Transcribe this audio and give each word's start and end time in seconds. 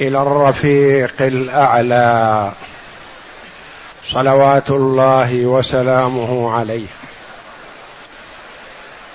إلى 0.00 0.22
الرفيق 0.22 1.14
الأعلى. 1.20 2.52
صلوات 4.04 4.70
الله 4.70 5.46
وسلامه 5.46 6.58
عليه. 6.58 6.86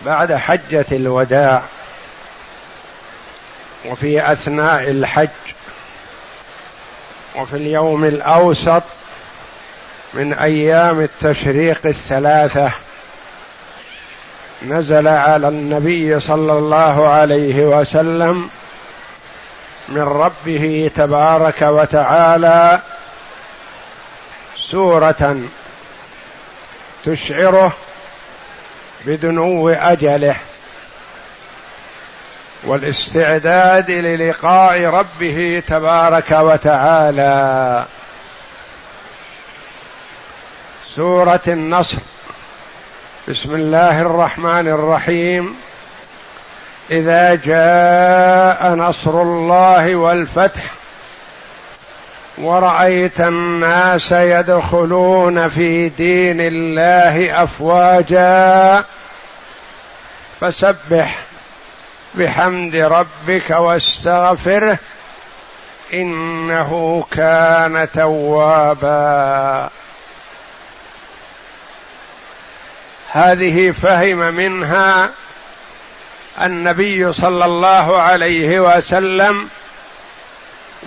بعد 0.06 0.34
حجة 0.34 0.86
الوداع 0.92 1.64
وفي 3.86 4.32
أثناء 4.32 4.90
الحج 4.90 5.30
وفي 7.36 7.54
اليوم 7.54 8.04
الأوسط 8.04 8.84
من 10.14 10.34
أيام 10.34 11.00
التشريق 11.00 11.82
الثلاثة 11.86 12.72
نزل 14.68 15.08
على 15.08 15.48
النبي 15.48 16.20
صلى 16.20 16.54
الله 16.54 17.08
عليه 17.08 17.66
وسلم 17.66 18.50
من 19.90 20.02
ربه 20.02 20.92
تبارك 20.96 21.62
وتعالى 21.62 22.82
سورة 24.58 25.42
تشعره 27.06 27.74
بدنو 29.06 29.70
أجله 29.70 30.36
والاستعداد 32.64 33.92
للقاء 33.92 34.84
ربه 34.84 35.64
تبارك 35.68 36.32
وتعالى. 36.32 37.86
سورة 40.96 41.42
النصر. 41.48 41.98
بسم 43.28 43.56
الله 43.56 44.02
الرحمن 44.02 44.68
الرحيم. 44.68 45.56
إذا 46.92 47.36
جاء 47.36 48.74
نصر 48.76 49.22
الله 49.22 49.96
والفتح 49.96 50.62
ورأيت 52.38 53.22
الناس 53.22 54.12
يدخلون 54.12 55.50
في 55.50 55.90
دين 55.90 56.38
الله 56.42 57.44
أفواجا 57.44 58.86
فسبح 60.42 61.18
بحمد 62.16 62.76
ربك 62.76 63.50
واستغفره 63.50 64.78
إنه 65.94 67.04
كان 67.12 67.88
توابا. 67.94 69.70
هذه 73.12 73.72
فهم 73.72 74.18
منها 74.18 75.10
النبي 76.42 77.14
صلى 77.14 77.46
الله 77.46 78.02
عليه 78.02 78.60
وسلم 78.60 79.50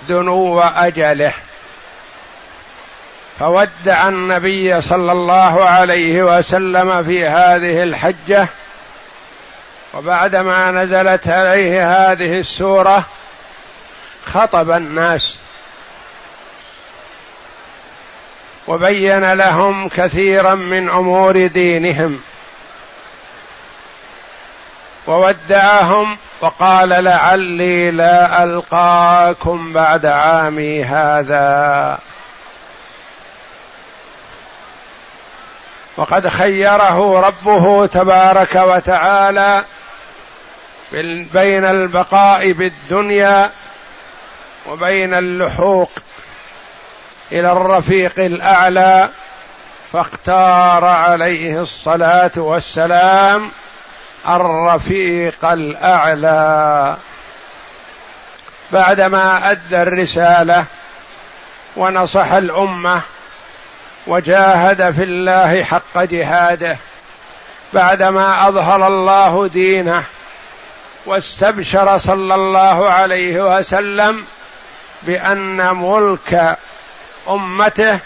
دنو 0.09 0.61
أجله. 0.61 1.33
فودع 3.39 4.07
النبي 4.07 4.81
صلى 4.81 5.11
الله 5.11 5.63
عليه 5.63 6.23
وسلم 6.23 7.03
في 7.03 7.25
هذه 7.25 7.83
الحجة 7.83 8.47
وبعدما 9.93 10.71
نزلت 10.71 11.27
عليه 11.27 12.11
هذه 12.11 12.33
السورة 12.33 13.05
خطب 14.25 14.71
الناس 14.71 15.37
وبين 18.67 19.33
لهم 19.33 19.89
كثيرا 19.89 20.55
من 20.55 20.89
أمور 20.89 21.47
دينهم. 21.47 22.21
وودعهم 25.07 26.17
وقال 26.41 26.89
لعلي 26.89 27.91
لا 27.91 28.43
ألقاكم 28.43 29.73
بعد 29.73 30.05
عامي 30.05 30.83
هذا. 30.83 31.99
وقد 35.97 36.27
خيره 36.27 37.19
ربه 37.19 37.85
تبارك 37.85 38.55
وتعالى 38.55 39.63
بين 41.33 41.65
البقاء 41.65 42.51
بالدنيا 42.51 43.51
وبين 44.69 45.13
اللحوق 45.13 45.91
إلى 47.31 47.51
الرفيق 47.51 48.19
الأعلى 48.19 49.09
فاختار 49.93 50.85
عليه 50.85 51.61
الصلاة 51.61 52.31
والسلام 52.35 53.51
الرفيق 54.27 55.45
الأعلى. 55.45 56.97
بعدما 58.71 59.51
أدى 59.51 59.81
الرسالة 59.81 60.65
ونصح 61.75 62.31
الأمة 62.31 63.01
وجاهد 64.07 64.91
في 64.91 65.03
الله 65.03 65.63
حق 65.63 66.03
جهاده 66.03 66.77
بعدما 67.73 68.47
أظهر 68.47 68.87
الله 68.87 69.47
دينه 69.47 70.03
واستبشر 71.05 71.97
صلى 71.97 72.35
الله 72.35 72.89
عليه 72.89 73.57
وسلم 73.57 74.25
بأن 75.03 75.75
ملك 75.75 76.57
أمته 77.29 77.99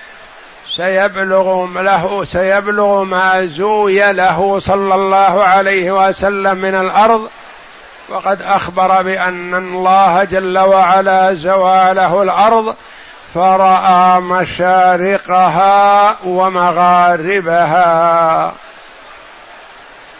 سيبلغ 0.78 1.68
له 1.82 2.24
سيبلغ 2.24 3.04
ما 3.04 3.46
زوي 3.46 4.14
له 4.14 4.60
صلى 4.60 4.96
الله 4.96 5.44
عليه 5.44 6.08
وسلم 6.08 6.58
من 6.58 6.76
الأرض. 6.76 7.30
وقد 8.10 8.42
أخبر 8.42 9.02
بأن 9.02 9.56
الله 9.56 10.24
جل 10.24 10.60
وعلا 10.60 11.34
زواله 11.34 12.24
الأرض 12.24 12.76
فرأى 13.34 14.20
مشارقها 14.22 16.16
ومغاربها. 16.24 17.74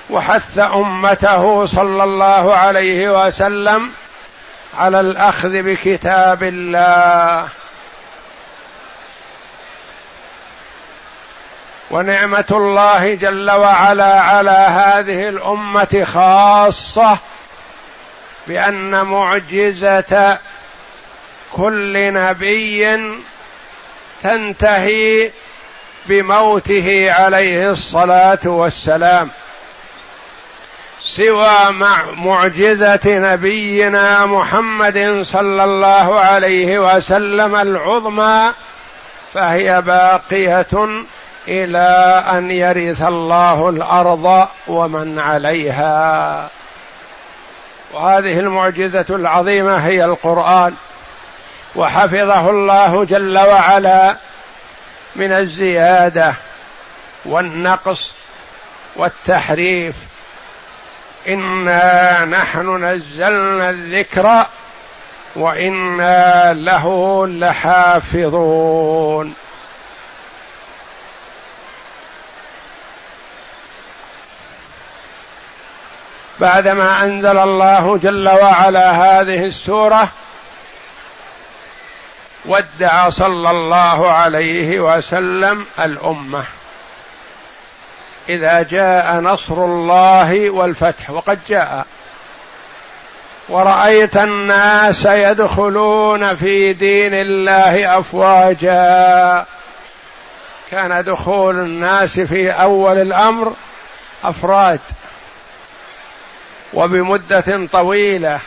وحث 0.10 0.60
أمته 0.60 1.66
صلى 1.66 2.04
الله 2.04 2.56
عليه 2.56 3.26
وسلم 3.26 3.90
على 4.80 5.00
الأخذ 5.00 5.62
بكتاب 5.62 6.44
الله. 6.44 7.48
ونعمة 11.92 12.46
الله 12.52 13.14
جل 13.16 13.52
وعلا 13.52 14.22
على 14.22 14.52
هذه 14.52 15.30
الأمة 15.30 16.08
خاصة 16.14 17.18
بأن 18.48 19.06
معجزة 19.06 20.38
كل 21.52 22.14
نبي 22.14 23.00
تنتهي 24.24 25.32
بموته 26.06 27.12
عليه 27.12 27.70
الصلاة 27.70 28.40
والسلام. 28.46 29.30
سوى 31.02 31.72
مع 31.72 32.04
معجزة 32.12 33.00
نبينا 33.06 34.26
محمد 34.26 35.20
صلى 35.22 35.64
الله 35.64 36.20
عليه 36.20 36.96
وسلم 36.96 37.56
العظمى 37.56 38.54
فهي 39.34 39.82
باقية 39.82 40.68
إلى 41.48 42.24
أن 42.32 42.52
يرث 42.52 43.02
الله 43.02 43.70
الأرض 43.70 44.48
ومن 44.68 45.20
عليها. 45.20 46.50
وهذه 47.94 48.40
المعجزة 48.40 49.06
العظيمة 49.10 49.78
هي 49.78 50.06
القرآن. 50.06 50.74
وحفظه 51.76 52.50
الله 52.50 53.06
جل 53.06 53.40
وعلا 53.40 54.16
من 55.16 55.32
الزيادة 55.32 56.34
والنقص 57.26 58.14
والتحريف. 58.96 59.96
إنا 61.28 62.26
نحن 62.26 62.86
نزلنا 62.86 63.70
الذكر 63.70 64.46
وإنا 65.36 66.54
له 66.54 67.28
لحافظون. 67.28 69.34
بعدما 76.42 77.04
أنزل 77.04 77.40
الله 77.40 77.98
جل 77.98 78.30
وعلا 78.30 78.92
هذه 78.92 79.46
السورة 79.46 80.10
ودع 82.46 83.10
صلى 83.10 83.52
الله 83.52 84.12
عليه 84.12 84.80
وسلم 84.80 85.66
الأمة. 85.80 86.44
إذا 88.30 88.62
جاء 88.62 89.16
نصر 89.16 89.66
الله 89.66 90.50
والفتح 90.50 91.10
وقد 91.10 91.40
جاء. 91.50 91.86
ورأيت 93.50 94.18
الناس 94.18 95.06
يدخلون 95.06 96.36
في 96.36 96.74
دين 96.74 97.14
الله 97.14 98.00
أفواجا. 98.00 99.46
كان 100.72 101.04
دخول 101.04 101.60
الناس 101.60 102.20
في 102.20 102.52
أول 102.52 102.98
الأمر 102.98 103.54
أفراد. 104.24 104.80
وبمدة 106.74 107.68
طويلة. 107.72 108.40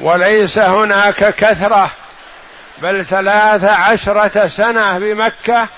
وليس 0.00 0.58
هناك 0.58 1.34
كثرة 1.34 1.90
بل 2.78 3.04
ثلاث 3.04 3.64
عشرة 3.64 4.48
سنة 4.48 4.98
بمكة 4.98 5.68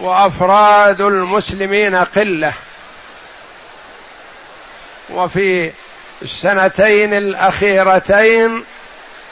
وأفراد 0.00 1.00
المسلمين 1.00 1.96
قلة. 1.96 2.52
وفي 5.10 5.72
السنتين 6.22 7.14
الأخيرتين 7.14 8.64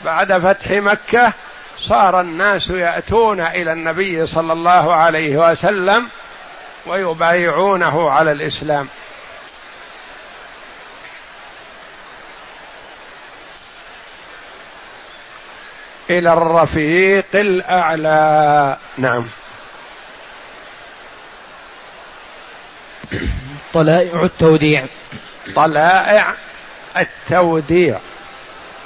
بعد 0.05 0.39
فتح 0.39 0.71
مكة 0.71 1.33
صار 1.79 2.21
الناس 2.21 2.71
يأتون 2.71 3.41
إلى 3.41 3.73
النبي 3.73 4.27
صلى 4.27 4.53
الله 4.53 4.95
عليه 4.95 5.51
وسلم 5.51 6.09
ويبايعونه 6.87 8.11
على 8.11 8.33
الإسلام. 8.33 8.89
إلى 16.11 16.33
الرفيق 16.33 17.27
الأعلى. 17.35 18.77
نعم. 18.99 19.25
طلائع 23.75 24.23
التوديع. 24.23 24.85
طلائع 25.55 26.35
التوديع. 26.97 27.99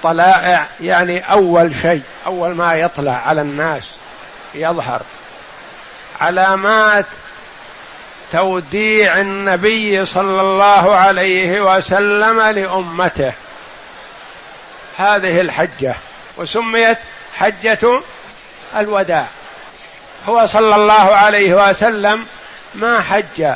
طلائع 0.02 0.66
يعني 0.80 1.32
أول 1.32 1.74
شيء 1.74 2.02
أول 2.26 2.54
ما 2.54 2.74
يطلع 2.74 3.12
على 3.26 3.40
الناس 3.40 3.90
يظهر 4.54 5.02
علامات 6.20 7.06
توديع 8.32 9.20
النبي 9.20 10.06
صلى 10.06 10.40
الله 10.40 10.96
عليه 10.96 11.76
وسلم 11.76 12.40
لأمته. 12.40 13.32
هذه 14.96 15.40
الحجة 15.40 15.94
وسميت 16.36 16.98
حجة 17.36 18.00
الوداع. 18.76 19.26
هو 20.28 20.46
صلى 20.46 20.76
الله 20.76 21.14
عليه 21.14 21.68
وسلم 21.68 22.26
ما 22.74 23.00
حج 23.00 23.54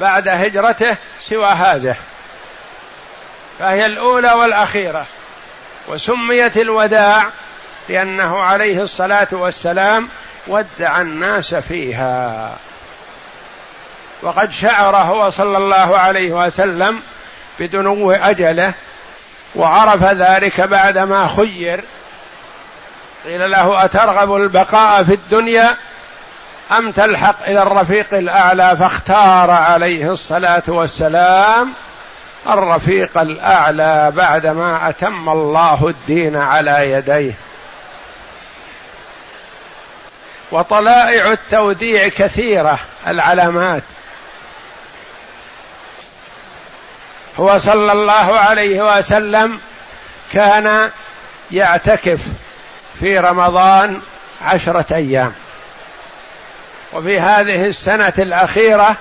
بعد 0.00 0.28
هجرته 0.28 0.96
سوى 1.22 1.46
هذه 1.46 1.96
فهي 3.58 3.86
الأولى 3.86 4.32
والأخيرة. 4.32 5.06
وسميت 5.88 6.56
الوداع 6.56 7.26
لأنه 7.88 8.42
عليه 8.42 8.80
الصلاة 8.82 9.28
والسلام 9.32 10.08
ودع 10.46 11.00
الناس 11.00 11.54
فيها. 11.54 12.56
وقد 14.22 14.50
شعر 14.50 14.96
هو 14.96 15.30
صلى 15.30 15.58
الله 15.58 15.98
عليه 15.98 16.32
وسلم 16.32 17.00
بدنو 17.60 18.12
أجله 18.12 18.74
وعرف 19.54 20.02
ذلك 20.04 20.60
بعدما 20.60 21.28
خير. 21.28 21.84
قيل 23.24 23.50
له 23.50 23.84
أترغب 23.84 24.36
البقاء 24.36 25.02
في 25.02 25.14
الدنيا؟ 25.14 25.76
أم 26.78 26.90
تلحق 26.90 27.42
إلى 27.46 27.62
الرفيق 27.62 28.14
الأعلى 28.14 28.76
فاختار 28.76 29.50
عليه 29.50 30.10
الصلاة 30.10 30.62
والسلام 30.68 31.72
الرفيق 32.46 33.18
الأعلى 33.18 34.12
بعدما 34.16 34.88
أتم 34.88 35.28
الله 35.28 35.88
الدين 35.88 36.36
على 36.36 36.90
يديه. 36.90 37.32
وطلائع 40.52 41.32
التوديع 41.32 42.08
كثيرة 42.08 42.78
العلامات. 43.06 43.82
هو 47.40 47.58
صلى 47.58 47.92
الله 47.92 48.38
عليه 48.38 48.98
وسلم 48.98 49.60
كان 50.32 50.90
يعتكف 51.50 52.20
في 53.00 53.18
رمضان 53.18 54.00
عشرة 54.42 54.94
أيام. 54.94 55.32
وفي 56.92 57.20
هذه 57.20 57.64
السنة 57.64 58.12
الأخيرة 58.18 58.96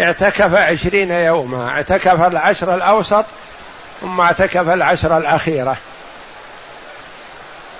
اعتكف 0.00 0.54
عشرين 0.54 1.10
يوما 1.10 1.68
اعتكف 1.68 2.26
العشر 2.26 2.74
الأوسط 2.74 3.24
ثم 4.00 4.20
اعتكف 4.20 4.68
العشر 4.68 5.16
الأخيرة. 5.16 5.76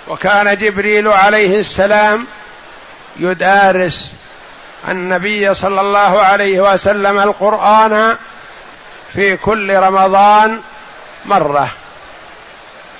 وكان 0.08 0.56
جبريل 0.56 1.08
عليه 1.08 1.60
السلام 1.60 2.26
يدارس 3.16 4.14
النبي 4.88 5.54
صلى 5.54 5.80
الله 5.80 6.22
عليه 6.22 6.72
وسلم 6.72 7.18
القرآن 7.18 8.16
في 9.12 9.36
كل 9.36 9.76
رمضان 9.76 10.60
مرة. 11.24 11.68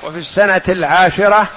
وفي 0.03 0.19
السنة 0.19 0.63
العاشرة 0.69 1.49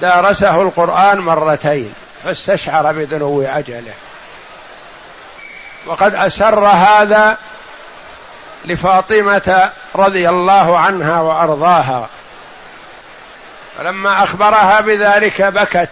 دارسه 0.00 0.62
القرآن 0.62 1.18
مرتين 1.18 1.94
فاستشعر 2.24 2.92
بدنو 2.92 3.42
أجله. 3.42 3.92
وقد 5.86 6.14
أسر 6.14 6.66
هذا 6.66 7.38
لفاطمة 8.64 9.70
رضي 9.94 10.28
الله 10.28 10.78
عنها 10.78 11.20
وأرضاها. 11.20 12.08
فلما 13.78 14.22
أخبرها 14.22 14.80
بذلك 14.80 15.42
بكت. 15.42 15.88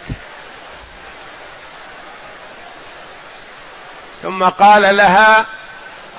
ثم 4.23 4.43
قال 4.43 4.97
لها 4.97 5.45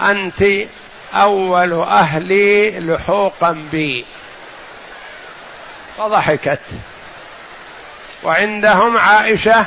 أنت 0.00 0.44
أول 1.14 1.72
أهلي 1.72 2.80
لحوقا 2.80 3.68
بي. 3.72 4.06
فضحكت. 5.98 6.60
وعندهم 8.22 8.96
عائشة 8.96 9.66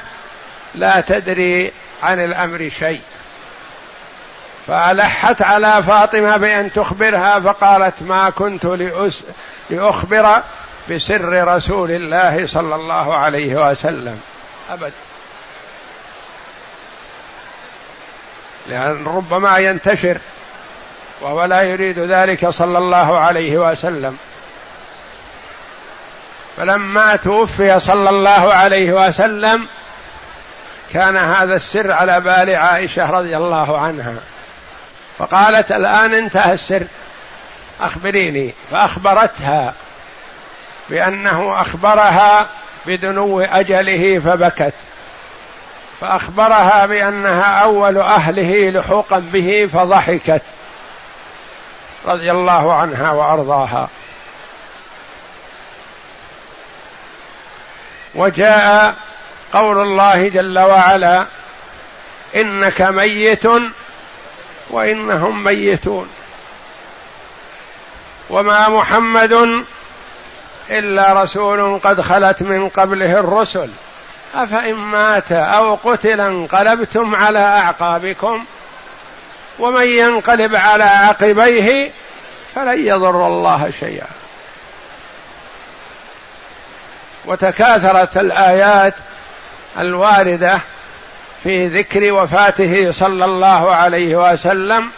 لا 0.76 1.02
تدري 1.02 1.72
عن 2.04 2.20
الأمر 2.20 2.70
شيء. 2.80 3.02
فألحت 4.68 5.42
على 5.42 5.84
فاطمة 5.84 6.38
بأن 6.38 6.74
تخبرها 6.74 7.40
فقالت 7.40 8.04
ما 8.04 8.30
كنت 8.30 8.66
لأس 8.66 9.24
لأخبر 9.70 10.42
بسر 10.92 11.48
رسول 11.56 11.92
الله 11.92 12.46
صلى 12.46 12.76
الله 12.76 13.16
عليه 13.16 13.70
وسلم. 13.70 14.22
أبد. 14.72 14.94
لأن 18.68 19.06
ربما 19.06 19.58
ينتشر 19.58 20.18
وهو 21.22 21.46
لا 21.46 21.62
يريد 21.62 22.00
ذلك 22.00 22.50
صلى 22.50 22.78
الله 22.78 23.20
عليه 23.20 23.58
وسلم. 23.58 24.18
فلما 26.58 27.16
توفي 27.16 27.80
صلى 27.80 28.10
الله 28.10 28.54
عليه 28.54 29.08
وسلم 29.08 29.68
كان 30.94 31.18
هذا 31.18 31.56
السر 31.56 31.92
على 31.92 32.20
بال 32.20 32.56
عائشة 32.56 33.12
رضي 33.12 33.38
الله 33.38 33.80
عنها. 33.80 34.16
فقالت 35.18 35.72
الآن 35.72 36.14
انتهى 36.14 36.54
السر. 36.54 36.84
أخبريني. 37.82 38.54
فأخبرتها 38.72 39.74
بأنه 40.90 41.62
أخبرها 41.62 42.50
بدنو 42.86 43.42
أجله 43.42 44.20
فبكت. 44.20 44.74
فأخبرها 46.02 46.86
بأنها 46.86 47.44
أول 47.44 47.98
أهله 47.98 48.70
لحوقا 48.70 49.20
به 49.20 49.70
فضحكت. 49.74 50.42
رضي 52.06 52.32
الله 52.32 52.76
عنها 52.76 53.12
وأرضاها. 53.12 53.90
وجاء 58.16 58.96
قول 59.54 59.82
الله 59.82 60.30
جل 60.30 60.60
وعلا 60.60 61.26
إنك 62.36 62.82
ميت 62.82 63.46
وإنهم 64.76 65.44
ميتون. 65.44 66.10
وما 68.30 68.70
محمد 68.70 69.66
إلا 70.70 71.24
رسول 71.24 71.80
قد 71.80 72.02
خلت 72.02 72.42
من 72.42 72.70
قبله 72.70 73.20
الرسل. 73.20 73.70
أفإن 74.36 74.74
مات 74.74 75.32
أو 75.32 75.76
قتل 75.76 76.22
انقلبتم 76.22 77.16
على 77.16 77.40
أعقابكم 77.40 78.46
ومن 79.60 79.88
ينقلب 79.88 80.56
على 80.56 80.84
عقبيه 80.84 81.92
فلن 82.56 82.88
يضر 82.88 83.28
الله 83.28 83.72
شيئا. 83.80 84.08
وتكاثرت 87.26 88.18
الآيات 88.18 88.94
الواردة 89.80 90.60
في 91.46 91.68
ذكر 91.68 92.14
وفاته 92.14 92.92
صلى 92.92 93.26
الله 93.26 93.76
عليه 93.76 94.32
وسلم 94.32 94.92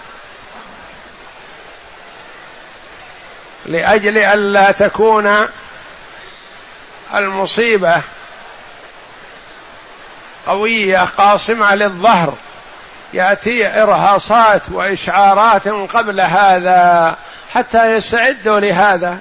لأجل 3.66 4.18
الا 4.18 4.72
تكون 4.72 5.48
المصيبة 7.16 8.02
قوية 10.48 10.98
قاصمة 11.18 11.76
للظهر. 11.76 12.34
يأتي 13.14 13.82
إرهاصات 13.82 14.62
وإشعارات 14.72 15.68
قبل 15.68 16.22
هذا 16.22 17.16
حتى 17.54 17.92
يستعدوا 17.92 18.60
لهذا. 18.60 19.20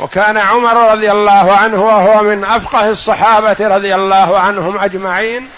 وكان 0.00 0.36
عمر 0.36 0.90
رضي 0.92 1.10
الله 1.10 1.56
عنه 1.56 1.82
وهو 1.82 2.22
من 2.22 2.44
أفقه 2.44 2.88
الصحابة 2.88 3.56
رضي 3.60 3.94
الله 3.94 4.38
عنهم 4.38 4.78
أجمعين. 4.78 5.48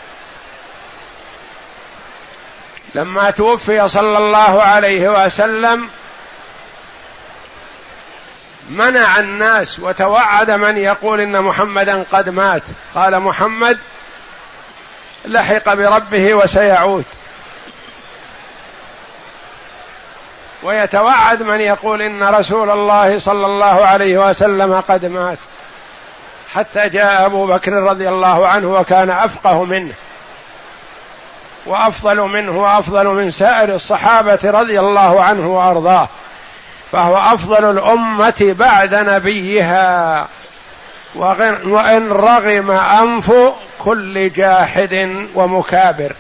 لما 2.95 3.31
توفي 3.31 3.89
صلى 3.89 4.19
الله 4.19 4.63
عليه 4.63 5.25
وسلم 5.25 5.89
منع 8.71 9.21
الناس 9.21 9.81
وتوعد 9.81 10.51
من 10.51 10.77
يقول 10.77 11.21
إن 11.21 11.43
محمدا 11.43 12.05
قد 12.13 12.29
مات. 12.29 12.63
قال 12.95 13.21
محمد 13.21 13.79
لحق 15.25 15.75
بربه 15.75 16.35
وسيعود. 16.35 17.05
ويتوعد 20.63 21.43
من 21.43 21.61
يقول 21.61 22.03
إن 22.03 22.23
رسول 22.23 22.71
الله 22.71 23.19
صلى 23.19 23.47
الله 23.47 23.87
عليه 23.87 24.29
وسلم 24.29 24.81
قد 24.81 25.07
مات. 25.07 25.39
حتى 26.53 26.89
جاء 26.89 27.27
أبو 27.27 27.47
بكر 27.47 27.73
رضي 27.73 28.09
الله 28.09 28.47
عنه 28.47 28.75
وكان 28.75 29.11
أفقه 29.11 29.65
منه. 29.65 29.95
وأفضل 31.71 32.17
منه 32.17 32.63
وأفضل 32.63 33.07
من 33.07 33.31
سائر 33.31 33.75
الصحابة 33.75 34.39
رضي 34.45 34.81
الله 34.81 35.23
عنه 35.23 35.47
وأرضاه 35.57 36.09
فهو 36.93 37.17
أفضل 37.17 37.71
الأمة 37.71 38.35
بعد 38.59 38.95
نبيها. 38.95 40.29
وإن 41.15 42.11
رغم 42.13 42.71
أنف 42.71 43.33
كل 43.79 44.33
جاحد 44.33 45.27
ومكابر. 45.35 46.13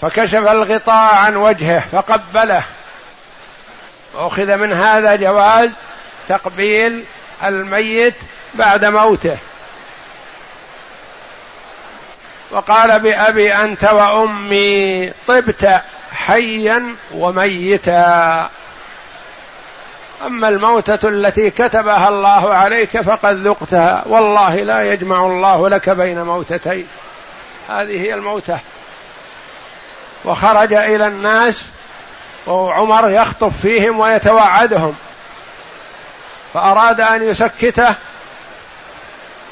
فكشف 0.00 0.48
الغطاء 0.48 1.14
عن 1.14 1.36
وجهه 1.36 1.80
فقبله. 1.92 2.62
وأخذ 4.14 4.56
من 4.56 4.72
هذا 4.72 5.16
جواز 5.16 5.70
تقبيل 6.28 7.04
الميت 7.44 8.14
بعد 8.54 8.84
موته. 8.84 9.36
وقال 12.54 13.00
بأبي 13.00 13.54
أنت 13.54 13.84
وأمي 13.84 15.12
طبت 15.28 15.80
حيا 16.12 16.96
وميتا. 17.14 18.50
أما 20.26 20.48
الموتة 20.48 21.08
التي 21.08 21.50
كتبها 21.50 22.08
الله 22.08 22.54
عليك 22.54 23.00
فقد 23.00 23.34
ذقتها. 23.34 24.02
والله 24.06 24.54
لا 24.54 24.92
يجمع 24.92 25.26
الله 25.26 25.68
لك 25.68 25.90
بين 25.90 26.22
موتتين. 26.22 26.86
هذه 27.68 28.00
هي 28.00 28.14
الموتة. 28.14 28.58
وخرج 30.24 30.72
إلى 30.72 31.06
الناس 31.06 31.68
وعمر 32.46 33.10
يخطب 33.10 33.52
فيهم 33.62 34.00
ويتوعدهم. 34.00 34.94
فأراد 36.54 37.00
أن 37.00 37.22
يسكته 37.22 37.94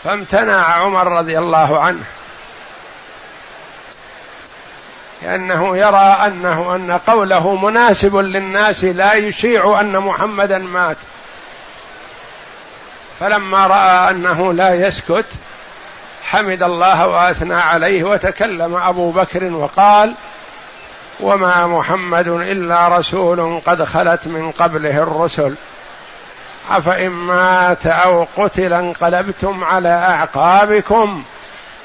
فامتنع 0.05 0.67
عمر 0.67 1.13
رضي 1.13 1.39
الله 1.39 1.81
عنه. 1.81 2.05
لأنه 5.23 5.77
يرى 5.77 6.17
أنه 6.27 6.75
أن 6.75 6.99
قوله 7.07 7.55
مناسب 7.55 8.17
للناس 8.17 8.85
لا 8.85 9.15
يشيع 9.15 9.81
أن 9.81 9.99
محمدا 9.99 10.59
مات. 10.59 10.97
فلما 13.21 13.67
رأى 13.67 14.11
أنه 14.11 14.53
لا 14.53 14.75
يسكت 14.75 15.27
حمد 16.23 16.63
الله 16.63 17.07
وأثنى 17.07 17.55
عليه 17.55 18.05
وتكلم 18.05 18.75
أبو 18.75 19.11
بكر 19.11 19.45
وقال 19.45 20.15
وما 21.21 21.67
محمد 21.67 22.29
إلا 22.29 22.89
رسول 22.99 23.61
قد 23.67 23.83
خلت 23.83 24.27
من 24.27 24.51
قبله 24.51 25.03
الرسل. 25.03 25.55
أفإن 26.71 27.09
مات 27.09 27.87
أو 27.87 28.27
قتل 28.37 28.73
انقلبتم 28.73 29.65
على 29.65 29.89
أعقابكم 29.89 31.23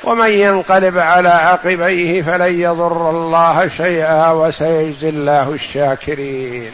ومن 0.03 0.29
ينقلب 0.29 0.97
على 0.97 1.29
عقبيه 1.29 2.21
فلن 2.21 2.61
يضر 2.61 3.09
الله 3.09 3.67
شيئا 3.67 4.31
وسيجزي 4.31 5.09
الله 5.09 5.49
الشاكرين. 5.49 6.71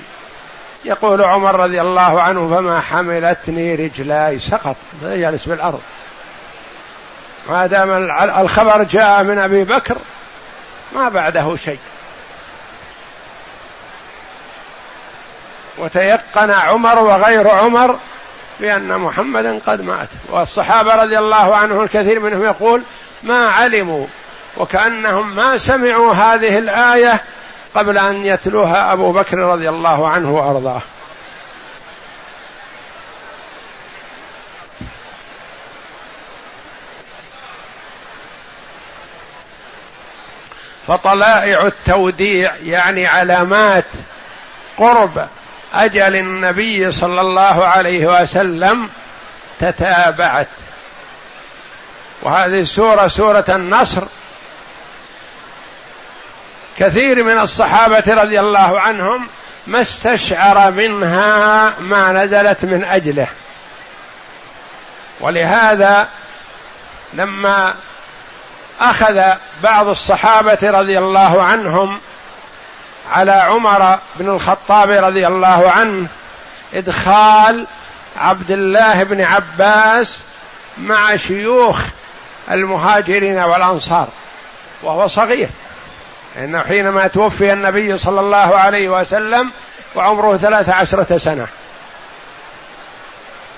يقول 0.86 1.24
عمر 1.24 1.60
رضي 1.60 1.82
الله 1.82 2.22
عنه 2.22 2.56
فما 2.56 2.82
حملتني 2.82 3.76
رجلاي 3.76 4.40
سقط. 4.40 4.76
يجلس 5.04 5.46
بالأرض. 5.46 5.82
ما 7.50 7.68
دام 7.68 7.92
الخبر 8.40 8.84
جاء 8.84 9.24
من 9.24 9.40
أبي 9.40 9.64
بكر 9.64 9.98
ما 10.96 11.10
بعده 11.10 11.56
شيء. 11.56 11.80
وتيقن 15.78 16.52
عمر 16.52 17.00
وغير 17.00 17.48
عمر 17.48 17.98
بأن 18.60 18.98
محمدا 18.98 19.60
قد 19.60 19.82
مات. 19.82 20.10
والصحابة 20.30 20.96
رضي 20.96 21.20
الله 21.20 21.56
عنهم 21.56 21.84
الكثير 21.84 22.20
منهم 22.20 22.44
يقول 22.44 22.82
ما 23.24 23.50
علموا 23.50 24.08
وكأنهم 24.58 25.36
ما 25.36 25.58
سمعوا 25.58 26.14
هذه 26.14 26.58
الآية 26.58 27.22
قبل 27.76 27.98
أن 27.98 28.26
يتلوها 28.26 28.94
أبو 28.94 29.12
بكر 29.12 29.38
رضي 29.38 29.70
الله 29.70 30.10
عنه 30.10 30.32
وأرضاه. 30.32 30.82
فطلائع 40.88 41.68
التوديع 41.68 42.56
يعني 42.56 43.08
علامات 43.08 43.86
قرب 44.78 45.28
أجل 45.74 46.16
النبي 46.16 46.92
صلى 46.92 47.22
الله 47.22 47.66
عليه 47.66 48.22
وسلم 48.22 48.90
تتابعت. 49.60 50.48
وهذه 52.24 52.60
السوره 52.60 53.08
سورة 53.08 53.46
النصر. 53.50 54.04
كثير 56.78 57.24
من 57.24 57.38
الصحابة 57.38 58.04
رضي 58.08 58.40
الله 58.40 58.80
عنهم 58.80 59.28
ما 59.68 59.82
استشعر 59.82 60.72
منها 60.72 61.74
ما 61.80 62.12
نزلت 62.12 62.66
من 62.66 62.84
أجله. 62.84 63.28
ولهذا 65.20 66.08
لما 67.14 67.74
أخذ 68.80 69.22
بعض 69.64 69.88
الصحابة 69.88 70.58
رضي 70.64 70.98
الله 70.98 71.44
عنهم 71.44 72.02
على 73.12 73.32
عمر 73.32 74.00
بن 74.16 74.30
الخطاب 74.30 74.90
رضي 74.90 75.28
الله 75.28 75.72
عنه 75.72 76.08
إدخال 76.74 77.68
عبد 78.18 78.52
الله 78.52 79.04
بن 79.04 79.22
عباس 79.22 80.20
مع 80.78 81.16
شيوخ 81.16 81.80
المهاجرين 82.52 83.38
والأنصار 83.38 84.08
وهو 84.84 85.08
صغير. 85.08 85.50
لأنه 86.36 86.64
حينما 86.64 87.08
توفي 87.08 87.54
النبي 87.54 87.98
صلى 87.98 88.20
الله 88.20 88.56
عليه 88.56 88.90
وسلم 88.90 89.52
وعمره 89.96 90.38
ثلاث 90.38 90.70
عشرة 90.70 91.18
سنة. 91.18 91.48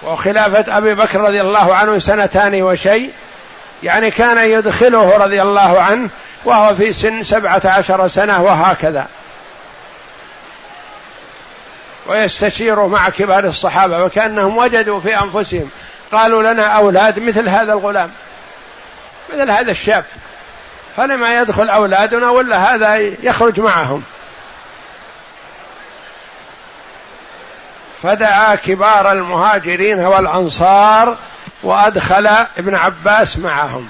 وخلافة 0.04 0.78
أبي 0.78 0.94
بكر 0.94 1.22
رضي 1.22 1.42
الله 1.42 1.76
عنه 1.76 2.00
سنتان 2.00 2.62
وشيء 2.62 3.12
يعني 3.84 4.12
كان 4.12 4.50
يدخله 4.50 5.18
رضي 5.18 5.42
الله 5.42 5.82
عنه 5.82 6.10
وهو 6.46 6.76
في 6.76 6.94
سن 6.94 7.24
سبعة 7.24 7.62
عشر 7.66 8.08
سنة 8.08 8.42
وهكذا. 8.42 9.08
ويستشير 12.08 12.88
مع 12.88 13.10
كبار 13.10 13.44
الصحابة 13.46 14.04
وكأنهم 14.04 14.58
وجدوا 14.58 15.00
في 15.00 15.20
أنفسهم 15.20 15.70
قالوا 16.12 16.54
لنا 16.54 16.64
أولاد 16.64 17.20
مثل 17.20 17.50
هذا 17.50 17.74
الغلام. 17.74 18.12
مثل 19.34 19.52
هذا 19.52 19.72
الشاب. 19.72 20.06
فلما 20.98 21.42
يدخل 21.42 21.70
أولادنا 21.70 22.30
ولا 22.30 22.76
هذا 22.76 22.96
يخرج 22.98 23.60
معهم. 23.60 24.04
فدعا 28.04 28.56
كبار 28.56 29.12
المهاجرين 29.12 30.00
والأنصار 30.00 31.18
وأدخل 31.64 32.28
ابن 32.58 32.76
عباس 32.76 33.38
معهم. 33.38 33.90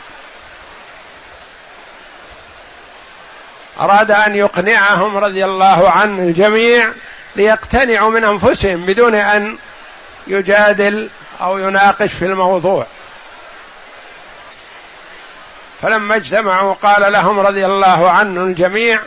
أراد 3.79 4.11
أن 4.11 4.35
يقنعهم 4.35 5.17
رضي 5.17 5.45
الله 5.45 5.89
عن 5.89 6.19
الجميع 6.19 6.89
ليقتنعوا 7.35 8.11
من 8.11 8.23
أنفسهم 8.25 8.85
بدون 8.85 9.15
أن 9.15 9.57
يجادل 10.27 11.09
أو 11.41 11.57
يناقش 11.57 12.13
في 12.13 12.25
الموضوع. 12.25 12.85
فلما 15.85 16.15
اجتمعوا 16.15 16.73
قال 16.73 17.11
لهم 17.11 17.39
رضي 17.39 17.65
الله 17.65 18.09
عنه 18.09 18.41
الجميع 18.41 18.99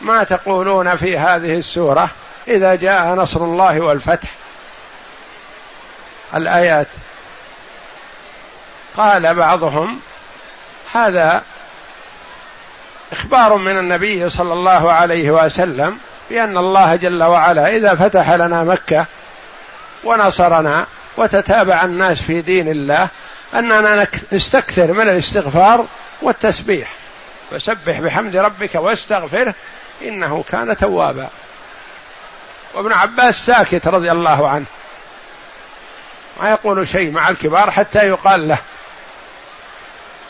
ما 0.00 0.24
تقولون 0.24 0.96
في 0.96 1.18
هذه 1.18 1.54
السورة 1.56 2.10
إذا 2.48 2.74
جاء 2.74 3.14
نصر 3.14 3.44
الله 3.44 3.80
والفتح؟ 3.80 4.28
الآيات. 6.34 6.86
قال 8.96 9.34
بعضهم 9.34 10.00
هذا 10.94 11.42
إخبار 13.12 13.56
من 13.56 13.78
النبي 13.78 14.28
صلى 14.28 14.52
الله 14.52 14.92
عليه 14.92 15.30
وسلم 15.30 15.98
بأن 16.30 16.58
الله 16.58 16.96
جل 16.96 17.22
وعلا 17.22 17.76
إذا 17.76 17.94
فتح 17.94 18.30
لنا 18.30 18.64
مكة 18.64 19.06
ونصرنا 20.04 20.86
وتتابع 21.16 21.84
الناس 21.84 22.22
في 22.22 22.40
دين 22.40 22.68
الله 22.68 23.08
أننا 23.54 24.08
نستكثر 24.32 24.92
من 24.92 25.08
الاستغفار 25.08 25.86
والتسبيح. 26.22 26.92
فسبح 27.50 28.00
بحمد 28.00 28.36
ربك 28.36 28.74
واستغفره 28.74 29.54
إنه 30.02 30.44
كان 30.50 30.76
توابا. 30.76 31.28
وابن 32.74 32.92
عباس 32.92 33.46
ساكت 33.46 33.88
رضي 33.88 34.12
الله 34.12 34.48
عنه. 34.50 34.64
ما 36.40 36.50
يقول 36.50 36.88
شيء 36.88 37.10
مع 37.10 37.28
الكبار 37.28 37.70
حتى 37.70 37.98
يقال 37.98 38.48
له. 38.48 38.58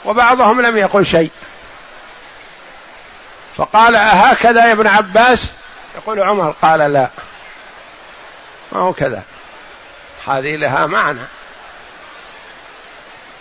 وبعضهم 0.04 0.60
لم 0.60 0.76
يقل 0.76 1.06
شيء. 1.06 1.30
فقال 3.56 3.96
أهكذا 3.96 4.66
يا 4.66 4.72
ابن 4.72 4.86
عباس؟ 4.86 5.46
يقول 5.96 6.20
عمر 6.22 6.50
قال 6.62 6.80
لا. 6.92 7.10
ما 8.72 8.80
هو 8.80 8.92
كذا. 8.92 9.22
هذه 10.26 10.56
لها 10.56 10.86
معنى. 10.86 11.20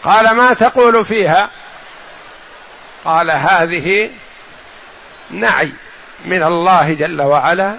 قال 0.03 0.31
ما 0.31 0.53
تقول 0.53 1.05
فيها؟ 1.05 1.49
قال 3.05 3.31
هذه 3.31 4.09
نعي 5.31 5.71
من 6.25 6.43
الله 6.43 6.93
جل 6.93 7.21
وعلا 7.21 7.77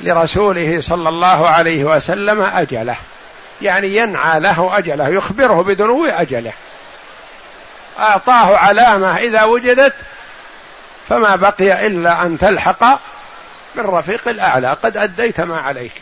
لرسوله 0.00 0.80
صلى 0.80 1.08
الله 1.08 1.48
عليه 1.48 1.84
وسلم 1.84 2.42
أجله. 2.42 2.96
يعني 3.62 3.96
ينعى 3.96 4.40
له 4.40 4.78
أجله 4.78 5.08
يخبره 5.08 5.62
بدنو 5.62 6.06
أجله. 6.06 6.52
أعطاه 7.98 8.56
علامة 8.56 9.16
إذا 9.16 9.44
وجدت 9.44 9.94
فما 11.08 11.36
بقي 11.36 11.86
إلا 11.86 12.22
أن 12.22 12.38
تلحق 12.38 13.00
بالرفيق 13.74 14.28
الأعلى. 14.28 14.76
قد 14.82 14.96
أديت 14.96 15.40
ما 15.40 15.60
عليك. 15.60 15.92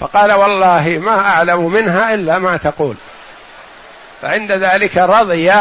فقال 0.00 0.32
والله 0.32 0.88
ما 0.88 1.18
أعلم 1.18 1.72
منها 1.72 2.14
إلا 2.14 2.38
ما 2.38 2.56
تقول. 2.56 2.96
فعند 4.22 4.52
ذلك 4.52 4.96
رضي 4.96 5.52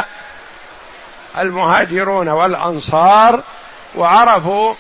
المهاجرون 1.38 2.30
والأنصار 2.30 3.44
وعرفوا 3.96 4.74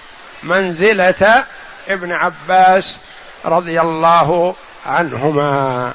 منزلة 0.43 1.45
ابن 1.87 2.11
عباس 2.11 2.97
رضي 3.45 3.81
الله 3.81 4.55
عنهما. 4.85 5.93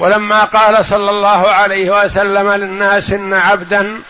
ولما 0.00 0.44
قال 0.44 0.84
صلى 0.84 1.10
الله 1.10 1.48
عليه 1.48 2.04
وسلم 2.04 2.50
للناس 2.50 3.12
إن 3.12 3.34
عبدا 3.34 4.00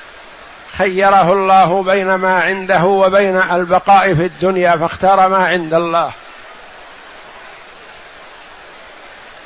خيره 0.76 1.32
الله 1.32 1.82
بين 1.82 2.14
ما 2.14 2.42
عنده 2.42 2.84
وبين 2.84 3.36
البقاء 3.36 4.14
في 4.14 4.26
الدنيا 4.26 4.76
فاختار 4.76 5.28
ما 5.28 5.46
عند 5.46 5.74
الله. 5.74 6.12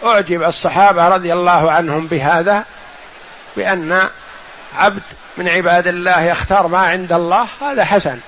أعجب 0.05 0.43
الصحابة 0.43 1.09
رضي 1.09 1.33
الله 1.33 1.73
عنهم 1.73 2.07
بهذا 2.07 2.65
بأن 3.57 4.09
عبد 4.77 5.03
من 5.37 5.49
عباد 5.49 5.87
الله 5.87 6.23
يختار 6.23 6.67
ما 6.67 6.79
عند 6.79 7.13
الله 7.13 7.47
هذا 7.61 7.85
حسن. 7.85 8.19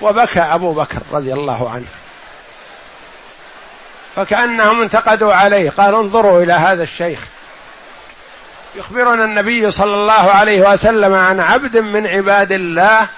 وبكى 0.00 0.40
أبو 0.40 0.72
بكر 0.72 0.98
رضي 1.12 1.32
الله 1.32 1.70
عنه. 1.70 1.86
فكأنهم 4.16 4.82
انتقدوا 4.82 5.34
عليه. 5.34 5.70
قالوا 5.70 6.02
انظروا 6.02 6.42
إلى 6.42 6.52
هذا 6.52 6.82
الشيخ. 6.82 7.20
يخبرنا 8.76 9.24
النبي 9.24 9.70
صلى 9.70 9.94
الله 9.94 10.30
عليه 10.30 10.72
وسلم 10.72 11.14
عن 11.14 11.40
عبد 11.40 11.76
من 11.76 12.06
عباد 12.06 12.52
الله 12.52 13.08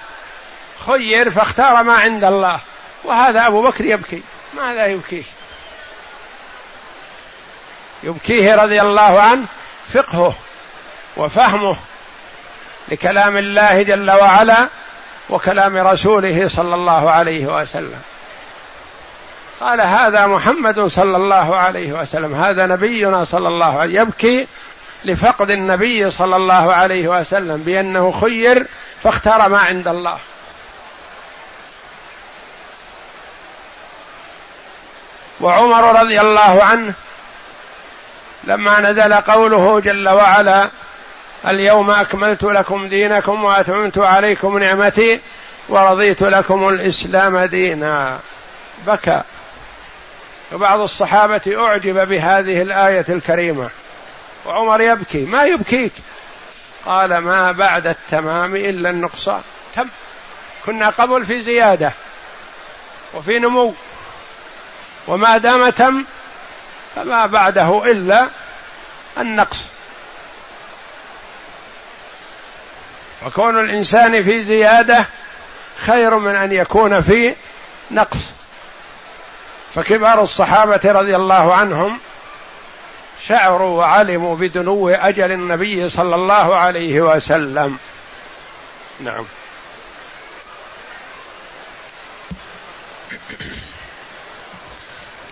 خير 0.85 1.29
فاختار 1.29 1.83
ما 1.83 1.93
عند 1.93 2.23
الله. 2.23 2.59
وهذا 3.03 3.47
أبو 3.47 3.61
بكر 3.61 3.85
يبكي. 3.85 4.23
ماذا 4.57 4.85
يبكيه؟ 4.85 5.23
يبكيه 8.03 8.55
رضي 8.55 8.81
الله 8.81 9.21
عنه 9.21 9.45
فقهه 9.89 10.35
وفهمه 11.17 11.75
لكلام 12.87 13.37
الله 13.37 13.81
جل 13.81 14.11
وعلا 14.11 14.69
وكلام 15.29 15.77
رسوله 15.77 16.47
صلى 16.47 16.75
الله 16.75 17.11
عليه 17.11 17.45
وسلم. 17.45 18.01
قال 19.61 19.81
هذا 19.81 20.27
محمد 20.27 20.79
صلى 20.79 21.17
الله 21.17 21.55
عليه 21.55 21.93
وسلم 21.93 22.35
هذا 22.35 22.65
نبينا 22.65 23.23
صلى 23.23 23.47
الله 23.47 23.79
عليه 23.79 24.01
يبكي 24.01 24.47
لفقد 25.05 25.49
النبي 25.49 26.09
صلى 26.11 26.35
الله 26.35 26.73
عليه 26.73 27.07
وسلم 27.07 27.57
بأنه 27.57 28.11
خير 28.11 28.67
فاختار 29.03 29.49
ما 29.49 29.59
عند 29.59 29.87
الله. 29.87 30.17
وعمر 35.41 36.01
رضي 36.01 36.21
الله 36.21 36.63
عنه 36.63 36.93
لما 38.43 38.81
نزل 38.81 39.13
قوله 39.13 39.79
جل 39.79 40.09
وعلا 40.09 40.69
اليوم 41.47 41.91
أكملت 41.91 42.43
لكم 42.43 42.87
دينكم 42.87 43.43
وأتممت 43.43 43.97
عليكم 43.97 44.57
نعمتي 44.57 45.19
ورضيت 45.69 46.23
لكم 46.23 46.69
الإسلام 46.69 47.39
دينا. 47.39 48.19
بكى. 48.87 49.21
وبعض 50.53 50.79
الصحابة 50.79 51.41
أعجب 51.47 52.07
بهذه 52.07 52.61
الآية 52.61 53.05
الكريمة. 53.09 53.69
وعمر 54.45 54.81
يبكي. 54.81 55.25
ما 55.25 55.43
يبكيك؟ 55.43 55.91
قال 56.85 57.17
ما 57.17 57.51
بعد 57.51 57.87
التمام 57.87 58.55
إلا 58.55 58.89
النقصان 58.89 59.41
تم. 59.75 59.89
كنا 60.65 60.89
قبل 60.89 61.25
في 61.25 61.41
زيادة 61.41 61.91
وفي 63.13 63.39
نمو. 63.39 63.73
وما 65.07 65.37
دام 65.37 65.69
تم 65.69 66.05
فما 66.95 67.25
بعده 67.25 67.91
إلا 67.91 68.29
النقص. 69.17 69.63
وكون 73.25 73.59
الإنسان 73.59 74.23
في 74.23 74.41
زيادة 74.41 75.05
خير 75.77 76.17
من 76.17 76.35
أن 76.35 76.51
يكون 76.51 77.01
في 77.01 77.35
نقص. 77.91 78.36
فكبار 79.77 80.21
الصحابة 80.21 80.79
رضي 80.85 81.15
الله 81.15 81.53
عنهم 81.53 81.99
شعروا 83.27 83.77
وعلموا 83.77 84.35
بدنو 84.35 84.89
أجل 84.89 85.31
النبي 85.31 85.89
صلى 85.89 86.15
الله 86.15 86.55
عليه 86.55 87.01
وسلم. 87.01 87.77
نعم. 88.99 89.25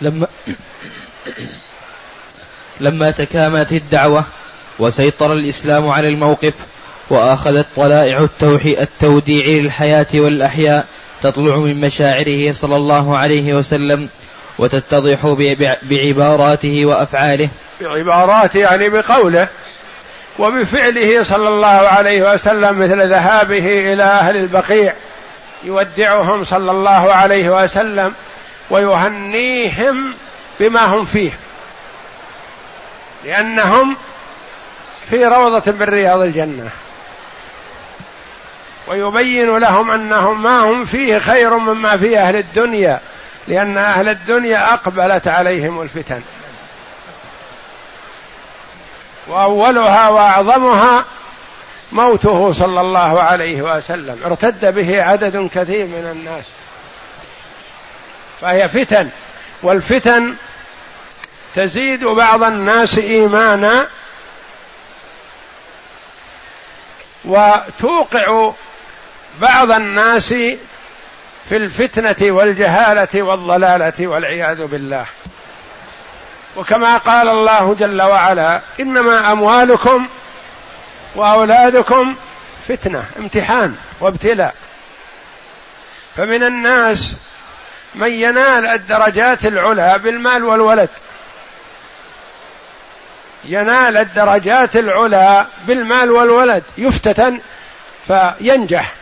لما 0.02 0.28
لما 2.80 3.12
تكاملت 3.12 3.72
الدعوة 3.72 4.24
وسيطر 4.80 5.34
الإسلام 5.34 5.90
على 5.90 6.08
الموقف 6.08 6.54
وأخذت 7.10 7.68
طلائع 7.76 8.20
التوحيد 8.20 8.80
التوديع 8.80 9.46
للحياة 9.46 10.08
والأحياء 10.14 10.88
تطلع 11.24 11.58
من 11.58 11.82
مشاعره 11.82 12.52
صلى 12.52 12.76
الله 12.76 13.18
عليه 13.18 13.54
وسلم 13.54 14.10
وتتضح 14.58 15.36
بعباراته 15.82 16.86
وأفعاله. 16.86 17.50
بعباراته 17.82 18.60
يعني 18.60 18.90
بقوله 18.90 19.48
وبفعله 20.40 21.24
صلى 21.24 21.48
الله 21.48 21.68
عليه 21.68 22.34
وسلم 22.34 22.80
مثل 22.80 23.10
ذهابه 23.10 23.94
إلى 23.94 24.04
أهل 24.04 24.36
البقيع. 24.36 24.94
يودعهم 25.64 26.44
صلى 26.44 26.72
الله 26.72 27.14
عليه 27.14 27.64
وسلم 27.64 28.14
ويهنيهم 28.70 30.14
بما 30.60 30.86
هم 30.86 31.06
فيه. 31.06 31.32
لأنهم 33.26 33.98
في 35.10 35.26
روضة 35.26 35.72
من 35.72 35.86
رياض 35.86 36.20
الجنة. 36.20 36.70
ويبين 38.88 39.58
لهم 39.58 39.92
أنهم 39.92 40.44
ما 40.44 40.60
هم 40.60 40.86
فيه 40.86 41.18
خير 41.18 41.58
مما 41.58 41.98
في 41.98 42.20
أهل 42.20 42.36
الدنيا. 42.36 43.00
لأن 43.48 43.78
أهل 43.78 44.10
الدنيا 44.10 44.74
أقبلت 44.74 45.28
عليهم 45.28 45.82
الفتن. 45.82 46.22
وأولها 49.28 50.10
وأعظمها 50.10 51.06
موته 51.92 52.52
صلى 52.52 52.82
الله 52.82 53.22
عليه 53.22 53.62
وسلم. 53.62 54.20
ارتد 54.26 54.66
به 54.76 55.04
عدد 55.04 55.50
كثير 55.54 55.86
من 55.86 56.10
الناس. 56.12 56.46
فهي 58.42 58.68
فتن. 58.68 59.10
والفتن 59.64 60.36
تزيد 61.56 62.04
بعض 62.04 62.44
الناس 62.44 62.98
إيمانا 62.98 63.88
وتوقع 67.26 68.52
بعض 69.42 69.72
الناس 69.72 70.36
في 71.50 71.58
الفتنة 71.58 72.32
والجهالة 72.32 73.24
والضلالة 73.24 74.08
والعياذ 74.08 74.66
بالله. 74.66 75.06
وكما 76.58 76.98
قال 76.98 77.30
الله 77.30 77.74
جل 77.74 78.02
وعلا 78.02 78.62
إنما 78.80 79.32
أموالكم 79.32 80.08
وأولادكم 81.16 82.16
فتنة 82.68 83.06
امتحان 83.18 83.76
وابتلاء. 84.00 84.56
فمن 86.16 86.44
الناس 86.44 87.18
من 87.96 88.12
ينال 88.12 88.66
الدرجات 88.66 89.46
العلى 89.46 90.00
بالمال 90.04 90.44
والولد. 90.44 90.90
ينال 93.46 93.98
الدرجات 93.98 94.76
العلى 94.76 95.46
بالمال 95.68 96.12
والولد 96.12 96.64
يفتتن 96.78 97.40
فينجح. 98.08 98.94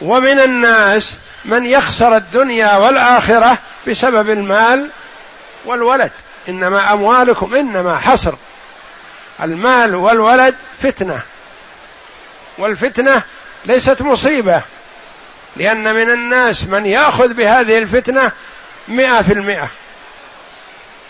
ومن 0.00 0.40
الناس 0.40 1.14
من 1.44 1.66
يخسر 1.66 2.16
الدنيا 2.16 2.76
والآخرة 2.76 3.58
بسبب 3.88 4.30
المال 4.30 4.90
والولد. 5.64 6.10
إنما 6.48 6.92
أموالكم 6.92 7.54
إنما 7.54 7.98
حصر. 7.98 8.34
المال 9.42 9.94
والولد 9.94 10.54
فتنة. 10.82 11.22
والفتنة 12.58 13.22
ليست 13.66 14.02
مصيبة 14.02 14.62
لأن 15.56 15.94
من 15.94 16.10
الناس 16.10 16.64
من 16.64 16.86
يأخذ 16.86 17.28
بهذه 17.28 17.78
الفتنة 17.78 18.32
مئة 18.88 19.22
في 19.22 19.32
المئة. 19.32 19.70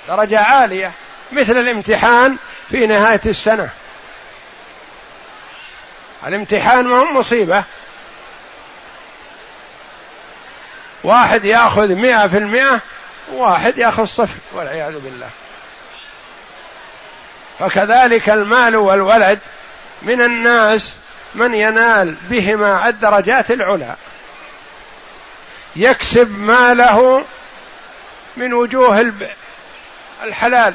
درجة 0.08 0.40
عالية 0.40 0.92
مثل 1.32 1.56
الامتحان 1.56 2.36
في 2.70 2.86
نهاية 2.86 3.20
السنة. 3.26 3.70
الامتحان 6.26 6.84
ما 6.84 6.96
هو 6.96 7.12
مصيبة 7.12 7.64
واحد 11.04 11.44
ياخذ 11.44 11.88
مئة 11.88 12.26
في 12.26 12.38
المئة 12.38 12.80
وواحد 13.32 13.78
ياخذ 13.78 14.04
صفر 14.04 14.36
والعياذ 14.52 14.98
بالله. 14.98 15.28
فكذلك 17.58 18.30
المال 18.30 18.76
والولد 18.76 19.38
من 20.02 20.22
الناس 20.22 20.98
من 21.34 21.54
ينال 21.54 22.14
بهما 22.30 22.88
الدرجات 22.88 23.50
العلى. 23.50 23.94
يكسب 25.76 26.38
ماله 26.38 27.24
من 28.36 28.52
وجوه 28.52 29.12
الحلال 30.22 30.74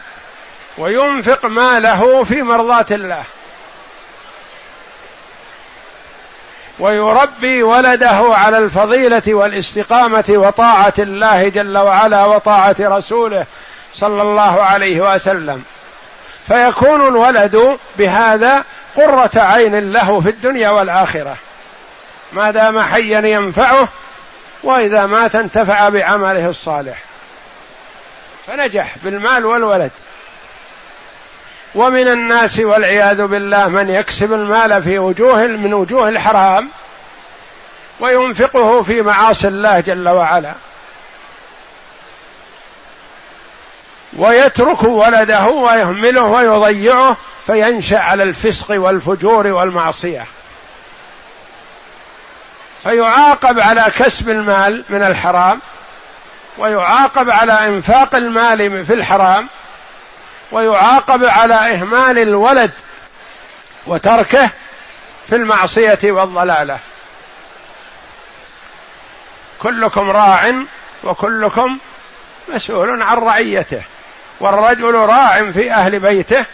وينفق 0.77 1.45
ماله 1.45 2.23
في 2.23 2.43
مرضاة 2.43 2.85
الله. 2.91 3.23
ويربي 6.79 7.63
ولده 7.63 8.21
على 8.35 8.57
الفضيلة 8.57 9.21
والاستقامة 9.27 10.25
وطاعة 10.29 10.93
الله 10.99 11.47
جل 11.47 11.77
وعلا 11.77 12.25
وطاعة 12.25 12.75
رسوله 12.79 13.45
صلى 13.93 14.21
الله 14.21 14.63
عليه 14.63 15.13
وسلم. 15.13 15.63
فيكون 16.47 17.07
الولد 17.07 17.77
بهذا 17.97 18.63
قرة 18.95 19.31
عين 19.35 19.91
له 19.91 20.19
في 20.19 20.29
الدنيا 20.29 20.69
والآخرة. 20.69 21.35
ما 22.33 22.51
دام 22.51 22.79
حيا 22.79 23.19
ينفعه 23.19 23.87
وإذا 24.63 25.05
مات 25.05 25.35
انتفع 25.35 25.89
بعمله 25.89 26.49
الصالح. 26.49 26.97
فنجح 28.47 28.95
بالمال 29.03 29.45
والولد. 29.45 29.91
ومن 31.75 32.07
الناس 32.07 32.59
والعياذ 32.59 33.27
بالله 33.27 33.67
من 33.67 33.89
يكسب 33.89 34.33
المال 34.33 34.81
في 34.81 34.99
وجوه 34.99 35.47
من 35.47 35.73
وجوه 35.73 36.09
الحرام 36.09 36.69
وينفقه 37.99 38.81
في 38.81 39.01
معاصي 39.01 39.47
الله 39.47 39.79
جل 39.79 40.09
وعلا. 40.09 40.53
ويترك 44.17 44.83
ولده 44.83 45.45
ويهمله 45.45 46.23
ويضيعه 46.23 47.17
فينشأ 47.47 47.99
على 47.99 48.23
الفسق 48.23 48.81
والفجور 48.81 49.47
والمعصية. 49.47 50.25
فيعاقب 52.83 53.59
على 53.59 53.85
كسب 53.97 54.29
المال 54.29 54.83
من 54.89 55.03
الحرام 55.03 55.59
ويعاقب 56.57 57.29
على 57.29 57.67
إنفاق 57.67 58.15
المال 58.15 58.85
في 58.85 58.93
الحرام 58.93 59.47
ويعاقب 60.51 61.25
على 61.25 61.53
إهمال 61.53 62.19
الولد 62.19 62.71
وتركه 63.87 64.49
في 65.27 65.35
المعصية 65.35 65.99
والضلالة. 66.03 66.79
كلكم 69.59 70.09
راع 70.09 70.53
وكلكم 71.03 71.77
مسؤول 72.53 73.01
عن 73.01 73.17
رعيته 73.17 73.81
والرجل 74.39 74.95
راع 74.95 75.51
في 75.51 75.71
أهل 75.71 75.99
بيته 75.99 76.45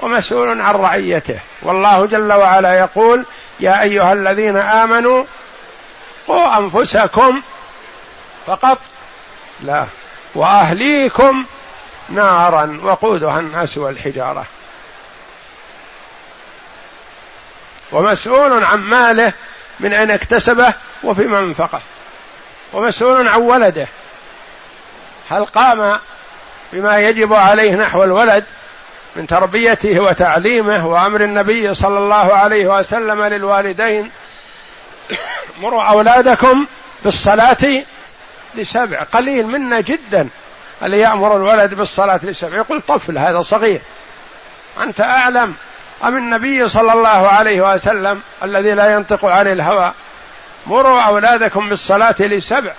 ومسؤول 0.00 0.60
عن 0.60 0.74
رعيته. 0.74 1.38
والله 1.62 2.06
جل 2.06 2.32
وعلا 2.32 2.78
يقول 2.78 3.24
يا 3.60 3.82
أيها 3.82 4.12
الذين 4.12 4.56
آمنوا 4.56 5.24
قوا 6.28 6.58
أنفسكم 6.58 7.42
فقط. 8.46 8.78
لا. 9.62 9.86
وأهليكم 10.34 11.44
نارا 12.10 12.80
وقودها 12.82 13.40
الناس 13.40 13.78
والحجارة. 13.78 14.46
ومسؤول 17.92 18.64
عن 18.64 18.78
ماله 18.78 19.32
من 19.80 19.92
أين 19.92 20.10
اكتسبه 20.10 20.74
وفي 21.02 21.22
منفقه 21.22 21.80
ومسؤول 22.72 23.28
عن 23.28 23.40
ولده. 23.40 23.88
هل 25.30 25.44
قام 25.44 25.98
بما 26.72 26.98
يجب 26.98 27.32
عليه 27.32 27.74
نحو 27.74 28.04
الولد 28.04 28.44
من 29.16 29.26
تربيته 29.26 30.00
وتعليمه 30.00 30.86
وأمر 30.86 31.20
النبي 31.20 31.74
صلى 31.74 31.98
الله 31.98 32.34
عليه 32.34 32.66
وسلم 32.66 33.24
للوالدين 33.24 34.10
مروا 35.60 35.82
أولادكم 35.82 36.66
بالصلاة 37.04 37.84
لسبع 38.54 39.02
قليل 39.02 39.46
منا 39.46 39.80
جدا. 39.80 40.28
اللي 40.82 40.98
يأمر 41.00 41.36
الولد 41.36 41.74
بالصلاة 41.74 42.20
للسبع 42.22 42.56
يقول 42.56 42.80
طفل 42.80 43.18
هذا 43.18 43.42
صغير. 43.42 43.80
أنت 44.80 45.00
أعلم 45.00 45.54
أم 46.04 46.16
النبي 46.16 46.68
صلى 46.68 46.92
الله 46.92 47.28
عليه 47.28 47.72
وسلم 47.72 48.22
الذي 48.42 48.70
لا 48.70 48.92
ينطق 48.92 49.24
عن 49.24 49.46
الهوى؟ 49.46 49.92
مروا 50.66 51.00
أولادكم 51.00 51.68
بالصلاة 51.68 52.14
لسبع. 52.20 52.72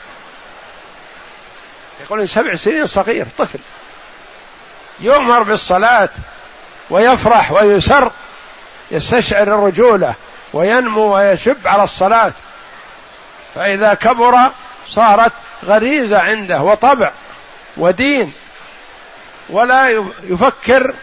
يقول 2.02 2.30
سبع 2.30 2.56
سنين 2.56 2.86
صغير 2.86 3.28
طفل. 3.38 3.60
يؤمر 5.00 5.44
بالصلاة 5.44 6.10
ويفرح 6.90 7.52
ويسر 7.52 8.12
يستشعر 8.92 9.44
الرجولة 9.44 10.14
وينمو 10.54 11.16
ويشب 11.16 11.68
على 11.68 11.84
الصلاة. 11.84 12.32
فإذا 13.56 13.94
كبر 13.94 14.52
صارت 14.88 15.32
غريزة 15.66 16.20
عنده 16.20 16.62
وطبع. 16.62 17.12
ودين 17.82 18.34
ولا 19.50 19.90
يفكر 20.24 20.94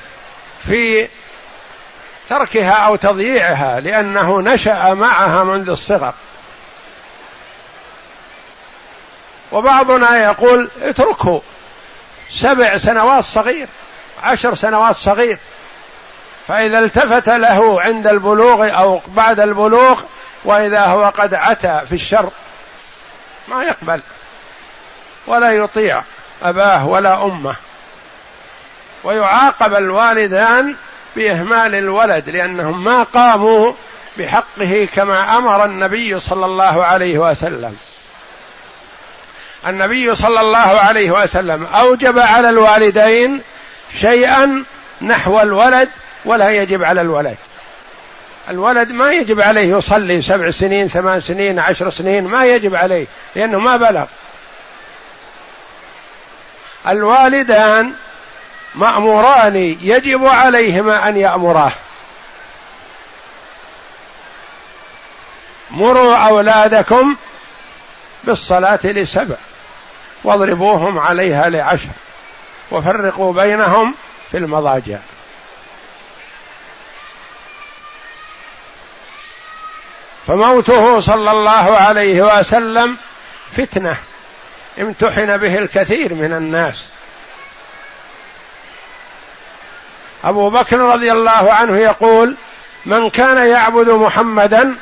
في 0.62 1.08
تركها 2.28 2.72
أو 2.72 2.96
تضييعها 2.96 3.80
لأنه 3.80 4.40
نشأ 4.40 4.94
معها 4.94 5.44
منذ 5.44 5.70
الصغر. 5.70 6.14
وبعضنا 9.52 10.24
يقول 10.24 10.70
اتركه. 10.82 11.42
سبع 12.30 12.76
سنوات 12.76 13.24
صغير 13.24 13.68
عشر 14.22 14.54
سنوات 14.54 14.94
صغير. 14.96 15.38
فإذا 16.48 16.78
التفت 16.78 17.28
له 17.28 17.82
عند 17.82 18.06
البلوغ 18.06 18.78
أو 18.78 19.00
بعد 19.08 19.40
البلوغ 19.40 20.02
وإذا 20.44 20.86
هو 20.86 21.12
قد 21.16 21.34
عتى 21.34 21.80
في 21.86 21.92
الشر 21.92 22.30
ما 23.48 23.64
يقبل 23.64 24.02
ولا 25.26 25.52
يطيع. 25.52 26.02
أباه 26.42 26.86
ولا 26.86 27.24
أمه. 27.24 27.54
ويعاقب 29.04 29.74
الوالدان 29.74 30.74
بإهمال 31.16 31.74
الولد 31.74 32.28
لأنهم 32.28 32.84
ما 32.84 33.02
قاموا 33.02 33.72
بحقه 34.18 34.88
كما 34.94 35.38
أمر 35.38 35.64
النبي 35.64 36.20
صلى 36.20 36.46
الله 36.46 36.84
عليه 36.84 37.18
وسلم. 37.18 37.76
النبي 39.66 40.14
صلى 40.14 40.40
الله 40.40 40.58
عليه 40.58 41.10
وسلم 41.10 41.66
أوجب 41.66 42.18
على 42.18 42.48
الوالدين 42.48 43.42
شيئا 44.00 44.64
نحو 45.02 45.40
الولد 45.40 45.88
ولا 46.24 46.50
يجب 46.50 46.84
على 46.84 47.00
الولد. 47.00 47.36
الولد 48.48 48.92
ما 48.92 49.12
يجب 49.12 49.40
عليه 49.40 49.76
يصلي 49.76 50.22
سبع 50.22 50.50
سنين 50.50 50.88
ثمان 50.88 51.20
سنين 51.20 51.58
عشر 51.58 51.90
سنين 51.90 52.24
ما 52.24 52.46
يجب 52.46 52.76
عليه 52.76 53.06
لأنه 53.36 53.58
ما 53.58 53.76
بلغ. 53.76 54.04
الوالدان 56.88 57.92
مأموران 58.74 59.56
يجب 59.56 60.24
عليهما 60.24 61.08
أن 61.08 61.16
يأمراه. 61.16 61.72
مروا 65.70 66.16
أولادكم 66.16 67.16
بالصلاة 68.24 68.80
لسبع 68.84 69.36
واضربوهم 70.24 70.98
عليها 70.98 71.48
لعشر 71.48 71.88
وفرقوا 72.70 73.32
بينهم 73.32 73.94
في 74.30 74.38
المضاجع. 74.38 74.98
فموته 80.26 81.00
صلى 81.00 81.30
الله 81.30 81.76
عليه 81.76 82.38
وسلم 82.38 82.96
فتنة. 83.52 83.96
امتحن 84.80 85.36
به 85.36 85.58
الكثير 85.58 86.14
من 86.14 86.32
الناس. 86.32 86.84
أبو 90.24 90.50
بكر 90.50 90.78
رضي 90.78 91.12
الله 91.12 91.52
عنه 91.52 91.76
يقول 91.76 92.36
من 92.86 93.10
كان 93.10 93.46
يعبد 93.46 93.90
محمدا 93.90 94.74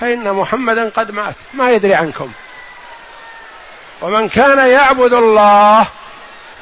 فإن 0.00 0.32
محمدا 0.32 0.88
قد 0.88 1.10
مات 1.10 1.34
ما 1.54 1.70
يدري 1.70 1.94
عنكم. 1.94 2.32
ومن 4.00 4.28
كان 4.28 4.68
يعبد 4.68 5.12
الله 5.12 5.86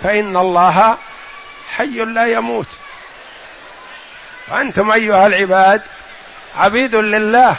فإن 0.02 0.36
الله 0.36 0.98
حي 1.76 2.04
لا 2.04 2.26
يموت. 2.26 2.66
وأنتم 4.48 4.90
أيها 4.90 5.26
العباد 5.26 5.82
عبيد 6.56 6.94
لله. 6.94 7.56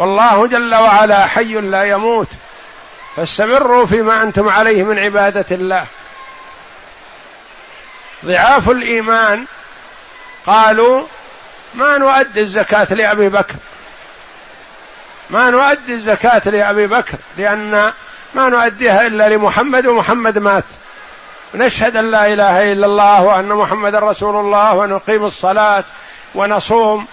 والله 0.00 0.46
جل 0.46 0.74
وعلا 0.74 1.26
حي 1.26 1.54
لا 1.54 1.84
يموت. 1.84 2.28
فاستمروا 3.16 3.86
فيما 3.86 4.22
أنتم 4.22 4.48
عليه 4.48 4.82
من 4.82 4.98
عبادة 4.98 5.44
الله. 5.50 5.86
ضعاف 8.24 8.70
الإيمان 8.70 9.44
قالوا 10.46 11.06
ما 11.74 11.98
نؤدي 11.98 12.40
الزكاة 12.40 12.94
لأبي 12.94 13.28
بكر. 13.28 13.54
ما 15.30 15.50
نؤدي 15.50 15.94
الزكاة 15.94 16.42
لأبي 16.46 16.86
بكر 16.86 17.18
لأن 17.36 17.92
ما 18.34 18.48
نؤديها 18.48 19.06
إلا 19.06 19.28
لمحمد 19.28 19.86
ومحمد 19.86 20.38
مات. 20.38 20.64
نشهد 21.54 21.96
أن 21.96 22.10
لا 22.10 22.32
إله 22.32 22.72
إلا 22.72 22.86
الله 22.86 23.22
وأن 23.22 23.48
محمدا 23.48 23.98
رسول 23.98 24.36
الله 24.36 24.74
ونقيم 24.74 25.24
الصلاة 25.24 25.84
ونصوم 26.34 27.06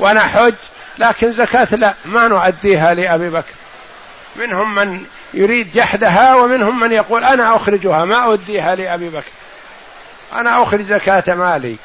ونحج 0.00 0.54
لكن 1.02 1.32
زكاة 1.32 1.68
لا 1.72 1.94
ما 2.04 2.28
نؤديها 2.28 2.94
لأبي 2.94 3.28
بكر. 3.28 3.54
منهم 4.36 4.74
من 4.74 5.04
يريد 5.34 5.72
جحدها 5.72 6.34
ومنهم 6.34 6.80
من 6.80 6.92
يقول 6.92 7.24
أنا 7.24 7.56
أخرجها 7.56 8.04
ما 8.04 8.24
أؤديها 8.24 8.74
لأبي 8.74 9.08
بكر. 9.08 9.30
أنا 10.32 10.62
أخرج 10.62 10.82
زكاة 10.82 11.34
مالي. 11.34 11.76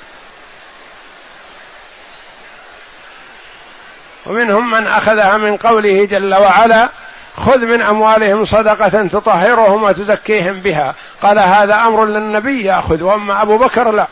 ومنهم 4.26 4.72
من 4.72 4.88
أخذها 4.88 5.38
من 5.38 5.58
قوله 5.58 6.06
جل 6.06 6.34
وعلا 6.36 6.90
خذ 7.38 7.66
من 7.66 7.82
أموالهم 7.82 8.46
صدقة 8.46 9.08
تطهرهم 9.08 9.84
وتزكيهم 9.84 10.54
بها. 10.54 10.96
قال 11.22 11.40
هذا 11.40 11.76
أمر 11.76 12.06
للنبي 12.06 12.64
يأخذ 12.64 13.04
وأما 13.04 13.42
أبو 13.42 13.58
بكر 13.58 13.92
لا. 13.92 14.08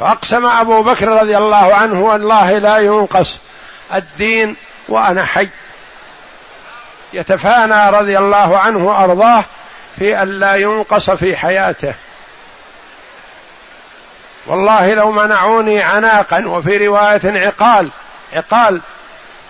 فأقسم 0.00 0.46
أبو 0.46 0.82
بكر 0.82 1.08
رضي 1.08 1.36
الله 1.36 1.74
عنه 1.74 2.04
والله 2.04 2.52
لا 2.52 2.78
ينقص 2.78 3.38
الدين 3.94 4.56
وأنا 4.88 5.24
حي. 5.24 5.48
يتفانى 7.12 7.90
رضي 7.98 8.18
الله 8.18 8.58
عنه 8.58 8.86
وأرضاه 8.86 9.44
في 9.98 10.22
أن 10.22 10.28
لا 10.28 10.54
ينقص 10.54 11.10
في 11.10 11.36
حياته. 11.36 11.94
والله 14.46 14.94
لو 14.94 15.12
منعوني 15.12 15.82
عناقا 15.82 16.46
وفي 16.46 16.86
رواية 16.86 17.46
عقال 17.46 17.90
عقال 18.32 18.80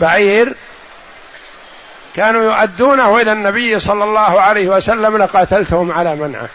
بعير 0.00 0.54
كانوا 2.16 2.42
يؤدونه 2.42 3.20
إلى 3.20 3.32
النبي 3.32 3.80
صلى 3.80 4.04
الله 4.04 4.40
عليه 4.40 4.68
وسلم 4.68 5.16
لقاتلتهم 5.16 5.92
على 5.92 6.16
منعه. 6.16 6.48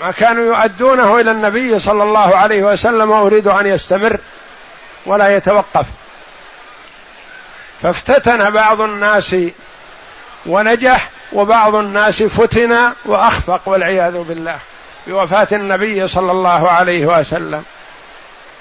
ما 0.00 0.10
كانوا 0.10 0.56
يؤدونه 0.56 1.20
إلى 1.20 1.30
النبي 1.30 1.78
صلى 1.78 2.02
الله 2.02 2.36
عليه 2.36 2.62
وسلم 2.62 3.10
وأريد 3.10 3.48
أن 3.48 3.66
يستمر 3.66 4.18
ولا 5.06 5.36
يتوقف. 5.36 5.86
فافتتن 7.82 8.50
بعض 8.50 8.80
الناس 8.80 9.36
ونجح 10.46 11.10
وبعض 11.32 11.74
الناس 11.74 12.22
فتن 12.22 12.92
وأخفق 13.04 13.60
والعياذ 13.66 14.22
بالله 14.22 14.58
بوفاة 15.06 15.48
النبي 15.52 16.08
صلى 16.08 16.32
الله 16.32 16.70
عليه 16.70 17.06
وسلم. 17.06 17.64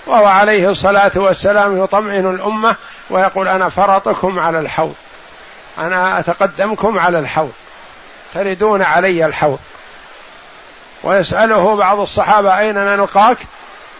وهو 0.05 0.25
عليه 0.25 0.69
الصلاة 0.69 1.11
والسلام 1.15 1.83
يطمئن 1.83 2.29
الأمة 2.29 2.75
ويقول 3.09 3.47
أنا 3.47 3.69
فرطكم 3.69 4.39
على 4.39 4.59
الحوض. 4.59 4.95
أنا 5.77 6.19
أتقدمكم 6.19 6.99
على 6.99 7.19
الحوض. 7.19 7.53
تردون 8.33 8.81
علي 8.81 9.25
الحوض. 9.25 9.59
ويسأله 11.03 11.75
بعض 11.75 11.99
الصحابة 11.99 12.59
أين 12.59 12.75
نلقاك 12.75 13.37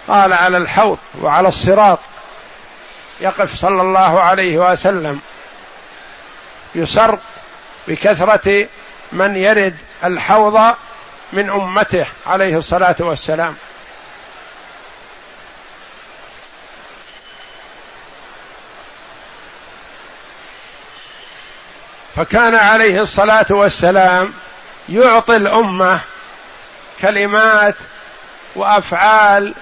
قال 0.08 0.34
على 0.34 0.58
الحوض 0.58 0.98
وعلى 1.22 1.48
الصراط. 1.48 2.00
يقف 3.22 3.56
صلى 3.56 3.82
الله 3.82 4.22
عليه 4.22 4.58
وسلم. 4.58 5.22
يسر 6.76 7.20
بكثرة 7.88 8.68
من 9.12 9.36
يرد 9.36 9.76
الحوض 10.04 10.76
من 11.34 11.50
أمته 11.50 12.06
عليه 12.28 12.58
الصلاة 12.58 12.96
والسلام. 13.00 13.56
فكان 22.16 22.56
عليه 22.56 23.02
الصلاة 23.02 23.46
والسلام 23.50 24.34
يعطي 24.90 25.36
الأمة 25.36 26.00
كلمات 27.02 27.76
وأفعال 28.56 29.54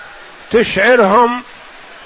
تشعرهم 0.51 1.43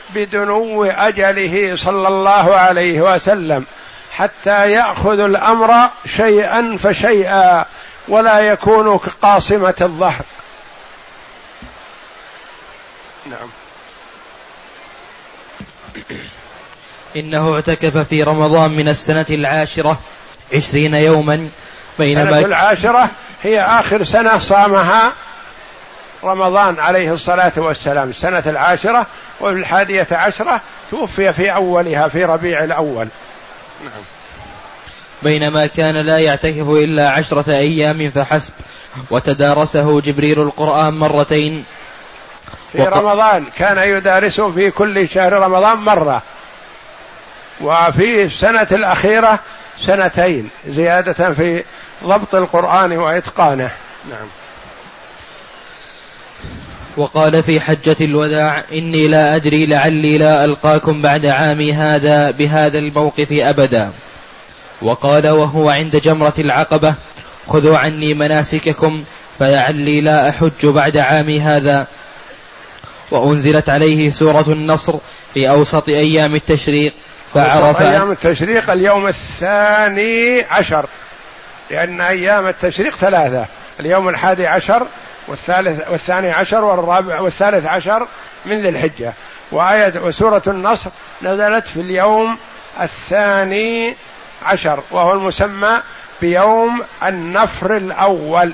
بدنو 0.09 0.83
أجله 0.85 1.75
صلى 1.75 2.07
الله 2.07 2.55
عليه 2.55 3.01
وسلم 3.01 3.65
حتى 4.11 4.71
يأخذ 4.71 5.19
الأمر 5.19 5.89
شيئا 6.05 6.77
فشيئا 6.77 7.65
ولا 8.07 8.39
يكون 8.39 8.97
كقاصمة 8.97 9.75
الظهر. 9.81 10.25
نعم. 13.25 13.49
إنه 17.15 17.55
اعتكف 17.55 17.97
في 17.97 18.23
رمضان 18.23 18.71
من 18.71 18.89
السنة 18.89 19.25
العاشرة 19.29 19.99
عشرين 20.53 20.93
يوما 20.93 21.49
بينما 21.99 22.39
العاشرة 22.39 23.09
هي 23.43 23.61
آخر 23.61 24.03
سنة 24.03 24.39
صامها 24.39 25.13
رمضان 26.23 26.79
عليه 26.79 27.13
الصلاة 27.13 27.51
والسلام 27.57 28.09
السنة 28.09 28.43
العاشرة 28.45 29.07
وفي 29.41 29.55
الحادية 29.55 30.07
عشرة 30.11 30.61
توفي 30.91 31.33
في 31.33 31.53
أولها 31.53 32.07
في 32.07 32.25
ربيع 32.25 32.63
الأول. 32.63 33.07
نعم. 33.83 34.03
بينما 35.23 35.67
كان 35.67 35.95
لا 35.95 36.19
يعتكف 36.19 36.69
إلا 36.69 37.09
عشرة 37.09 37.51
أيام 37.51 38.09
فحسب 38.09 38.53
وتدارسه 39.09 40.01
جبريل 40.01 40.41
القرآن 40.41 40.93
مرتين. 40.93 41.65
في 42.71 42.81
وق... 42.81 42.87
رمضان 42.87 43.45
كان 43.57 43.77
يدارسه 43.77 44.51
في 44.51 44.71
كل 44.71 45.09
شهر 45.09 45.33
رمضان 45.33 45.77
مرة. 45.77 46.21
وفي 47.61 48.23
السنة 48.23 48.67
الأخيرة 48.71 49.39
سنتين 49.79 50.49
زيادة 50.67 51.31
في 51.31 51.63
ضبط 52.05 52.35
القرآن 52.35 52.97
وإتقانه. 52.97 53.71
نعم. 54.09 54.27
وقال 56.97 57.43
في 57.43 57.59
حجة 57.59 57.95
الوداع 58.01 58.63
إني 58.73 59.07
لا 59.07 59.35
أدري 59.35 59.65
لعلي 59.65 60.17
لا 60.17 60.45
ألقاكم 60.45 61.01
بعد 61.01 61.25
عامي 61.25 61.73
هذا 61.73 62.31
بهذا 62.31 62.79
الموقف 62.79 63.27
أبدا. 63.31 63.91
وقال 64.81 65.27
وهو 65.27 65.69
عند 65.69 65.95
جمرة 65.95 66.33
العقبة 66.39 66.93
خذوا 67.47 67.77
عني 67.77 68.13
مناسككم 68.13 69.03
فلعلي 69.39 70.01
لا 70.01 70.29
أحج 70.29 70.65
بعد 70.65 70.97
عامي 70.97 71.39
هذا. 71.39 71.87
وأنزلت 73.11 73.69
عليه 73.69 74.09
سورة 74.09 74.45
النصر 74.47 74.93
في 75.33 75.49
أوسط 75.49 75.89
أيام 75.89 76.35
التشريق 76.35 76.93
فعرف 77.33 77.81
أيام 77.81 78.11
التشريق 78.11 78.69
اليوم 78.69 79.07
الثاني 79.07 80.41
عشر. 80.43 80.85
لأن 81.71 82.01
أيام 82.01 82.47
التشريق 82.47 82.95
ثلاثة 82.95 83.45
اليوم 83.79 84.09
الحادي 84.09 84.47
عشر 84.47 84.87
والثالث 85.27 85.91
والثاني 85.91 86.31
عشر 86.31 86.63
والرابع 86.63 87.19
والثالث 87.19 87.65
عشر 87.65 88.07
من 88.45 88.61
ذي 88.61 88.69
الحجة. 88.69 89.13
وآية 89.51 89.99
وسورة 89.99 90.41
النصر 90.47 90.89
نزلت 91.21 91.67
في 91.67 91.81
اليوم 91.81 92.37
الثاني 92.81 93.95
عشر 94.45 94.79
وهو 94.91 95.13
المسمى 95.13 95.81
بيوم 96.21 96.83
النفر 97.03 97.77
الأول. 97.77 98.53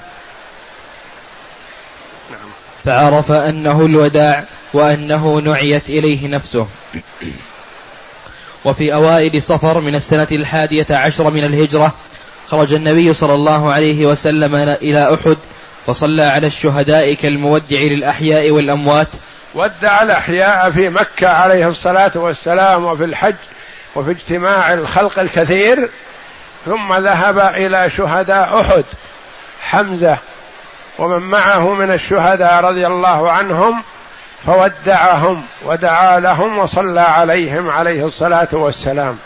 نعم. 2.31 2.49
فعرف 2.85 3.31
أنه 3.31 3.85
الوداع 3.85 4.43
وأنه 4.73 5.39
نعيت 5.39 5.89
إليه 5.89 6.27
نفسه. 6.27 6.67
وفي 8.65 8.93
أوائل 8.93 9.41
صفر 9.41 9.79
من 9.79 9.95
السنة 9.95 10.27
الحادية 10.31 10.85
عشر 10.89 11.29
من 11.29 11.43
الهجرة 11.43 11.93
خرج 12.51 12.73
النبي 12.73 13.13
صلى 13.13 13.33
الله 13.33 13.73
عليه 13.73 14.05
وسلم 14.05 14.55
إلى 14.55 15.13
أحد 15.13 15.37
فصلى 15.87 16.23
على 16.23 16.47
الشهداء 16.47 17.13
كالمودع 17.13 17.77
للأحياء 17.77 18.51
والأموات. 18.51 19.07
ودع 19.55 20.01
الأحياء 20.01 20.69
في 20.69 20.89
مكة 20.89 21.27
عليه 21.27 21.67
الصلاة 21.67 22.11
والسلام 22.15 22.85
وفي 22.85 23.03
الحج 23.03 23.35
وفي 23.95 24.11
اجتماع 24.11 24.73
الخلق 24.73 25.19
الكثير 25.19 25.89
ثم 26.65 26.93
ذهب 26.93 27.39
إلى 27.39 27.89
شهداء 27.89 28.61
أحد 28.61 28.83
حمزة 29.61 30.17
ومن 30.97 31.19
معه 31.19 31.73
من 31.73 31.91
الشهداء 31.91 32.63
رضي 32.63 32.87
الله 32.87 33.31
عنهم 33.31 33.83
فودعهم 34.45 35.43
ودعا 35.65 36.19
لهم 36.19 36.57
وصلى 36.57 37.01
عليهم 37.01 37.69
عليه 37.69 38.05
الصلاة 38.05 38.47
والسلام. 38.51 39.17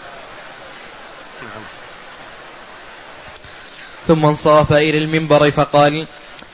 ثم 4.07 4.25
انصرف 4.25 4.73
إلى 4.73 4.97
المنبر 4.97 5.51
فقال 5.51 6.07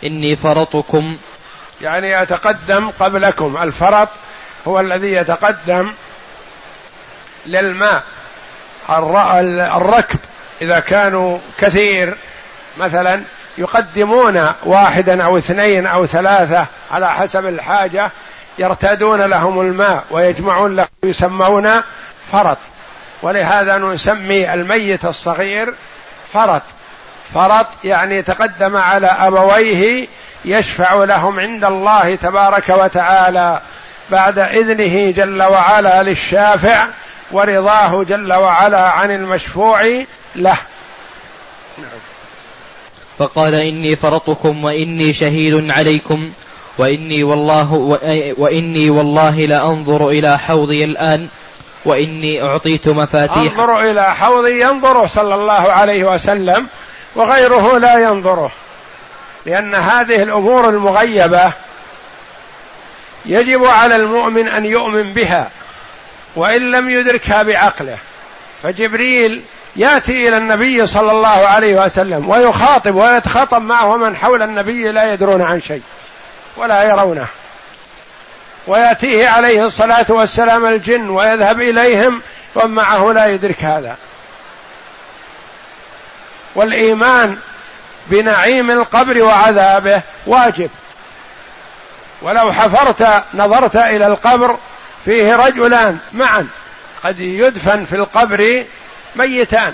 إني 0.06 0.36
فرطكم. 0.36 1.18
يعني 1.82 2.12
يتقدم 2.12 2.90
قبلكم. 3.00 3.58
الفرط 3.58 4.10
هو 4.68 4.80
الذي 4.80 5.12
يتقدم 5.12 5.94
للماء. 7.46 8.04
الركب 8.90 10.20
إذا 10.62 10.80
كانوا 10.80 11.38
كثير 11.60 12.18
مثلا 12.78 13.24
يقدمون 13.58 14.48
واحدا 14.64 15.24
أو 15.24 15.38
اثنين 15.38 15.88
أو 15.88 16.06
ثلاثة 16.06 16.66
على 16.92 17.14
حسب 17.14 17.46
الحاجة 17.46 18.12
يرتادون 18.58 19.22
لهم 19.22 19.62
الماء 19.62 20.04
ويجمعون 20.12 20.76
له 20.76 20.88
يسمون 21.04 21.72
فرط. 22.32 22.58
ولهذا 23.22 23.78
نسمي 23.78 24.54
الميت 24.54 25.06
الصغير 25.06 25.74
فرط. 26.34 26.62
فرط 27.34 27.68
يعني 27.84 28.22
تقدم 28.24 28.78
على 28.78 29.08
أبويه 29.08 30.08
يشفع 30.46 31.04
لهم 31.04 31.40
عند 31.40 31.64
الله 31.64 32.16
تبارك 32.16 32.70
وتعالى 32.70 33.62
بعد 34.12 34.40
إذنه 34.40 35.12
جل 35.12 35.44
وعلا 35.44 36.04
للشافع 36.04 36.88
ورضاه 37.32 38.04
جل 38.04 38.34
وعلا 38.34 38.90
عن 38.90 39.12
المشفوع 39.12 39.84
له 40.36 40.58
نعم. 41.78 42.00
فقال 43.18 43.56
إني 43.56 43.96
فرطكم 43.96 44.64
وإني 44.64 45.14
شهيد 45.14 45.72
عليكم 45.72 46.32
وإني 46.78 47.24
والله 47.24 47.74
وإني 48.38 48.90
والله 48.90 49.46
لأنظر 49.46 50.10
إلى 50.10 50.40
حوضي 50.40 50.84
الآن 50.84 51.28
وإني 51.86 52.44
أعطيت 52.44 52.88
مفاتيح 52.88 53.38
أنظر 53.38 53.80
إلى 53.80 54.16
حوضي 54.16 54.62
ينظره 54.62 55.06
صلى 55.06 55.36
الله 55.36 55.72
عليه 55.72 56.04
وسلم 56.04 56.68
وغيره 57.16 57.78
لا 57.78 58.00
ينظره. 58.00 58.52
لأن 59.46 59.76
هذه 59.76 60.24
الأمور 60.24 60.70
المغيبة 60.70 61.54
يجب 63.26 63.66
على 63.66 63.96
المؤمن 63.96 64.50
أن 64.50 64.66
يؤمن 64.66 65.14
بها 65.14 65.50
وإن 66.36 66.72
لم 66.72 66.90
يدركها 66.90 67.44
بعقله. 67.44 67.98
فجبريل 68.64 69.44
يأتي 69.76 70.12
إلى 70.12 70.38
النبي 70.38 70.88
صلى 70.88 71.12
الله 71.12 71.48
عليه 71.48 71.86
وسلم 71.86 72.30
ويخاطب 72.30 72.96
ويتخاطب 72.96 73.62
معه 73.62 73.86
ومن 73.86 74.16
حول 74.16 74.42
النبي 74.42 74.92
لا 74.92 75.14
يدرون 75.14 75.42
عن 75.42 75.62
شيء 75.62 75.82
ولا 76.58 76.84
يرونه. 76.84 77.28
ويأتيه 78.68 79.28
عليه 79.28 79.66
الصلاة 79.66 80.06
والسلام 80.10 80.66
الجن 80.66 81.10
ويذهب 81.10 81.62
إليهم 81.62 82.22
ومعه 82.56 83.12
لا 83.12 83.26
يدرك 83.26 83.64
هذا. 83.64 83.96
والإيمان 86.56 87.38
بنعيم 88.08 88.72
القبر 88.72 89.24
وعذابه 89.24 90.02
واجب. 90.26 90.70
ولو 92.22 92.54
حفرت 92.54 93.24
نظرت 93.34 93.76
إلى 93.76 94.08
القبر 94.08 94.58
فيه 95.06 95.36
رجلان 95.36 95.98
معا 96.14 96.48
قد 97.04 97.20
يدفن 97.20 97.86
في 97.86 97.96
القبر 97.96 98.66
ميتان 99.16 99.74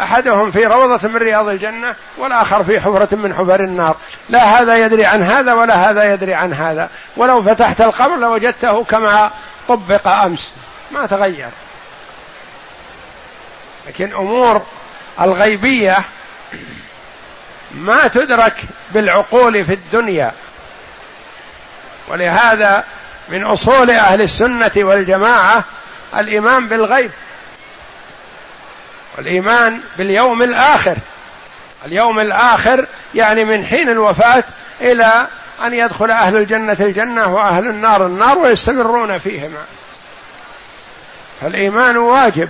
أحدهم 0.00 0.50
في 0.50 0.66
روضة 0.66 1.08
من 1.08 1.16
رياض 1.16 1.48
الجنة 1.48 1.94
والآخر 2.18 2.64
في 2.64 2.80
حفرة 2.80 3.16
من 3.16 3.34
حفر 3.34 3.60
النار. 3.60 3.96
لا 4.28 4.60
هذا 4.60 4.76
يدري 4.76 5.04
عن 5.04 5.22
هذا 5.22 5.54
ولا 5.54 5.90
هذا 5.90 6.12
يدري 6.12 6.34
عن 6.34 6.52
هذا. 6.52 6.90
ولو 7.16 7.42
فتحت 7.42 7.80
القبر 7.80 8.16
لوجدته 8.16 8.84
كما 8.84 9.30
طبق 9.68 10.08
أمس. 10.08 10.52
ما 10.90 11.06
تغير. 11.06 11.48
لكن 13.88 14.12
أمور 14.12 14.62
الغيبية 15.20 16.04
ما 17.74 18.08
تدرك 18.08 18.54
بالعقول 18.90 19.64
في 19.64 19.74
الدنيا. 19.74 20.32
ولهذا 22.08 22.84
من 23.28 23.44
أصول 23.44 23.90
أهل 23.90 24.22
السنة 24.22 24.72
والجماعة 24.76 25.64
الإيمان 26.16 26.68
بالغيب 26.68 27.10
والإيمان 29.16 29.80
باليوم 29.98 30.42
الآخر. 30.42 30.96
اليوم 31.86 32.20
الآخر 32.20 32.86
يعني 33.14 33.44
من 33.44 33.64
حين 33.64 33.88
الوفاة 33.88 34.44
إلى 34.80 35.26
أن 35.64 35.74
يدخل 35.74 36.10
أهل 36.10 36.36
الجنة 36.36 36.76
الجنة 36.80 37.34
وأهل 37.34 37.66
النار 37.66 38.06
النار 38.06 38.38
ويستمرون 38.38 39.18
فيهما. 39.18 39.64
فالإيمان 41.40 41.96
واجب. 41.96 42.48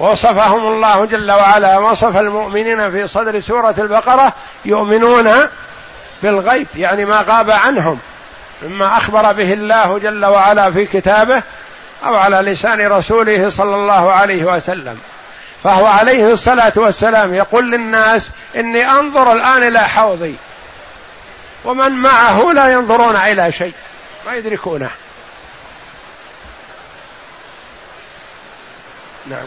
وصفهم 0.00 0.66
الله 0.66 1.04
جل 1.04 1.30
وعلا 1.30 1.78
وصف 1.78 2.16
المؤمنين 2.16 2.90
في 2.90 3.06
صدر 3.06 3.40
سورة 3.40 3.74
البقرة 3.78 4.32
يؤمنون 4.64 5.30
بالغيب 6.22 6.66
يعني 6.76 7.04
ما 7.04 7.24
غاب 7.28 7.50
عنهم 7.50 7.98
مما 8.62 8.96
أخبر 8.96 9.32
به 9.32 9.52
الله 9.52 9.98
جل 9.98 10.24
وعلا 10.24 10.70
في 10.70 10.86
كتابه 10.86 11.42
أو 12.06 12.16
على 12.16 12.36
لسان 12.36 12.86
رسوله 12.86 13.50
صلى 13.50 13.74
الله 13.74 14.12
عليه 14.12 14.44
وسلم. 14.44 14.98
فهو 15.64 15.86
عليه 15.86 16.32
الصلاة 16.32 16.72
والسلام 16.76 17.34
يقول 17.34 17.70
للناس 17.70 18.30
إني 18.56 18.90
أنظر 18.90 19.32
الآن 19.32 19.62
إلى 19.62 19.80
حوضي 19.80 20.34
ومن 21.64 21.92
معه 21.92 22.52
لا 22.52 22.72
ينظرون 22.72 23.16
إلى 23.16 23.52
شيء 23.52 23.74
ما 24.26 24.34
يدركونه. 24.34 24.90
نعم. 29.26 29.46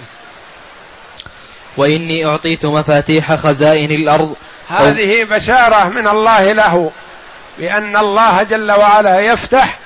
وإني 1.78 2.26
أعطيت 2.26 2.66
مفاتيح 2.66 3.36
خزائن 3.36 3.92
الأرض. 3.92 4.36
هذه 4.70 5.24
بشارة 5.24 5.90
من 5.90 6.08
الله 6.08 6.52
له 6.52 6.92
بأن 7.60 7.98
الله 7.98 8.44
جل 8.44 8.72
وعلا 8.72 9.20
يفتح 9.20 9.80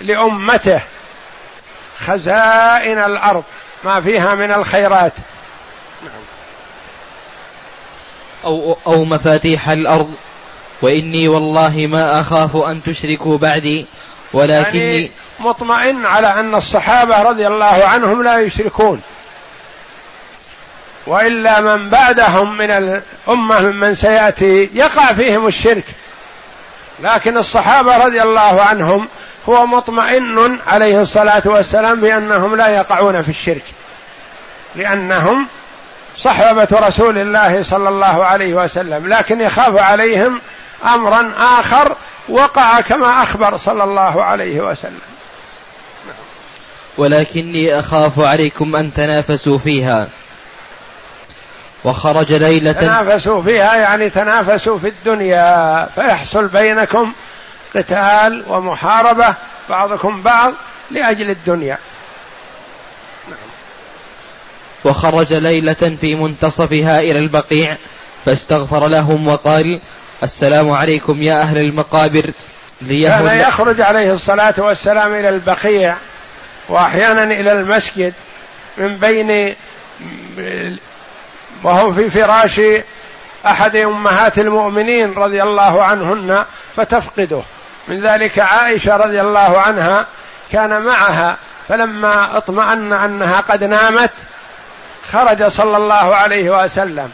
لأمته 0.00 0.80
خزائن 1.98 2.98
الأرض 2.98 3.44
ما 3.84 4.00
فيها 4.00 4.34
من 4.34 4.52
الخيرات. 4.52 5.12
أو, 8.44 8.78
أو 8.86 9.04
مفاتيح 9.04 9.68
الأرض. 9.68 10.14
وإني 10.82 11.28
والله 11.28 11.86
ما 11.86 12.20
أخاف 12.20 12.56
أن 12.56 12.82
تشركوا 12.82 13.38
بعدي 13.38 13.86
ولكني 14.32 14.80
يعني 14.80 15.10
مطمئن 15.40 16.06
على 16.06 16.26
أن 16.26 16.54
الصحابة 16.54 17.22
رضي 17.22 17.46
الله 17.46 17.84
عنهم 17.86 18.22
لا 18.22 18.38
يشركون. 18.38 19.02
وإلا 21.06 21.60
من 21.60 21.88
بعدهم 21.88 22.56
من 22.56 22.70
الأمة 22.70 23.60
ممن 23.60 23.94
سيأتي 23.94 24.70
يقع 24.74 25.12
فيهم 25.12 25.46
الشرك. 25.46 25.84
لكن 27.00 27.36
الصحابة 27.36 28.04
رضي 28.04 28.22
الله 28.22 28.62
عنهم 28.62 29.08
هو 29.48 29.66
مطمئن 29.66 30.58
عليه 30.66 31.00
الصلاة 31.00 31.42
والسلام 31.44 32.00
بأنهم 32.00 32.56
لا 32.56 32.68
يقعون 32.68 33.22
في 33.22 33.28
الشرك. 33.28 33.64
لأنهم 34.76 35.46
صحابة 36.16 36.68
رسول 36.72 37.18
الله 37.18 37.62
صلى 37.62 37.88
الله 37.88 38.24
عليه 38.24 38.54
وسلم. 38.54 39.08
لكن 39.08 39.40
يخاف 39.40 39.82
عليهم 39.82 40.40
أمرا 40.94 41.32
آخر 41.38 41.96
وقع 42.28 42.80
كما 42.80 43.22
أخبر 43.22 43.56
صلى 43.56 43.84
الله 43.84 44.24
عليه 44.24 44.60
وسلم. 44.60 45.00
ولكني 46.98 47.78
أخاف 47.78 48.20
عليكم 48.20 48.76
أن 48.76 48.94
تنافسوا 48.94 49.58
فيها. 49.58 50.08
وخرج 51.86 52.32
ليلة 52.32 52.72
تنافسوا 52.72 53.42
فيها 53.42 53.74
يعني 53.74 54.10
تنافسوا 54.10 54.78
في 54.78 54.88
الدنيا 54.88 55.88
فيحصل 55.94 56.46
بينكم 56.46 57.12
قتال 57.76 58.44
ومحاربة 58.48 59.34
بعضكم 59.68 60.22
بعض 60.22 60.52
لأجل 60.90 61.30
الدنيا. 61.30 61.78
وخرج 64.84 65.32
ليلة 65.32 65.96
في 66.00 66.14
منتصفها 66.14 67.00
إلى 67.00 67.18
البقيع 67.18 67.76
فاستغفر 68.24 68.88
لهم 68.88 69.28
وقال 69.28 69.80
السلام 70.22 70.70
عليكم 70.70 71.22
يا 71.22 71.40
أهل 71.40 71.58
المقابر 71.58 72.30
كان 73.26 73.38
يخرج 73.40 73.80
عليه 73.80 74.12
الصلاة 74.12 74.54
والسلام 74.58 75.14
إلى 75.14 75.28
البقيع 75.28 75.96
وأحيانا 76.68 77.24
إلى 77.24 77.52
المسجد 77.52 78.14
من 78.78 78.96
بين 78.96 79.54
وهو 81.62 81.92
في 81.92 82.10
فراش 82.10 82.60
أحد 83.46 83.76
أمهات 83.76 84.38
المؤمنين 84.38 85.14
رضي 85.14 85.42
الله 85.42 85.84
عنهن 85.84 86.44
فتفقده. 86.76 87.42
من 87.88 88.00
ذلك 88.00 88.38
عائشة 88.38 88.96
رضي 88.96 89.20
الله 89.20 89.60
عنها 89.60 90.06
كان 90.52 90.82
معها 90.82 91.36
فلما 91.68 92.36
اطمأن 92.36 92.92
أنها 92.92 93.40
قد 93.40 93.64
نامت 93.64 94.10
خرج 95.12 95.46
صلى 95.48 95.76
الله 95.76 96.14
عليه 96.14 96.64
وسلم. 96.64 97.12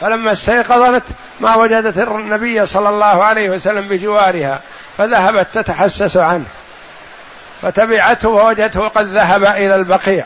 فلما 0.00 0.32
استيقظت 0.32 1.02
ما 1.40 1.54
وجدت 1.54 1.98
النبي 1.98 2.66
صلى 2.66 2.88
الله 2.88 3.24
عليه 3.24 3.50
وسلم 3.50 3.88
بجوارها 3.88 4.60
فذهبت 4.98 5.46
تتحسس 5.54 6.16
عنه. 6.16 6.46
فتبعته 7.62 8.28
ووجدته 8.28 8.88
قد 8.88 9.06
ذهب 9.06 9.44
إلى 9.44 9.74
البقيع. 9.74 10.24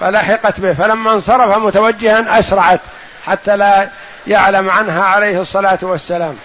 فلحقت 0.00 0.60
به. 0.60 0.72
فلما 0.72 1.12
انصرف 1.12 1.58
متوجها 1.58 2.38
أسرعت 2.38 2.80
حتى 3.26 3.56
لا 3.56 3.88
يعلم 4.26 4.70
عنها 4.70 5.04
عليه 5.04 5.40
الصلاة 5.40 5.78
والسلام. 5.82 6.36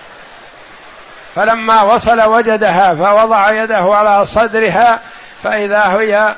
فلما 1.36 1.82
وصل 1.82 2.22
وجدها 2.22 2.93
فوضع 2.93 3.52
يده 3.52 3.95
على 3.95 4.26
صدرها 4.26 5.00
فإذا 5.43 5.98
هي 6.00 6.36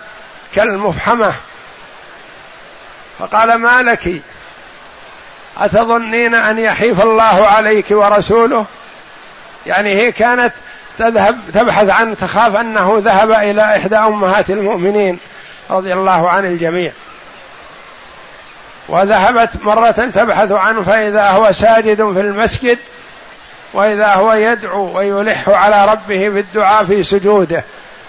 كالمفحمة. 0.56 1.34
فقال 3.20 3.56
ما 3.56 3.82
لك؟ 3.82 4.22
أتظنين 5.58 6.36
أن 6.36 6.58
يحيف 6.58 7.02
الله 7.02 7.48
عليك 7.48 7.86
ورسوله؟ 7.92 8.66
يعني 9.66 9.96
هي 9.96 10.12
كانت 10.12 10.54
تذهب 10.98 11.40
تبحث 11.54 11.90
عنه 11.90 12.14
تخاف 12.14 12.56
أنه 12.56 12.96
ذهب 12.98 13.32
إلى 13.32 13.62
إحدى 13.62 13.98
أمهات 13.98 14.50
المؤمنين. 14.50 15.20
رضي 15.70 15.94
الله 15.94 16.30
عن 16.30 16.46
الجميع. 16.46 16.92
وذهبت 18.90 19.64
مرة 19.64 19.92
تبحث 19.92 20.52
عنه 20.52 20.82
فإذا 20.82 21.30
هو 21.30 21.52
ساجد 21.52 22.12
في 22.14 22.20
المسجد 22.20 22.78
وإذا 23.74 24.14
هو 24.14 24.34
يدعو 24.34 24.98
ويلح 24.98 25.50
على 25.50 25.92
ربه 25.92 26.30
بالدعاء 26.30 26.86
في 26.86 27.04
سجوده 27.04 27.64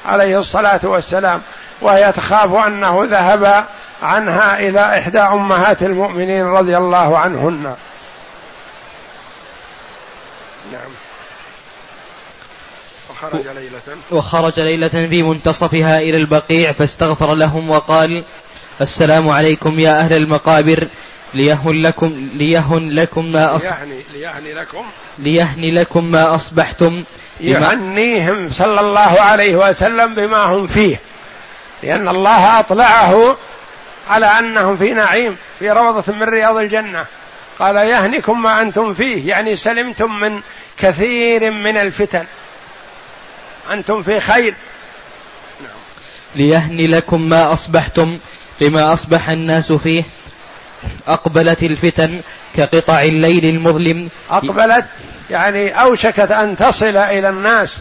عليه 0.06 0.38
الصلاة 0.38 0.80
والسلام. 0.84 1.42
وهي 1.80 2.12
تخاف 2.12 2.54
أنه 2.54 3.04
ذهب 3.04 3.66
عنها 4.02 4.58
إلى 4.58 4.98
إحدى 4.98 5.20
أمهات 5.20 5.82
المؤمنين 5.82 6.46
رضي 6.46 6.76
الله 6.76 7.18
عنهن. 7.18 7.74
نعم. 10.72 11.09
وخرج 13.22 13.46
ليلة. 13.46 13.80
وخرج 14.10 14.60
ليلة 14.60 14.88
في 14.88 15.22
منتصفها 15.22 15.98
إلى 15.98 16.16
البقيع 16.16 16.72
فاستغفر 16.72 17.34
لهم 17.34 17.70
وقال 17.70 18.24
السلام 18.80 19.28
عليكم 19.28 19.78
يا 19.78 20.00
أهل 20.00 20.12
المقابر 20.16 20.88
ليهن 21.34 21.80
لكم 21.80 22.28
ليهن 22.34 22.90
لكم 22.90 23.32
ما 23.32 23.56
أص... 23.56 23.64
ليهني, 23.64 24.02
ليهني 24.14 24.52
لكم. 24.52 24.84
ليهني 25.18 25.70
لكم 25.70 26.04
ما 26.04 26.34
أصبحتم 26.34 27.04
يهنيهم 27.40 28.50
صلى 28.52 28.80
الله 28.80 29.20
عليه 29.20 29.56
وسلم 29.56 30.14
بما 30.14 30.38
هم 30.38 30.66
فيه 30.66 31.00
لأن 31.82 32.08
الله 32.08 32.60
أطلعه 32.60 33.36
على 34.10 34.26
أنهم 34.26 34.76
في 34.76 34.94
نعيم 34.94 35.36
في 35.58 35.70
روضة 35.70 36.12
من 36.12 36.22
رياض 36.22 36.56
الجنة. 36.56 37.04
قال 37.58 37.76
يهنكم 37.76 38.42
ما 38.42 38.62
أنتم 38.62 38.94
فيه 38.94 39.28
يعني 39.28 39.56
سلمتم 39.56 40.10
من 40.22 40.40
كثير 40.78 41.50
من 41.50 41.76
الفتن. 41.76 42.24
أنتم 43.70 44.02
في 44.02 44.20
خير. 44.20 44.54
ليهني 46.36 46.86
لكم 46.86 47.28
ما 47.28 47.52
أصبحتم 47.52 48.18
لما 48.60 48.92
أصبح 48.92 49.28
الناس 49.28 49.72
فيه. 49.72 50.04
أقبلت 51.08 51.62
الفتن 51.62 52.20
كقطع 52.56 53.02
الليل 53.02 53.44
المظلم. 53.44 54.08
أقبلت 54.30 54.84
يعني 55.30 55.80
أوشكت 55.82 56.30
أن 56.30 56.56
تصل 56.56 56.96
إلى 56.96 57.28
الناس. 57.28 57.78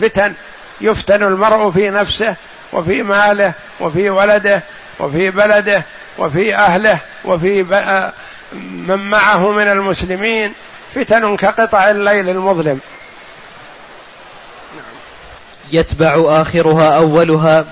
فتن 0.00 0.32
يفتن 0.80 1.22
المرء 1.22 1.70
في 1.70 1.90
نفسه 1.90 2.36
وفي 2.72 3.02
ماله 3.02 3.52
وفي 3.80 4.10
ولده 4.10 4.62
وفي 5.00 5.30
بلده 5.30 5.84
وفي 6.18 6.54
أهله 6.56 6.98
وفي 7.24 7.62
من 8.86 9.10
معه 9.10 9.50
من 9.52 9.68
المسلمين. 9.68 10.52
فتن 10.94 11.36
كقطع 11.36 11.90
الليل 11.90 12.28
المظلم. 12.28 12.80
يتبع 15.72 16.40
آخرها 16.40 16.96
أولها 16.96 17.64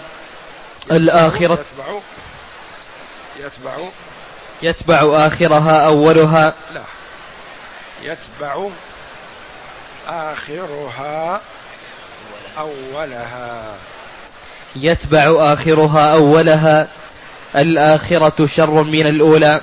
الآخرة. 0.90 1.58
يتبع 1.78 2.00
يتبع. 3.40 3.88
يتبع 4.62 5.26
آخرها 5.26 5.86
أولها. 5.86 6.54
لا. 6.74 6.82
يتبع 8.02 8.68
آخرها 10.08 11.40
أولها. 12.58 13.74
يتبع 14.76 15.52
آخرها 15.52 16.12
أولها. 16.14 16.88
الآخرة 17.56 18.46
شر 18.46 18.82
من 18.82 19.06
الأولى. 19.06 19.60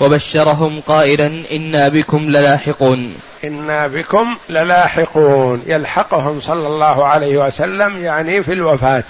وبشرهم 0.00 0.80
قائلا 0.80 1.26
إنا 1.52 1.88
بكم 1.88 2.30
للاحقون. 2.30 3.14
إنا 3.44 3.86
بكم 3.86 4.36
للاحقون. 4.48 5.62
يلحقهم 5.66 6.40
صلى 6.40 6.66
الله 6.66 7.06
عليه 7.06 7.46
وسلم 7.46 8.04
يعني 8.04 8.42
في 8.42 8.52
الوفاة. 8.52 9.04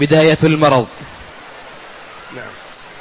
بداية 0.00 0.38
المرض. 0.42 0.86
نعم. 2.36 2.44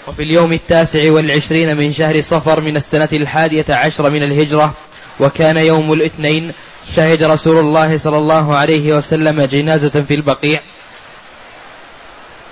وفي 0.08 0.24
اليوم 0.24 0.54
التاسع 0.54 1.12
والعشرين 1.12 1.78
من 1.78 1.94
شهر 1.94 2.22
صفر 2.22 2.62
من 2.62 2.78
السنة 2.78 3.10
الحادية 3.14 3.66
عشر 3.70 4.10
من 4.10 4.24
الهجرة 4.24 4.74
وكان 5.20 5.58
يوم 5.58 5.94
الاثنين 5.94 6.54
شهد 6.96 7.24
رسول 7.24 7.58
الله 7.58 7.98
صلى 7.98 8.18
الله 8.18 8.58
عليه 8.58 8.94
وسلم 8.94 9.42
جنازة 9.42 10.04
في 10.08 10.14
البقيع. 10.14 10.60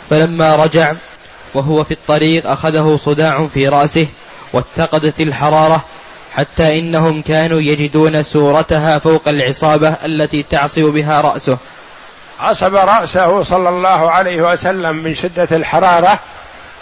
فلما 0.09 0.55
رجع 0.55 0.93
وهو 1.55 1.83
في 1.83 1.91
الطريق 1.91 2.47
أخذه 2.47 2.99
صداع 3.01 3.47
في 3.47 3.67
رأسه 3.67 4.07
واتقدت 4.53 5.19
الحرارة 5.19 5.83
حتى 6.35 6.79
إنهم 6.79 7.21
كانوا 7.21 7.61
يجدون 7.61 8.23
سورتها 8.23 8.99
فوق 8.99 9.27
العصابة 9.27 9.95
التي 10.05 10.43
تعصب 10.43 10.81
بها 10.81 11.21
رأسه. 11.21 11.57
عصب 12.39 12.75
رأسه 12.75 13.43
صلى 13.43 13.69
الله 13.69 14.11
عليه 14.11 14.41
وسلم 14.41 14.95
من 14.95 15.13
شدة 15.13 15.47
الحرارة 15.51 16.19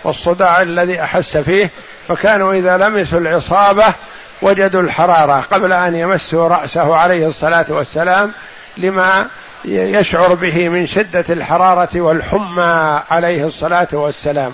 والصداع 0.03 0.61
الذي 0.61 1.01
أحس 1.01 1.37
فيه 1.37 1.69
فكانوا 2.07 2.53
إذا 2.53 2.77
لمسوا 2.77 3.19
العصابة 3.19 3.93
وجدوا 4.41 4.81
الحرارة 4.81 5.43
قبل 5.51 5.73
أن 5.73 5.95
يمسوا 5.95 6.47
رأسه 6.47 6.95
عليه 6.95 7.27
الصلاة 7.27 7.65
والسلام 7.69 8.31
لما 8.77 9.27
يشعر 9.65 10.33
به 10.33 10.69
من 10.69 10.87
شدة 10.87 11.25
الحرارة 11.29 12.01
والحمى 12.01 13.01
عليه 13.11 13.43
الصلاة 13.45 13.87
والسلام. 13.93 14.53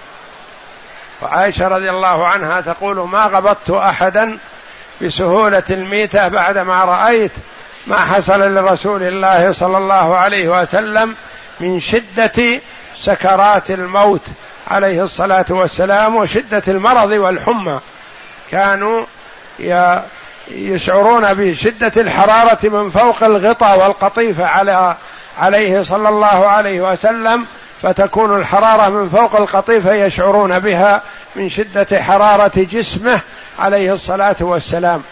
وعائشة 1.22 1.68
رضي 1.68 1.90
الله 1.90 2.28
عنها 2.28 2.62
تقول 2.62 3.10
ما 3.10 3.24
غبطت 3.26 3.70
أحدا 3.70 4.38
بسهولة 5.02 5.64
الميتة 5.70 6.28
بعدما 6.28 6.86
رأيت 6.86 7.32
ما 7.88 8.00
حصل 8.00 8.56
لرسول 8.56 9.04
الله 9.04 9.52
صلى 9.52 9.78
الله 9.78 10.18
عليه 10.18 10.62
وسلم 10.62 11.16
من 11.60 11.80
شدة 11.80 12.62
سكرات 12.96 13.72
الموت 13.72 14.26
عليه 14.68 15.04
الصلاة 15.04 15.46
والسلام 15.50 16.16
وشدة 16.16 16.64
المرض 16.68 17.12
والحمى. 17.12 17.80
كانوا 18.52 19.06
يشعرون 20.48 21.34
بشدة 21.34 21.92
الحرارة 22.02 22.60
من 22.64 22.90
فوق 22.90 23.24
الغطاء 23.24 23.80
والقطيفة 23.80 24.46
على 24.46 24.96
عليه 25.40 25.84
صلى 25.84 26.10
الله 26.10 26.48
عليه 26.48 26.92
وسلم 26.92 27.46
فتكون 27.82 28.40
الحرارة 28.40 28.90
من 28.90 29.10
فوق 29.10 29.36
القطيفه 29.36 29.94
يشعرون 29.94 30.60
بها 30.60 31.02
من 31.36 31.50
شدة 31.50 32.04
حرارة 32.04 32.52
جسمه 32.56 33.22
عليه 33.60 33.94
الصلاة 33.94 34.36
والسلام. 34.42 35.04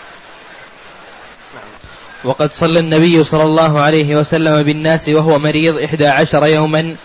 وقد 2.23 2.51
صلى 2.51 2.79
النبي 2.79 3.23
صلى 3.23 3.43
الله 3.43 3.81
عليه 3.81 4.15
وسلم 4.15 4.63
بالناس 4.63 5.09
وهو 5.09 5.39
مريض 5.39 5.83
إحدى 5.83 6.07
عشر 6.07 6.45
يوما 6.45 6.95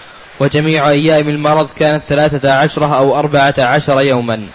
وجميع 0.41 0.89
أيام 0.89 1.29
المرض 1.29 1.71
كانت 1.71 2.05
ثلاثة 2.09 2.53
عشرة 2.53 2.97
أو 2.97 3.19
أربعة 3.19 3.55
عشر 3.59 4.01
يوما. 4.01 4.47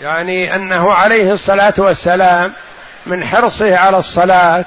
يعني 0.00 0.56
أنه 0.56 0.92
عليه 0.92 1.32
الصلاة 1.32 1.74
والسلام 1.78 2.52
من 3.06 3.24
حرصه 3.24 3.76
على 3.76 3.98
الصلاة 3.98 4.64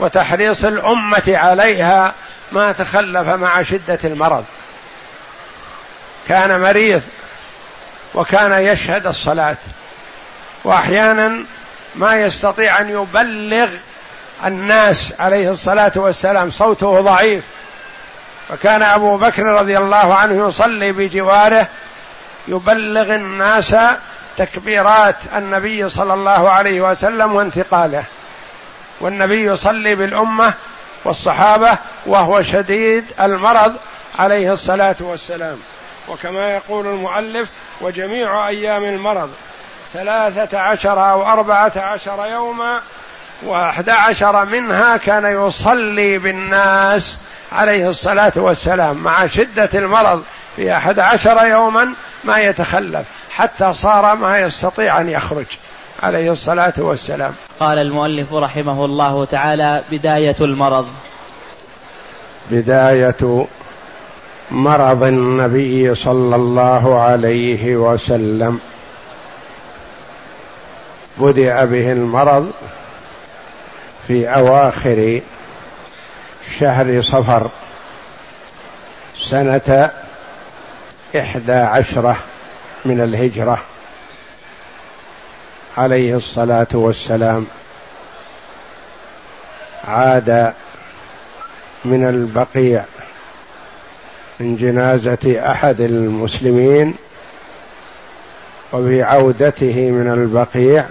وتحريص 0.00 0.64
الأمة 0.64 1.22
عليها 1.28 2.14
ما 2.52 2.72
تخلف 2.72 3.28
مع 3.28 3.62
شدة 3.62 3.98
المرض. 4.04 4.44
كان 6.28 6.60
مريض 6.60 7.02
وكان 8.14 8.52
يشهد 8.52 9.06
الصلاة. 9.06 9.56
وأحيانا 10.64 11.44
ما 11.94 12.14
يستطيع 12.14 12.80
أن 12.80 12.90
يبلغ 12.90 13.68
الناس 14.44 15.14
عليه 15.18 15.50
الصلاة 15.50 15.92
والسلام 15.96 16.50
صوته 16.50 17.00
ضعيف. 17.00 17.44
فكان 18.48 18.82
أبو 18.82 19.16
بكر 19.16 19.42
رضي 19.42 19.78
الله 19.78 20.14
عنه 20.14 20.48
يصلي 20.48 20.92
بجواره 20.92 21.68
يبلغ 22.48 23.14
الناس 23.14 23.76
تكبيرات 24.36 25.16
النبي 25.34 25.88
صلى 25.88 26.14
الله 26.14 26.50
عليه 26.50 26.80
وسلم 26.90 27.34
وانتقاله. 27.34 28.04
والنبي 29.00 29.44
يصلي 29.44 29.94
بالأمة 29.94 30.54
والصحابة 31.04 31.78
وهو 32.06 32.42
شديد 32.42 33.04
المرض 33.20 33.76
عليه 34.18 34.52
الصلاة 34.52 34.96
والسلام. 35.00 35.58
وكما 36.08 36.50
يقول 36.50 36.86
المؤلف 36.86 37.48
وجميع 37.80 38.48
أيام 38.48 38.84
المرض 38.84 39.30
ثلاثة 39.92 40.58
عشر 40.58 41.10
أو 41.10 41.22
أربعة 41.22 41.72
عشر 41.76 42.26
يوما 42.26 42.80
وأحد 43.42 43.88
عشر 43.88 44.44
منها 44.44 44.96
كان 44.96 45.46
يصلي 45.46 46.18
بالناس 46.18 47.18
عليه 47.52 47.88
الصلاة 47.88 48.32
والسلام. 48.36 48.96
مع 48.96 49.26
شدة 49.26 49.70
المرض 49.74 50.24
في 50.56 50.76
أحد 50.76 50.98
عشر 50.98 51.46
يوما 51.46 51.92
ما 52.24 52.38
يتخلف 52.38 53.06
حتى 53.30 53.72
صار 53.72 54.16
ما 54.16 54.38
يستطيع 54.38 55.00
أن 55.00 55.08
يخرج 55.08 55.46
عليه 56.02 56.32
الصلاة 56.32 56.72
والسلام. 56.78 57.34
قال 57.60 57.78
المؤلف 57.78 58.34
رحمه 58.34 58.84
الله 58.84 59.24
تعالى 59.24 59.82
بداية 59.90 60.36
المرض. 60.40 60.88
بداية 62.50 63.46
مرض 64.50 65.02
النبي 65.02 65.94
صلى 65.94 66.36
الله 66.36 67.00
عليه 67.00 67.76
وسلم. 67.76 68.60
بدأ 71.18 71.64
به 71.64 71.92
المرض 71.92 72.52
في 74.06 74.28
أواخر 74.28 75.20
شهر 76.58 77.02
صفر 77.02 77.50
سنة 79.18 79.90
إحدى 81.18 81.52
عشرة 81.52 82.16
من 82.84 83.00
الهجرة. 83.00 83.62
عليه 85.76 86.16
الصلاة 86.16 86.66
والسلام 86.72 87.46
عاد 89.84 90.52
من 91.84 92.08
البقيع. 92.08 92.84
من 94.40 94.56
جنازة 94.56 95.50
أحد 95.50 95.80
المسلمين 95.80 96.94
وفي 98.72 99.02
عودته 99.02 99.90
من 99.90 100.12
البقيع 100.12 100.86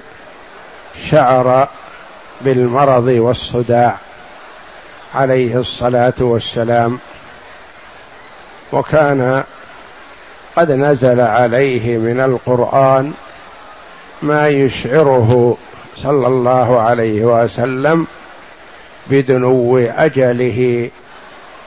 شعر 1.10 1.68
بالمرض 2.42 3.08
والصداع 3.08 3.98
عليه 5.16 5.60
الصلاة 5.60 6.14
والسلام. 6.20 7.00
وكان 8.72 9.44
قد 10.56 10.72
نزل 10.72 11.20
عليه 11.22 11.98
من 11.98 12.20
القرآن 12.20 13.14
ما 14.22 14.48
يشعره 14.50 15.58
صلى 15.96 16.28
الله 16.28 16.82
عليه 16.82 17.26
وسلم 17.26 18.08
بدنو 19.08 19.78
أجله 19.78 20.90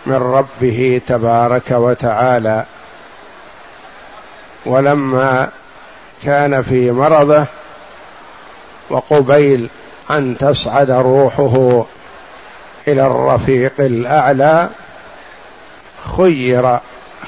من 0.06 0.14
ربه 0.14 1.00
تبارك 1.06 1.70
وتعالى. 1.70 2.64
ولما 4.66 5.48
كان 6.24 6.62
في 6.62 6.92
مرضه 6.92 7.46
وقبيل 8.90 9.70
أن 10.10 10.38
تصعد 10.38 10.90
روحه 10.90 11.84
إلى 12.88 13.06
الرفيق 13.06 13.72
الأعلى 13.78 14.68
خير 16.16 16.78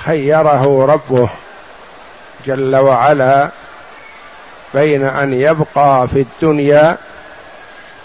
خيره 0.05 0.87
ربه 0.87 1.29
جل 2.47 2.77
وعلا 2.77 3.51
بين 4.75 5.05
أن 5.05 5.33
يبقى 5.33 6.09
في 6.09 6.21
الدنيا 6.21 6.99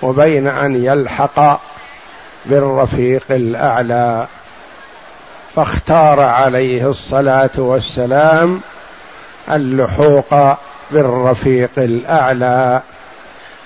وبين 0.01 0.47
أن 0.47 0.75
يلحق 0.75 1.61
بالرفيق 2.45 3.23
الأعلى. 3.31 4.27
فاختار 5.55 6.19
عليه 6.19 6.89
الصلاة 6.89 7.49
والسلام 7.57 8.61
اللحوق 9.51 10.57
بالرفيق 10.91 11.69
الأعلى 11.77 12.81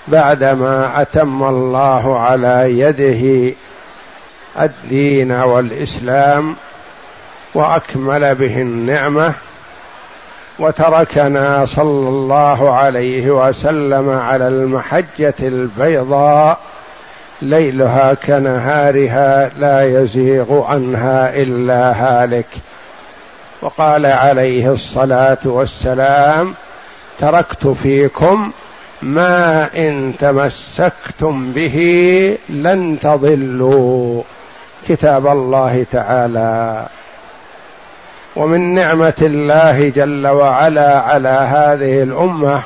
بعدما 0.08 1.02
أتم 1.02 1.42
الله 1.42 2.20
على 2.20 2.78
يده 2.78 3.54
الدين 4.60 5.32
والإسلام 5.32 6.56
وأكمل 7.54 8.34
به 8.34 8.62
النعمة 8.62 9.34
وتركنا 10.58 11.64
صلى 11.66 12.08
الله 12.08 12.74
عليه 12.74 13.30
وسلم 13.30 14.10
على 14.10 14.48
المحجة 14.48 15.34
البيضاء 15.42 16.58
ليلها 17.42 18.14
كنهارها 18.14 19.50
لا 19.58 20.00
يزيغ 20.00 20.64
عنها 20.64 21.36
إلا 21.36 21.92
هالك. 21.92 22.48
وقال 23.62 24.06
عليه 24.06 24.72
الصلاة 24.72 25.38
والسلام 25.44 26.54
تركت 27.18 27.66
فيكم 27.66 28.50
ما 29.02 29.70
إن 29.76 30.12
تمسكتم 30.18 31.52
به 31.52 31.78
لن 32.48 32.98
تضلوا. 32.98 34.22
كتاب 34.88 35.26
الله 35.26 35.86
تعالى. 35.92 36.86
ومن 38.36 38.74
نعمة 38.74 39.14
الله 39.22 39.88
جل 39.88 40.26
وعلا 40.26 41.00
على 41.00 41.28
هذه 41.28 42.02
الأمة 42.02 42.62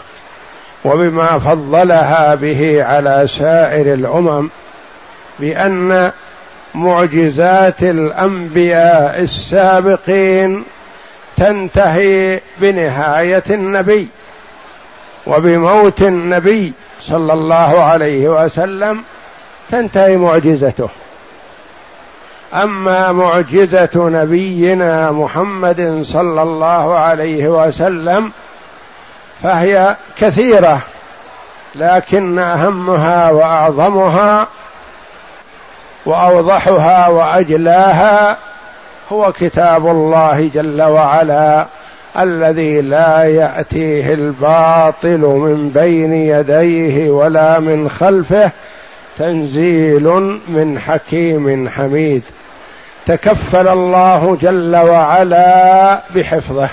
وبما 0.85 1.39
فضلها 1.39 2.35
به 2.35 2.85
على 2.85 3.25
سائر 3.27 3.95
الأمم 3.95 4.51
بأن 5.39 6.13
معجزات 6.75 7.83
الأنبياء 7.83 9.21
السابقين 9.21 10.65
تنتهي 11.37 12.41
بنهاية 12.59 13.43
النبي 13.51 14.09
وبموت 15.27 16.03
النبي 16.03 16.73
صلى 17.01 17.33
الله 17.33 17.83
عليه 17.85 18.45
وسلم 18.45 19.03
تنتهي 19.71 20.17
معجزته. 20.17 20.89
أما 22.55 23.13
معجزة 23.13 23.91
نبينا 23.97 25.11
محمد 25.11 26.03
صلى 26.05 26.43
الله 26.43 26.99
عليه 26.99 27.49
وسلم 27.49 28.33
فهي 29.43 29.97
كثيرة 30.17 30.81
لكن 31.75 32.39
أهمها 32.39 33.31
وأعظمها 33.31 34.49
وأوضحها 36.07 37.09
وأجلاها 37.09 38.37
هو 39.13 39.33
كتاب 39.33 39.87
الله 39.87 40.51
جل 40.55 40.83
وعلا 40.83 41.67
الذي 42.19 42.81
لا 42.81 43.25
يأتيه 43.25 44.13
الباطل 44.15 45.19
من 45.19 45.69
بين 45.69 46.13
يديه 46.13 47.11
ولا 47.11 47.59
من 47.59 47.89
خلفه 47.89 48.51
تنزيل 49.19 50.05
من 50.49 50.79
حكيم 50.79 51.69
حميد. 51.69 52.23
تكفل 53.07 53.69
الله 53.69 54.39
جل 54.43 54.77
وعلا 54.77 56.01
بحفظه. 56.15 56.69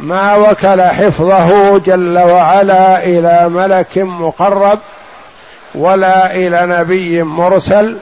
ما 0.00 0.36
وكل 0.36 0.82
حفظه 0.82 1.78
جل 1.78 2.18
وعلا 2.18 3.04
إلى 3.04 3.48
ملك 3.48 3.98
مقرب 3.98 4.78
ولا 5.76 6.34
إلى 6.34 6.66
نبي 6.66 7.22
مرسل 7.22 7.98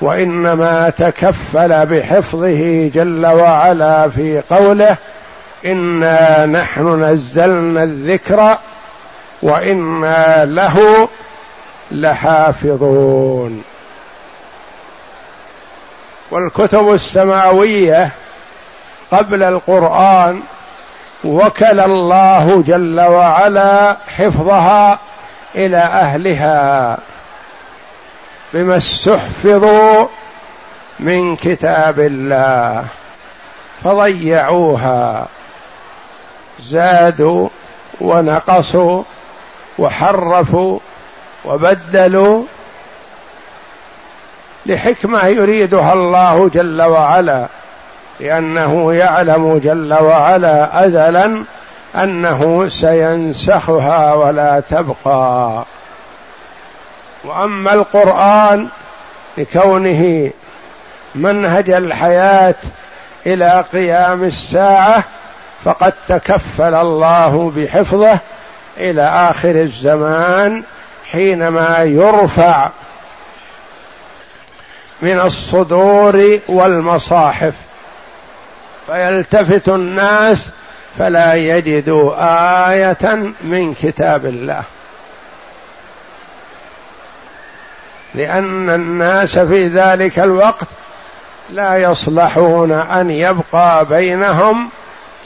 وإنما 0.00 0.90
تكفل 0.90 1.86
بحفظه 1.86 2.90
جل 2.94 3.26
وعلا 3.26 4.08
في 4.08 4.42
قوله 4.50 4.96
انا 5.66 6.46
نحن 6.46 7.04
نزلنا 7.04 7.82
الذكر 7.82 8.58
وأنا 9.42 10.44
له 10.44 11.08
لحافظون. 11.90 13.62
والكتب 16.30 16.92
السماوية 16.92 18.10
قبل 19.12 19.42
القرآن 19.42 20.40
وكل 21.24 21.80
الله 21.80 22.62
جل 22.66 23.00
وعلا 23.00 23.96
حفظها 24.06 24.98
إلى 25.54 25.76
أهلها. 25.76 26.98
بما 28.54 28.76
استحفظوا 28.76 30.06
من 31.00 31.36
كتاب 31.36 32.00
الله 32.00 32.84
فضيعوها 33.84 35.26
زادوا 36.60 37.48
ونقصوا 38.00 39.02
وحرفوا 39.78 40.78
وبدلوا 41.44 42.44
لحكمة 44.66 45.26
يريدها 45.26 45.92
الله 45.92 46.48
جل 46.48 46.82
وعلا 46.82 47.46
لأنه 48.20 48.94
يعلم 48.94 49.58
جل 49.58 49.94
وعلا 49.94 50.86
ازلا 50.86 51.44
أنه 51.96 52.68
سينسخها 52.68 54.14
ولا 54.14 54.60
تبقى. 54.60 55.64
وأما 57.24 57.72
القرآن 57.72 58.68
لكونه 59.38 60.30
منهج 61.14 61.70
الحياة 61.70 62.54
إلى 63.26 63.64
قيام 63.72 64.24
الساعة 64.24 65.04
فقد 65.64 65.92
تكفل 66.08 66.74
الله 66.74 67.50
بحفظه 67.50 68.18
إلى 68.76 69.02
آخر 69.02 69.50
الزمان 69.50 70.62
حينما 71.10 71.78
يرفع 71.78 72.70
من 75.02 75.20
الصدور 75.20 76.38
والمصاحف. 76.48 77.54
فيلتفت 78.86 79.68
الناس 79.68 80.50
فلا 80.98 81.34
يجدوا 81.34 82.14
آية 82.70 83.32
من 83.42 83.74
كتاب 83.74 84.26
الله. 84.26 84.62
لأن 88.14 88.70
الناس 88.70 89.38
في 89.38 89.66
ذلك 89.66 90.18
الوقت 90.18 90.66
لا 91.50 91.76
يصلحون 91.76 92.72
أن 92.72 93.10
يبقى 93.10 93.84
بينهم 93.84 94.70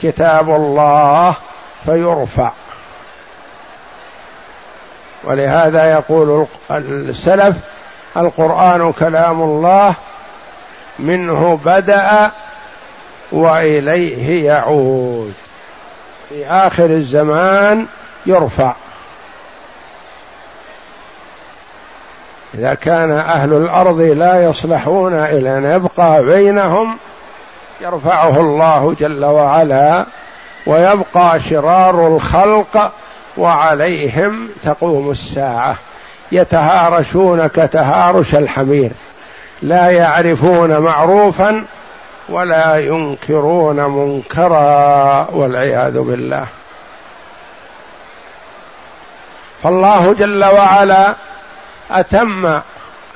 كتاب 0.01 0.49
الله 0.49 1.35
فيرفع. 1.85 2.51
ولهذا 5.23 5.91
يقول 5.91 6.45
السلف 6.71 7.57
القرآن 8.17 8.91
كلام 8.91 9.41
الله 9.41 9.93
منه 10.99 11.59
بدأ 11.65 12.31
وإليه 13.31 14.45
يعود. 14.45 15.33
في 16.29 16.47
آخر 16.47 16.85
الزمان 16.85 17.85
يرفع. 18.25 18.73
إذا 22.53 22.73
كان 22.73 23.11
أهل 23.11 23.53
الأرض 23.53 24.01
لا 24.01 24.43
يصلحون 24.43 25.13
إلى 25.13 25.57
أن 25.57 25.65
يبقى 25.65 26.25
بينهم 26.25 26.97
يرفعه 27.81 28.39
الله 28.39 28.95
جل 28.99 29.25
وعلا 29.25 30.05
ويبقى 30.65 31.39
شرار 31.39 32.07
الخلق 32.07 32.91
وعليهم 33.37 34.49
تقوم 34.63 35.11
الساعة. 35.11 35.75
يتهارشون 36.31 37.47
كتهارش 37.47 38.35
الحمير. 38.35 38.91
لا 39.61 39.89
يعرفون 39.89 40.77
معروفا 40.77 41.65
ولا 42.29 42.77
ينكرون 42.77 43.75
منكرا 43.75 45.27
والعياذ 45.31 45.99
بالله. 45.99 46.45
فالله 49.63 50.13
جل 50.13 50.45
وعلا 50.45 51.15
أتم 51.91 52.59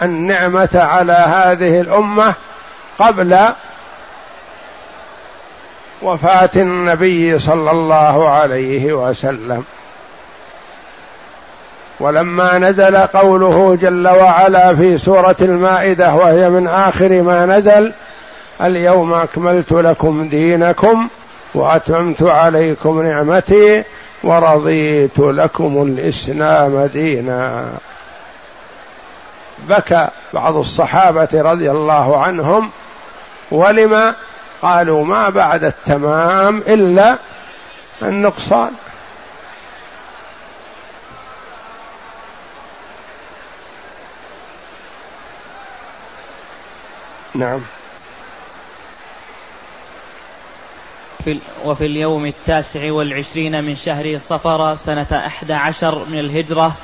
النعمة 0.01 0.69
على 0.75 1.13
هذه 1.13 1.81
الأمة 1.81 2.33
قبل 2.99 3.39
وفاة 6.01 6.49
النبي 6.55 7.39
صلى 7.39 7.71
الله 7.71 8.29
عليه 8.29 8.93
وسلم. 8.93 9.63
ولما 11.99 12.59
نزل 12.59 12.97
قوله 12.97 13.77
جل 13.81 14.07
وعلا 14.07 14.75
في 14.75 14.97
سورة 14.97 15.35
المائدة 15.41 16.13
وهي 16.13 16.49
من 16.49 16.67
آخر 16.67 17.21
ما 17.21 17.45
نزل 17.45 17.93
اليوم 18.61 19.13
أكملت 19.13 19.71
لكم 19.71 20.27
دينكم 20.29 21.07
وأتممت 21.53 22.23
عليكم 22.23 23.01
نعمتي 23.01 23.83
ورضيت 24.23 25.19
لكم 25.19 25.83
الإسلام 25.83 26.85
دينا. 26.85 27.69
بكى 29.69 30.07
بعض 30.33 30.55
الصحابة 30.55 31.29
رضي 31.33 31.71
الله 31.71 32.23
عنهم 32.23 32.71
ولم 33.51 34.15
قالوا 34.61 35.05
ما 35.05 35.29
بعد 35.29 35.63
التمام 35.63 36.57
إلا 36.57 37.17
النقصان. 38.01 38.71
نعم. 47.35 47.61
في 51.23 51.39
وفي 51.65 51.85
اليوم 51.85 52.25
التاسع 52.25 52.91
والعشرين 52.91 53.63
من 53.63 53.75
شهر 53.75 54.17
صفر 54.17 54.75
سنة 54.75 55.07
أحد 55.25 55.51
عشر 55.51 56.05
من 56.05 56.19
الهجرة 56.19 56.75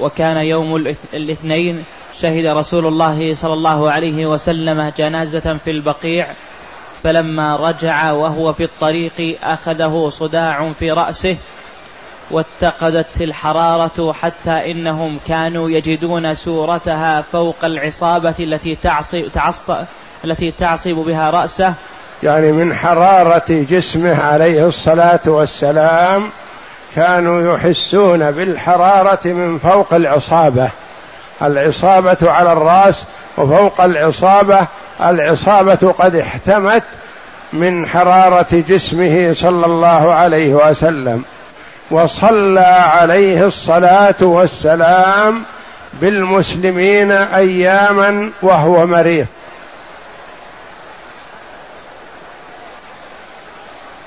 وكان 0.00 0.36
يوم 0.36 0.76
الاثنين 1.14 1.84
شهد 2.20 2.46
رسول 2.46 2.86
الله 2.86 3.34
صلى 3.34 3.52
الله 3.52 3.90
عليه 3.90 4.26
وسلم 4.26 4.92
جنازة 4.98 5.56
في 5.56 5.70
البقيع 5.70 6.26
فلما 7.02 7.56
رجع 7.56 8.12
وهو 8.12 8.52
في 8.52 8.64
الطريق 8.64 9.38
أخذه 9.42 10.08
صداع 10.08 10.72
في 10.72 10.90
رأسه 10.90 11.36
واتقدت 12.30 13.20
الحرارة 13.20 14.12
حتى 14.12 14.70
إنهم 14.70 15.18
كانوا 15.28 15.70
يجدون 15.70 16.34
سورتها 16.34 17.20
فوق 17.20 17.64
العصابة 17.64 18.34
التي 18.40 18.76
تعصب, 18.76 19.28
تعصب 19.34 19.84
التي 20.24 20.50
تعصب 20.50 20.94
بها 20.94 21.30
رأسه. 21.30 21.74
يعني 22.22 22.52
من 22.52 22.74
حرارة 22.74 23.44
جسمه 23.48 24.22
عليه 24.22 24.66
الصلاة 24.66 25.20
والسلام 25.26 26.30
كانوا 26.96 27.54
يحسون 27.54 28.30
بالحرارة 28.30 29.20
من 29.24 29.58
فوق 29.58 29.94
العصابة. 29.94 30.70
العصابة 31.42 32.16
على 32.22 32.52
الرأس 32.52 33.04
وفوق 33.36 33.80
العصابة. 33.80 34.66
العصابة 35.00 35.92
قد 35.92 36.16
احتمت 36.16 36.82
من 37.52 37.86
حرارة 37.86 38.46
جسمه 38.68 39.32
صلى 39.32 39.66
الله 39.66 40.14
عليه 40.14 40.54
وسلم. 40.54 41.24
وصلى 41.90 42.60
عليه 43.00 43.46
الصلاة 43.46 44.14
والسلام 44.22 45.42
بالمسلمين 46.00 47.10
أياما 47.12 48.30
وهو 48.42 48.86
مريض. 48.86 49.26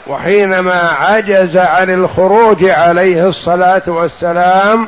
وحينما 0.10 0.90
عجز 0.90 1.58
عن 1.58 1.90
الخروج 1.90 2.70
عليه 2.70 3.28
الصلاة 3.28 3.84
والسلام 3.88 4.88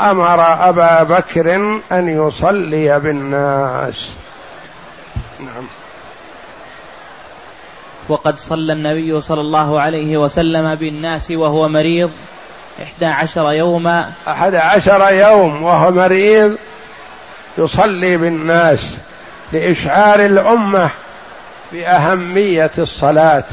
أمر 0.00 0.68
أبا 0.68 1.02
بكر 1.02 1.56
أن 1.92 2.08
يصلي 2.08 2.98
بالناس. 2.98 4.10
نعم. 5.40 5.66
وقد 8.08 8.38
صلى 8.38 8.72
النبي 8.72 9.20
صلى 9.20 9.40
الله 9.40 9.80
عليه 9.80 10.16
وسلم 10.16 10.74
بالناس 10.74 11.30
وهو 11.30 11.68
مريض 11.68 12.10
إحدى 12.82 13.06
عشر 13.06 13.52
يوما. 13.52 14.12
أحد 14.28 14.54
عشر 14.54 15.12
يوم 15.12 15.62
وهو 15.62 15.90
مريض 15.90 16.58
يصلي 17.58 18.16
بالناس 18.16 18.98
لإشعار 19.52 20.20
الأمة 20.20 20.90
بأهمية 21.72 22.70
الصلاة. 22.78 23.44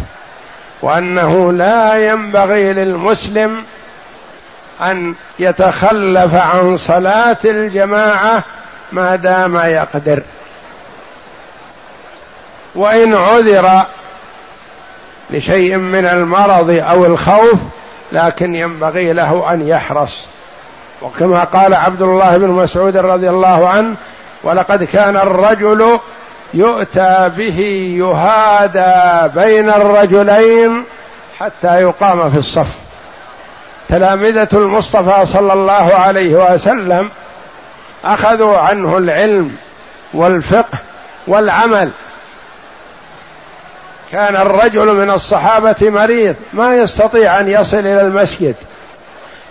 وأنه 0.85 1.51
لا 1.51 2.07
ينبغي 2.11 2.73
للمسلم 2.73 3.63
أن 4.81 5.15
يتخلف 5.39 6.35
عن 6.35 6.77
صلاة 6.77 7.37
الجماعة 7.45 8.43
ما 8.91 9.15
دام 9.15 9.57
يقدر. 9.57 10.23
وإن 12.75 13.15
عذر 13.15 13.85
لشيء 15.29 15.77
من 15.77 16.05
المرض 16.05 16.69
أو 16.69 17.05
الخوف 17.05 17.59
لكن 18.11 18.55
ينبغي 18.55 19.13
له 19.13 19.53
أن 19.53 19.67
يحرص. 19.67 20.25
وكما 21.01 21.43
قال 21.43 21.73
عبد 21.73 22.01
الله 22.01 22.37
بن 22.37 22.47
مسعود 22.47 22.97
رضي 22.97 23.29
الله 23.29 23.69
عنه 23.69 23.95
ولقد 24.43 24.83
كان 24.83 25.15
الرجل 25.15 25.99
يؤتى 26.53 27.31
به 27.37 27.59
يهادى 27.99 29.33
بين 29.35 29.69
الرجلين 29.69 30.83
حتى 31.39 31.81
يقام 31.81 32.29
في 32.29 32.37
الصف. 32.37 32.77
تلامذة 33.89 34.47
المصطفى 34.53 35.25
صلى 35.25 35.53
الله 35.53 35.93
عليه 35.95 36.53
وسلم 36.53 37.09
أخذوا 38.05 38.57
عنه 38.57 38.97
العلم 38.97 39.55
والفقه 40.13 40.77
والعمل. 41.27 41.91
كان 44.11 44.35
الرجل 44.35 44.95
من 44.95 45.11
الصحابة 45.11 45.75
مريض 45.81 46.35
ما 46.53 46.75
يستطيع 46.75 47.39
أن 47.39 47.47
يصل 47.47 47.77
إلى 47.77 48.01
المسجد. 48.01 48.55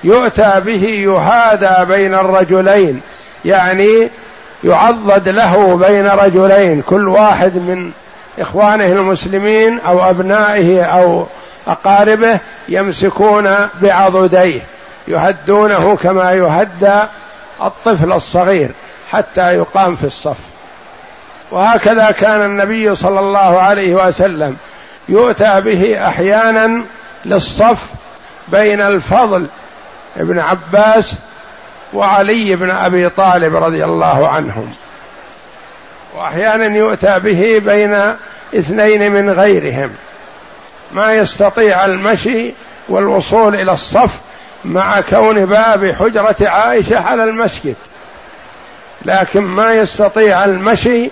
يؤتى 0.05 0.61
به 0.61 0.85
يهادى 0.85 1.85
بين 1.85 2.15
الرجلين 2.15 3.01
يعني 3.45 4.11
يعضد 4.65 5.29
له 5.29 5.77
بين 5.77 6.07
رجلين 6.07 6.83
كل 6.83 7.09
واحد 7.09 7.57
من 7.57 7.91
إخوانه 8.39 8.87
المسلمين 8.87 9.81
أو 9.81 10.11
أبنائه 10.11 10.83
أو 10.85 11.27
أقاربه 11.67 12.41
يمسكون 12.69 13.69
بعضديه 13.83 14.61
يهدونه 15.09 15.97
كما 15.97 16.33
يهدى 16.33 17.03
الطفل 17.63 18.13
الصغير 18.13 18.71
حتى 19.11 19.55
يقام 19.57 19.97
في 19.97 20.05
الصف. 20.05 20.37
وهكذا 21.51 22.11
كان 22.11 22.43
النبي 22.43 22.95
صلى 22.95 23.21
الله 23.21 23.61
عليه 23.61 23.95
وسلم 23.95 24.57
يؤتى 25.09 25.61
به 25.61 26.09
أحيانا 26.09 26.83
للصف 27.25 27.87
بين 28.49 28.83
الفضل 28.83 29.49
ابن 30.17 30.39
عباس 30.39 31.15
وعلي 31.95 32.57
بن 32.57 32.71
أبي 32.71 33.09
طالب 33.09 33.57
رضي 33.57 33.85
الله 33.85 34.29
عنهم. 34.29 34.73
وأحيانا 36.15 36.77
يؤتى 36.77 37.19
به 37.19 37.63
بين 37.65 38.15
اثنين 38.55 39.13
من 39.13 39.31
غيرهم. 39.31 39.91
ما 40.93 41.15
يستطيع 41.15 41.85
المشي 41.85 42.55
والوصول 42.89 43.55
إلى 43.55 43.73
الصف 43.73 44.21
مع 44.65 45.01
كون 45.01 45.47
باب 45.47 45.93
حجرة 45.93 46.37
عائشة 46.41 47.01
على 47.01 47.25
المسجد. 47.25 47.77
لكن 49.05 49.41
ما 49.41 49.75
يستطيع 49.75 50.45
المشي 50.45 51.11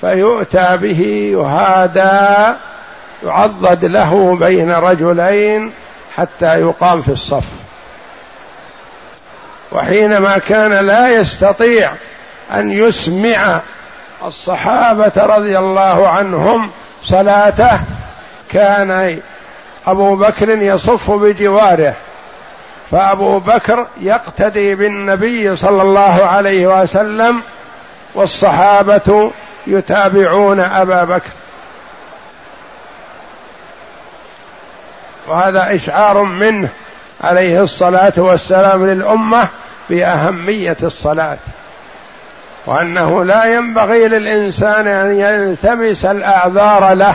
فيؤتى 0.00 0.76
به 0.76 1.00
يهادى 1.32 2.58
يعضد 3.24 3.84
له 3.84 4.36
بين 4.36 4.72
رجلين 4.72 5.72
حتى 6.16 6.60
يقام 6.60 7.02
في 7.02 7.08
الصف. 7.08 7.61
وحينما 9.72 10.38
كان 10.38 10.86
لا 10.86 11.08
يستطيع 11.10 11.92
أن 12.54 12.72
يسمع 12.72 13.60
الصحابة 14.24 15.12
رضي 15.16 15.58
الله 15.58 16.08
عنهم 16.08 16.70
صلاته 17.02 17.80
كان 18.50 19.20
أبو 19.86 20.16
بكر 20.16 20.48
يصف 20.48 21.10
بجواره 21.10 21.94
فأبو 22.90 23.38
بكر 23.38 23.86
يقتدي 24.00 24.74
بالنبي 24.74 25.56
صلى 25.56 25.82
الله 25.82 26.24
عليه 26.24 26.82
وسلم 26.82 27.42
والصحابة 28.14 29.30
يتابعون 29.66 30.60
أبا 30.60 31.04
بكر. 31.04 31.30
وهذا 35.28 35.74
إشعار 35.74 36.22
منه 36.22 36.68
عليه 37.22 37.60
الصلاة 37.60 38.12
والسلام 38.16 38.86
للأمة 38.86 39.48
بأهمية 39.90 40.76
الصلاة. 40.82 41.38
وأنه 42.66 43.24
لا 43.24 43.44
ينبغي 43.44 44.08
للإنسان 44.08 44.86
أن 44.86 45.12
يلتمس 45.12 46.04
الأعذار 46.04 46.94
له 46.94 47.14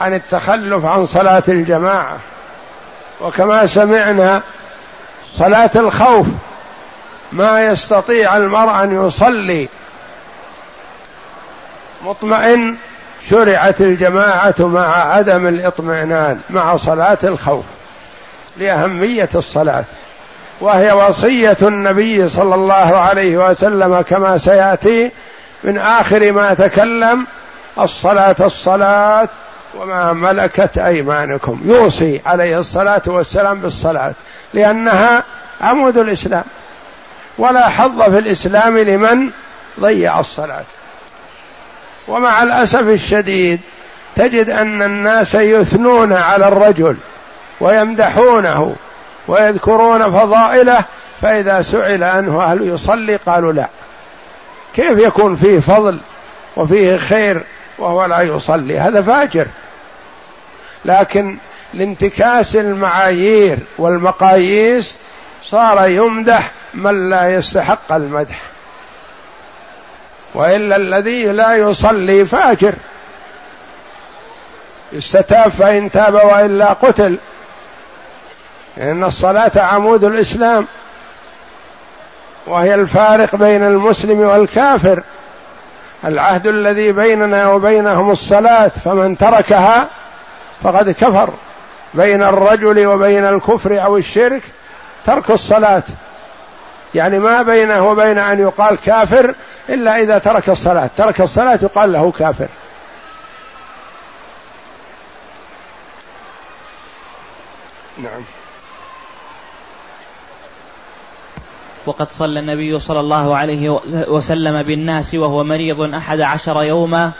عن 0.00 0.14
التخلف 0.14 0.84
عن 0.84 1.06
صلاة 1.06 1.42
الجماعة. 1.48 2.18
وكما 3.20 3.66
سمعنا 3.66 4.42
صلاة 5.30 5.70
الخوف 5.76 6.26
ما 7.32 7.66
يستطيع 7.66 8.36
المرء 8.36 8.82
أن 8.82 9.06
يصلي 9.06 9.68
مطمئن 12.04 12.76
شرعت 13.30 13.80
الجماعة 13.80 14.54
مع 14.58 15.14
عدم 15.14 15.46
الاطمئنان 15.46 16.40
مع 16.50 16.76
صلاة 16.76 17.18
الخوف. 17.24 17.64
لأهمية 18.56 19.28
الصلاة. 19.34 19.84
وهي 20.60 20.92
وصية 20.92 21.56
النبي 21.62 22.28
صلى 22.28 22.54
الله 22.54 22.96
عليه 22.96 23.50
وسلم 23.50 24.00
كما 24.00 24.38
سيأتي 24.38 25.10
من 25.64 25.78
آخر 25.78 26.32
ما 26.32 26.54
تكلم 26.54 27.26
الصلاة 27.80 28.36
الصلاة 28.40 29.28
وما 29.74 30.12
ملكت 30.12 30.78
أيمانكم. 30.78 31.60
يوصي 31.64 32.20
عليه 32.26 32.58
الصلاة 32.58 33.02
والسلام 33.06 33.60
بالصلاة 33.60 34.14
لأنها 34.54 35.24
عمود 35.60 35.98
الإسلام. 35.98 36.44
ولا 37.38 37.68
حظ 37.68 38.02
في 38.02 38.18
الإسلام 38.18 38.78
لمن 38.78 39.30
ضيع 39.80 40.20
الصلاة. 40.20 40.64
ومع 42.08 42.42
الأسف 42.42 42.88
الشديد 42.88 43.60
تجد 44.16 44.50
أن 44.50 44.82
الناس 44.82 45.34
يثنون 45.34 46.12
على 46.12 46.48
الرجل 46.48 46.96
ويمدحونه 47.60 48.76
ويذكرون 49.28 50.12
فضائله 50.12 50.84
فإذا 51.22 51.62
سئل 51.62 52.04
عنه 52.04 52.42
هل 52.42 52.68
يصلي 52.68 53.16
قالوا 53.16 53.52
لا. 53.52 53.68
كيف 54.74 54.98
يكون 54.98 55.36
فيه 55.36 55.58
فضل 55.58 55.98
وفيه 56.56 56.96
خير 56.96 57.42
وهو 57.78 58.04
لا 58.04 58.20
يصلي؟ 58.20 58.78
هذا 58.78 59.02
فاجر. 59.02 59.46
لكن 60.84 61.36
لانتكاس 61.74 62.56
المعايير 62.56 63.58
والمقاييس 63.78 64.94
صار 65.44 65.88
يمدح 65.88 66.50
من 66.74 67.10
لا 67.10 67.34
يستحق 67.34 67.92
المدح. 67.92 68.40
وإلا 70.34 70.76
الذي 70.76 71.26
لا 71.26 71.56
يصلي 71.56 72.26
فاجر. 72.26 72.74
يستتاب 74.92 75.48
فإن 75.48 75.90
تاب 75.90 76.14
وإلا 76.14 76.72
قتل. 76.72 77.18
لأن 78.76 79.04
الصلاة 79.04 79.52
عمود 79.56 80.04
الإسلام 80.04 80.66
وهي 82.46 82.74
الفارق 82.74 83.36
بين 83.36 83.62
المسلم 83.62 84.20
والكافر. 84.20 85.02
العهد 86.04 86.46
الذي 86.46 86.92
بيننا 86.92 87.48
وبينهم 87.48 88.10
الصلاة 88.10 88.68
فمن 88.68 89.18
تركها 89.18 89.88
فقد 90.62 90.90
كفر. 90.90 91.30
بين 91.94 92.22
الرجل 92.22 92.86
وبين 92.86 93.24
الكفر 93.24 93.84
أو 93.84 93.96
الشرك 93.96 94.42
ترك 95.06 95.30
الصلاة. 95.30 95.82
يعني 96.94 97.18
ما 97.18 97.42
بينه 97.42 97.88
وبين 97.88 98.18
أن 98.18 98.40
يقال 98.40 98.78
كافر 98.84 99.34
إلا 99.68 100.02
إذا 100.02 100.18
ترك 100.18 100.48
الصلاة. 100.48 100.90
ترك 100.96 101.20
الصلاة 101.20 101.58
يقال 101.62 101.92
له 101.92 102.12
كافر. 102.18 102.48
نعم. 107.98 108.22
وقد 111.86 112.10
صلى 112.10 112.40
النبي 112.40 112.78
صلى 112.78 113.00
الله 113.00 113.36
عليه 113.36 113.70
وسلم 114.08 114.62
بالناس 114.62 115.14
وهو 115.14 115.44
مريض 115.44 115.94
أحد 115.94 116.20
عشر 116.20 116.62
يوما 116.62 117.12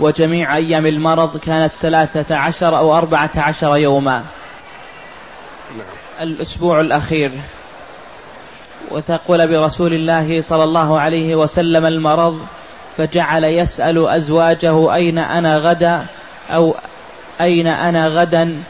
وجميع 0.00 0.56
أيام 0.56 0.86
المرض 0.86 1.36
كانت 1.36 1.72
ثلاثة 1.80 2.36
عشر 2.36 2.78
أو 2.78 2.98
أربعة 2.98 3.30
عشر 3.36 3.76
يوما 3.76 4.24
نعم. 5.76 5.86
الأسبوع 6.20 6.80
الأخير 6.80 7.32
وثقل 8.90 9.48
برسول 9.48 9.94
الله 9.94 10.40
صلى 10.40 10.64
الله 10.64 11.00
عليه 11.00 11.34
وسلم 11.34 11.86
المرض 11.86 12.40
فجعل 12.96 13.44
يسأل 13.44 14.08
أزواجه 14.08 14.94
أين 14.94 15.18
أنا 15.18 15.58
غدا 15.58 16.06
أو 16.50 16.74
أين 17.40 17.66
أنا 17.66 18.08
غدا 18.08 18.62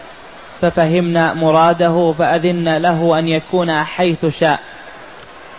ففهمنا 0.60 1.34
مراده 1.34 2.14
فأذن 2.18 2.76
له 2.76 3.18
أن 3.18 3.28
يكون 3.28 3.84
حيث 3.84 4.26
شاء. 4.26 4.60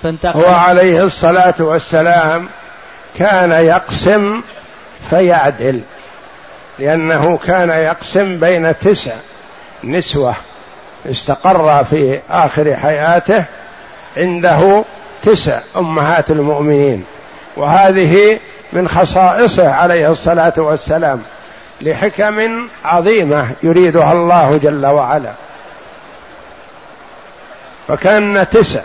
فانتقل. 0.04 0.40
هو 0.40 0.54
عليه 0.54 1.04
الصلاة 1.04 1.56
والسلام 1.60 2.50
كان 3.16 3.52
يقسم 3.52 4.42
فيعدل 5.10 5.82
لأنه 6.80 7.38
كان 7.38 7.70
يقسم 7.70 8.40
بين 8.40 8.78
تسع 8.78 9.14
نسوة 9.84 10.36
استقر 11.12 11.84
في 11.84 12.20
آخر 12.30 12.76
حياته 12.76 13.46
عنده 14.18 14.84
تسع 15.24 15.60
أمهات 15.78 16.32
المؤمنين 16.32 17.06
وهذه 17.58 18.40
من 18.74 18.88
خصائصه 18.88 19.70
عليه 19.70 20.12
الصلاة 20.12 20.54
والسلام. 20.58 21.22
لحكم 21.86 22.68
عظيمة 22.86 23.52
يريدها 23.64 24.14
الله 24.14 24.58
جل 24.58 24.86
وعلا. 24.86 25.32
فكان 27.88 28.48
تسع. 28.50 28.82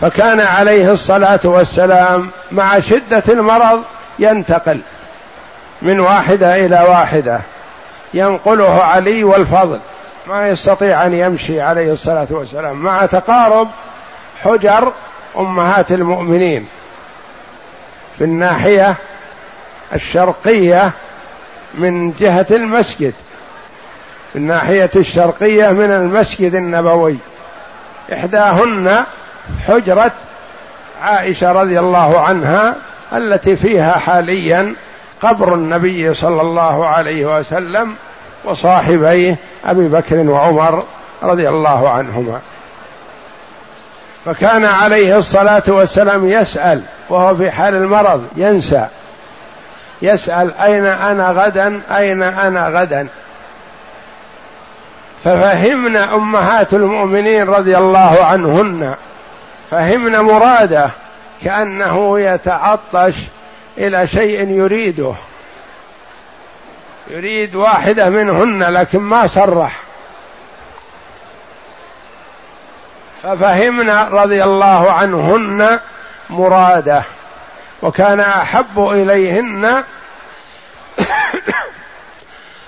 فكان 0.00 0.40
عليه 0.40 0.92
الصلاة 0.92 1.40
والسلام 1.44 2.30
مع 2.52 2.78
شدة 2.78 3.22
المرض 3.28 3.82
ينتقل 4.18 4.80
من 5.82 6.00
واحدة 6.00 6.66
إلى 6.66 6.86
واحدة. 6.88 7.40
ينقله 8.14 8.82
علي 8.82 9.24
والفضل. 9.24 9.80
ما 10.26 10.48
يستطيع 10.48 11.04
أن 11.04 11.14
يمشي 11.14 11.60
عليه 11.60 11.92
الصلاة 11.92 12.26
والسلام. 12.30 12.76
مع 12.76 13.06
تقارب 13.06 13.68
حجر 14.42 14.92
أمهات 15.36 15.92
المؤمنين. 15.92 16.68
في 18.18 18.24
الناحية 18.24 18.96
الشرقية 19.94 20.92
من 21.78 22.12
جهة 22.12 22.46
المسجد 22.50 23.14
في 24.32 24.38
الناحية 24.38 24.90
الشرقية 24.96 25.70
من 25.70 25.92
المسجد 25.92 26.54
النبوي. 26.54 27.16
إحداهن 28.12 29.04
حجره 29.68 30.12
عائشة 31.02 31.52
رضي 31.52 31.80
الله 31.80 32.20
عنها 32.20 32.76
التي 33.12 33.56
فيها 33.56 33.92
حاليا 33.92 34.74
قبر 35.20 35.54
النبي 35.54 36.14
صلى 36.14 36.40
الله 36.40 36.86
عليه 36.86 37.38
وسلم 37.38 37.94
وصاحبيه 38.44 39.36
أبي 39.64 39.88
بكر 39.88 40.16
وعمر 40.16 40.84
رضي 41.22 41.48
الله 41.48 41.88
عنهما. 41.88 42.40
فكان 44.24 44.64
عليه 44.64 45.18
الصلاة 45.18 45.62
والسلام 45.68 46.28
يسأل 46.28 46.82
وهو 47.08 47.34
في 47.34 47.50
حال 47.50 47.74
المرض 47.74 48.24
ينسى. 48.36 48.86
يسأل 50.02 50.54
أين 50.54 50.84
أنا 50.84 51.30
غدا 51.30 51.80
أين 51.96 52.22
أنا 52.22 52.68
غدا. 52.68 53.08
ففهمنا 55.24 56.14
أمهات 56.14 56.74
المؤمنين 56.74 57.48
رضي 57.48 57.78
الله 57.78 58.24
عنهن. 58.24 58.94
فهمنا 59.70 60.22
مراده 60.22 60.90
كأنه 61.44 62.20
يتعطش 62.20 63.14
إلى 63.78 64.06
شيء 64.06 64.48
يريده. 64.48 65.14
يريد 67.10 67.54
واحدة 67.54 68.08
منهن 68.08 68.62
لكن 68.62 68.98
ما 68.98 69.26
صرح. 69.26 69.80
ففهمنا 73.22 74.08
رضي 74.12 74.44
الله 74.44 74.92
عنهن 74.92 75.80
مراده. 76.30 77.02
وكان 77.84 78.20
أحب 78.20 78.78
إليهن 78.78 79.84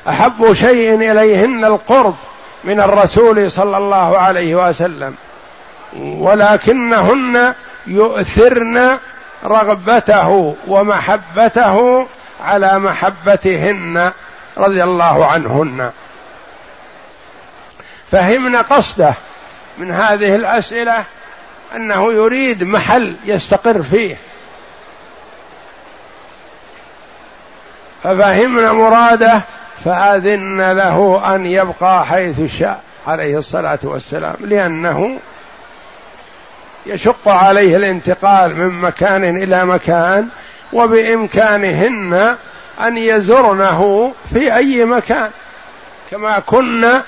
أحب 0.08 0.54
شيء 0.54 1.12
إليهن 1.12 1.64
القرب 1.64 2.14
من 2.64 2.80
الرسول 2.80 3.50
صلى 3.50 3.76
الله 3.76 4.18
عليه 4.18 4.68
وسلم. 4.68 5.14
ولكنهن 5.96 7.54
يؤثرن 7.86 8.98
رغبته 9.44 10.56
ومحبته 10.66 12.06
على 12.44 12.78
محبتهن 12.78 14.12
رضي 14.58 14.84
الله 14.84 15.26
عنهن. 15.26 15.90
فهمنا 18.10 18.60
قصده 18.60 19.14
من 19.78 19.90
هذه 19.90 20.34
الأسئلة 20.34 21.04
أنه 21.76 22.12
يريد 22.12 22.64
محل 22.64 23.16
يستقر 23.24 23.82
فيه. 23.82 24.16
ففهمنا 28.02 28.72
مراده 28.72 29.42
فأذن 29.84 30.72
له 30.72 31.34
أن 31.34 31.46
يبقى 31.46 32.06
حيث 32.06 32.58
شاء 32.58 32.80
عليه 33.06 33.38
الصلاة 33.38 33.78
والسلام 33.82 34.34
لأنه 34.40 35.18
يشق 36.86 37.28
عليه 37.28 37.76
الانتقال 37.76 38.56
من 38.56 38.80
مكان 38.80 39.36
إلى 39.36 39.64
مكان 39.64 40.28
وبإمكانهن 40.72 42.36
أن 42.80 42.96
يزرنه 42.96 44.12
في 44.32 44.54
أي 44.54 44.84
مكان. 44.84 45.30
كما 46.10 46.38
كنا 46.38 47.02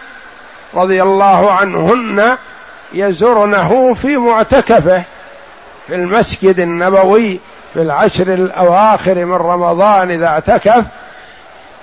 رضي 0.75 1.03
الله 1.03 1.53
عنهن 1.53 2.37
يزرنه 2.93 3.95
في 3.95 4.17
معتكفه 4.17 5.03
في 5.87 5.95
المسجد 5.95 6.61
النبوي. 6.61 7.41
في 7.75 7.83
العشر 7.83 8.35
الأواخر 8.35 9.25
من 9.25 9.35
رمضان 9.35 10.11
إذا 10.11 10.27
اعتكف 10.27 10.85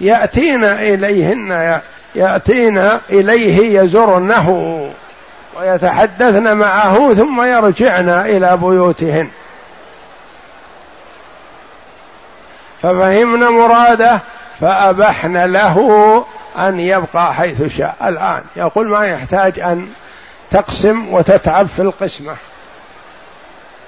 يأتينا 0.01 0.81
إليهن 0.81 1.79
يأتينا 2.15 3.01
إليه 3.09 3.79
يزرنه 3.81 4.49
ويتحدثن 5.59 6.57
معه 6.57 7.13
ثم 7.13 7.41
يرجعن 7.41 8.09
إلى 8.09 8.57
بيوتهن. 8.57 9.29
ففهمنا 12.81 13.49
مراده 13.49 14.19
فأبحن 14.59 15.37
له 15.37 15.79
أن 16.57 16.79
يبقى 16.79 17.33
حيث 17.33 17.77
شاء 17.77 17.95
الآن. 18.01 18.43
يقول 18.55 18.89
ما 18.89 19.07
يحتاج 19.07 19.59
أن 19.59 19.87
تقسم 20.51 21.13
وتتعب 21.13 21.67
في 21.67 21.81
القسمة. 21.81 22.35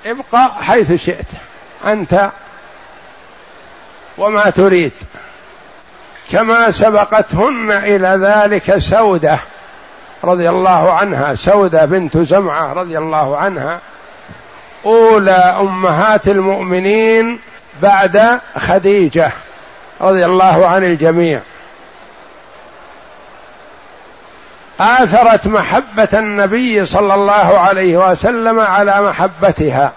ابقى 0.05 0.51
حيث 0.63 0.93
شئت. 0.93 1.27
أنت 1.85 2.31
وما 4.17 4.49
تريد 4.49 4.91
كما 6.31 6.71
سبقتهن 6.71 7.71
إلى 7.71 8.07
ذلك 8.07 8.77
سودة 8.77 9.39
رضي 10.23 10.49
الله 10.49 10.93
عنها 10.93 11.35
سودة 11.35 11.85
بنت 11.85 12.17
زمعة 12.17 12.73
رضي 12.73 12.97
الله 12.97 13.37
عنها 13.37 13.79
أولى 14.85 15.31
أمهات 15.59 16.27
المؤمنين 16.27 17.39
بعد 17.81 18.39
خديجة 18.55 19.31
رضي 20.01 20.25
الله 20.25 20.67
عن 20.67 20.83
الجميع. 20.83 21.41
آثرت 24.79 25.47
محبة 25.47 26.09
النبي 26.13 26.85
صلى 26.85 27.13
الله 27.13 27.59
عليه 27.59 28.09
وسلم 28.09 28.59
على 28.59 29.01
محبتها 29.01 29.91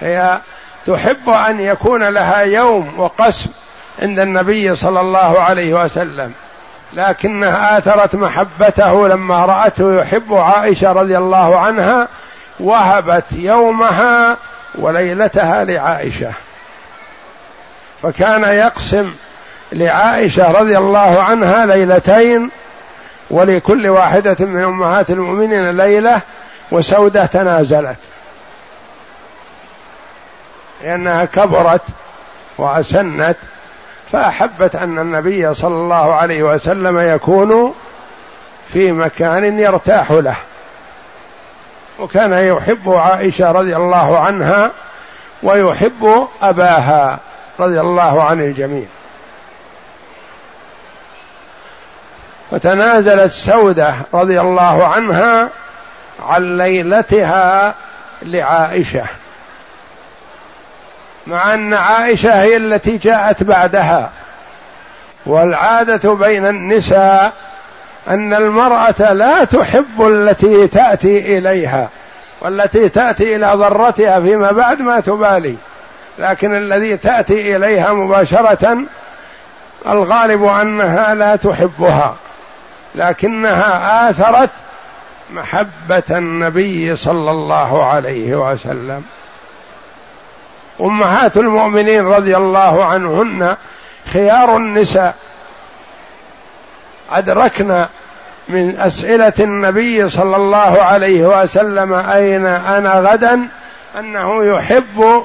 هي 0.00 0.40
تحب 0.86 1.28
أن 1.28 1.60
يكون 1.60 2.02
لها 2.02 2.40
يوم 2.40 3.00
وقسم 3.00 3.50
عند 4.02 4.18
النبي 4.18 4.74
صلى 4.74 5.00
الله 5.00 5.40
عليه 5.40 5.84
وسلم. 5.84 6.32
لكنها 6.92 7.78
آثرت 7.78 8.14
محبته 8.14 9.08
لما 9.08 9.46
رأته 9.46 10.00
يحب 10.00 10.34
عائشة 10.34 10.92
رضي 10.92 11.16
الله 11.18 11.58
عنها 11.58 12.08
وهبت 12.60 13.24
يومها 13.32 14.36
وليلتها 14.74 15.64
لعائشة. 15.64 16.32
فكان 18.02 18.42
يقسم 18.44 19.14
لعائشة 19.72 20.52
رضي 20.52 20.78
الله 20.78 21.22
عنها 21.22 21.66
ليلتين 21.66 22.50
ولكل 23.30 23.88
واحدة 23.88 24.36
من 24.40 24.64
أمهات 24.64 25.10
المؤمنين 25.10 25.76
ليلة 25.76 26.20
وسودة 26.70 27.26
تنازلت. 27.26 27.98
لأنها 30.84 31.24
كبرت 31.24 31.82
وأسنت 32.58 33.36
فأحبت 34.12 34.76
أن 34.76 34.98
النبي 34.98 35.54
صلى 35.54 35.74
الله 35.74 36.14
عليه 36.14 36.42
وسلم 36.42 36.98
يكون 36.98 37.74
في 38.68 38.92
مكان 38.92 39.58
يرتاح 39.58 40.10
له. 40.10 40.36
وكان 41.98 42.32
يحب 42.32 42.92
عائشة 42.92 43.52
رضي 43.52 43.76
الله 43.76 44.18
عنها 44.18 44.70
ويحب 45.42 46.28
أباها 46.42 47.18
رضي 47.60 47.80
الله 47.80 48.22
عن 48.22 48.40
الجميع. 48.40 48.86
فتنازلت 52.50 53.30
سودة 53.30 53.94
رضي 54.14 54.40
الله 54.40 54.86
عنها 54.86 55.48
عن 56.28 56.58
ليلتها 56.58 57.74
لعائشة. 58.22 59.04
مع 61.26 61.54
أن 61.54 61.74
عائشة 61.74 62.42
هي 62.42 62.56
التي 62.56 62.96
جاءت 62.96 63.42
بعدها. 63.42 64.10
والعادة 65.26 66.14
بين 66.14 66.46
النساء 66.46 67.32
أن 68.08 68.34
المرأة 68.34 69.12
لا 69.12 69.44
تحب 69.44 70.06
التي 70.06 70.66
تأتي 70.66 71.38
إليها 71.38 71.88
والتي 72.40 72.88
تأتي 72.88 73.36
إلى 73.36 73.52
ضرتها 73.54 74.20
فيما 74.20 74.52
بعد 74.52 74.80
ما 74.80 75.00
تبالي. 75.00 75.56
لكن 76.18 76.54
الذي 76.54 76.96
تأتي 76.96 77.56
إليها 77.56 77.92
مباشرة 77.92 78.78
الغالب 79.86 80.44
أنها 80.44 81.14
لا 81.14 81.36
تحبها. 81.36 82.14
لكنها 82.94 84.10
آثرت 84.10 84.50
محبة 85.32 86.02
النبي 86.10 86.96
صلى 86.96 87.30
الله 87.30 87.84
عليه 87.84 88.50
وسلم. 88.50 89.04
أمهات 90.80 91.36
المؤمنين 91.36 92.06
رضي 92.06 92.36
الله 92.36 92.84
عنهن 92.84 93.56
خيار 94.12 94.56
النساء. 94.56 95.14
ادركنا 97.10 97.88
من 98.48 98.80
أسئلة 98.80 99.32
النبي 99.40 100.08
صلى 100.08 100.36
الله 100.36 100.82
عليه 100.82 101.42
وسلم 101.42 101.94
أين 101.94 102.46
أنا 102.46 102.92
غدا؟ 102.94 103.48
أنه 103.98 104.44
يحب 104.44 105.24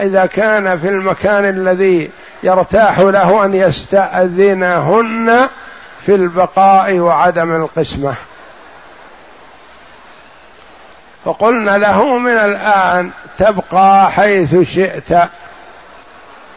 إذا 0.00 0.26
كان 0.26 0.78
في 0.78 0.88
المكان 0.88 1.44
الذي 1.44 2.10
يرتاح 2.42 2.98
له 2.98 3.44
أن 3.44 3.54
يستأذنهن 3.54 5.48
في 6.00 6.14
البقاء 6.14 6.98
وعدم 6.98 7.56
القسمة. 7.56 8.14
فقلنا 11.24 11.78
له 11.78 12.18
من 12.18 12.36
الآن 12.36 13.10
تبقى 13.38 14.12
حيث 14.12 14.56
شئت. 14.74 15.12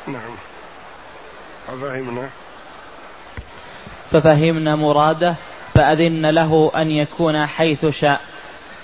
نعم. 0.07 0.35
ففهمنا. 1.67 2.29
ففهمنا 4.11 4.75
مراده 4.75 5.35
فأذن 5.73 6.25
له 6.25 6.71
أن 6.75 6.91
يكون 6.91 7.45
حيث 7.45 7.85
شاء. 7.85 8.21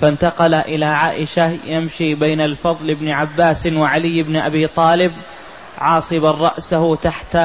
فانتقل 0.01 0.53
إلى 0.53 0.85
عائشة 0.85 1.59
يمشي 1.65 2.15
بين 2.15 2.41
الفضل 2.41 2.95
بن 2.95 3.09
عباس 3.09 3.67
وعلي 3.67 4.23
بن 4.23 4.35
أبي 4.35 4.67
طالب 4.67 5.13
عاصبا 5.77 6.31
رأسه 6.31 6.95
تحت 6.95 7.37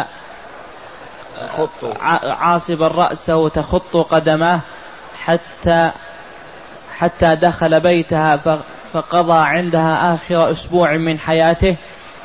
عاصبا 2.22 2.88
رأسه 2.88 3.48
تخط 3.48 3.96
قدماه 3.96 4.60
حتى 5.24 5.90
حتى 6.98 7.34
دخل 7.34 7.80
بيتها 7.80 8.58
فقضى 8.92 9.38
عندها 9.38 10.14
آخر 10.14 10.50
أسبوع 10.50 10.96
من 10.96 11.18
حياته. 11.18 11.76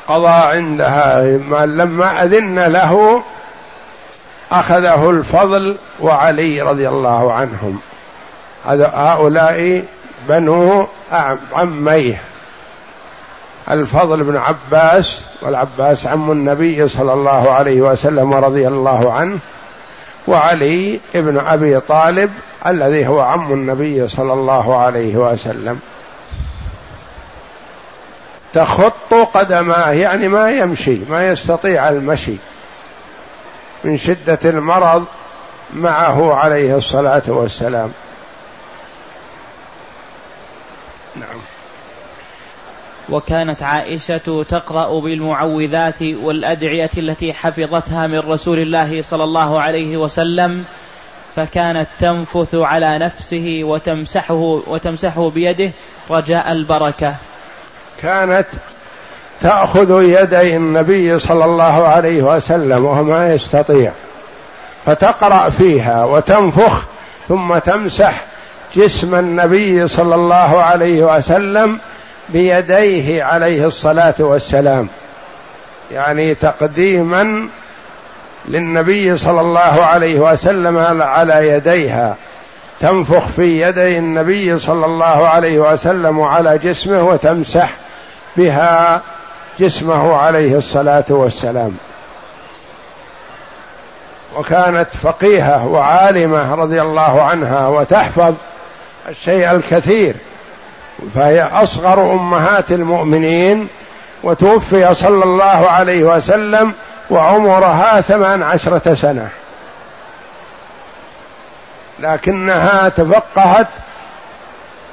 قضى 0.07 0.27
عندها 0.27 1.21
لما 1.65 2.23
أذن 2.23 2.59
له 2.59 3.23
أخذه 4.51 5.09
الفضل 5.09 5.77
وعلي 5.99 6.61
رضي 6.61 6.89
الله 6.89 7.33
عنهم. 7.33 7.79
هؤلاء 8.65 9.83
بنو 10.29 10.87
عميه. 11.53 12.21
الفضل 13.71 14.23
بن 14.23 14.37
عباس 14.37 15.23
والعباس 15.41 16.07
عم 16.07 16.31
النبي 16.31 16.87
صلى 16.87 17.13
الله 17.13 17.51
عليه 17.51 17.81
وسلم 17.81 18.31
ورضي 18.31 18.67
الله 18.67 19.13
عنه. 19.13 19.39
وعلي 20.27 20.99
ابن 21.15 21.37
أبي 21.37 21.79
طالب 21.79 22.31
الذي 22.67 23.07
هو 23.07 23.21
عم 23.21 23.53
النبي 23.53 24.07
صلى 24.07 24.33
الله 24.33 24.77
عليه 24.77 25.15
وسلم. 25.15 25.79
تخط 28.53 29.13
قدماه 29.33 29.91
يعني 29.91 30.27
ما 30.27 30.51
يمشي 30.51 30.97
ما 31.09 31.29
يستطيع 31.29 31.89
المشي. 31.89 32.35
من 33.83 33.97
شدة 33.97 34.39
المرض 34.45 35.05
معه 35.73 36.35
عليه 36.35 36.75
الصلاة 36.75 37.23
والسلام. 37.27 37.91
نعم. 41.15 41.50
وكانت 43.11 43.63
عائشة 43.63 44.43
تقرأ 44.49 44.99
بالمعوذات 44.99 46.01
والأدعية 46.01 46.89
التي 46.97 47.33
حفظتها 47.33 48.07
من 48.07 48.19
رسول 48.19 48.59
الله 48.59 49.01
صلى 49.01 49.23
الله 49.23 49.61
عليه 49.61 49.97
وسلم 49.97 50.63
فكانت 51.35 51.87
تنفث 51.99 52.55
على 52.55 52.97
نفسه 52.97 53.59
وتمسحه 53.63 54.61
وتمسحه 54.67 55.29
بيده 55.29 55.71
رجاء 56.09 56.51
البركة. 56.51 57.15
كانت 58.01 58.47
تأخذ 59.41 60.03
يدي 60.03 60.55
النبي 60.55 61.19
صلى 61.19 61.45
الله 61.45 61.87
عليه 61.87 62.21
وسلم 62.21 62.85
وهو 62.85 63.03
ما 63.03 63.33
يستطيع 63.33 63.91
فتقرأ 64.85 65.49
فيها 65.49 66.05
وتنفخ 66.05 66.85
ثم 67.27 67.57
تمسح 67.57 68.25
جسم 68.75 69.15
النبي 69.15 69.87
صلى 69.87 70.15
الله 70.15 70.61
عليه 70.61 71.15
وسلم 71.15 71.79
بيديه 72.33 73.23
عليه 73.23 73.65
الصلاة 73.65 74.15
والسلام. 74.19 74.87
يعني 75.91 76.35
تقديما 76.35 77.47
للنبي 78.47 79.17
صلى 79.17 79.41
الله 79.41 79.85
عليه 79.85 80.19
وسلم 80.19 81.01
على 81.01 81.49
يديها. 81.49 82.15
تنفخ 82.79 83.27
في 83.27 83.61
يدي 83.61 83.97
النبي 83.97 84.59
صلى 84.59 84.85
الله 84.85 85.27
عليه 85.27 85.59
وسلم 85.59 86.19
وعلى 86.19 86.57
جسمه 86.57 87.03
وتمسح 87.03 87.75
بها 88.37 89.01
جسمه 89.59 90.15
عليه 90.15 90.57
الصلاة 90.57 91.05
والسلام. 91.09 91.77
وكانت 94.37 94.87
فقيهة 95.01 95.67
وعالمة 95.67 96.55
رضي 96.55 96.81
الله 96.81 97.21
عنها 97.21 97.67
وتحفظ 97.67 98.33
الشيء 99.09 99.51
الكثير. 99.51 100.15
فهي 101.15 101.41
أصغر 101.41 102.13
أمهات 102.13 102.71
المؤمنين 102.71 103.67
وتوفي 104.23 104.93
صلى 104.93 105.23
الله 105.23 105.69
عليه 105.69 106.03
وسلم 106.03 106.73
وعمرها 107.09 108.01
ثمان 108.01 108.43
عشرة 108.43 108.93
سنة 108.93 109.29
لكنها 111.99 112.89
تفقهت 112.89 113.67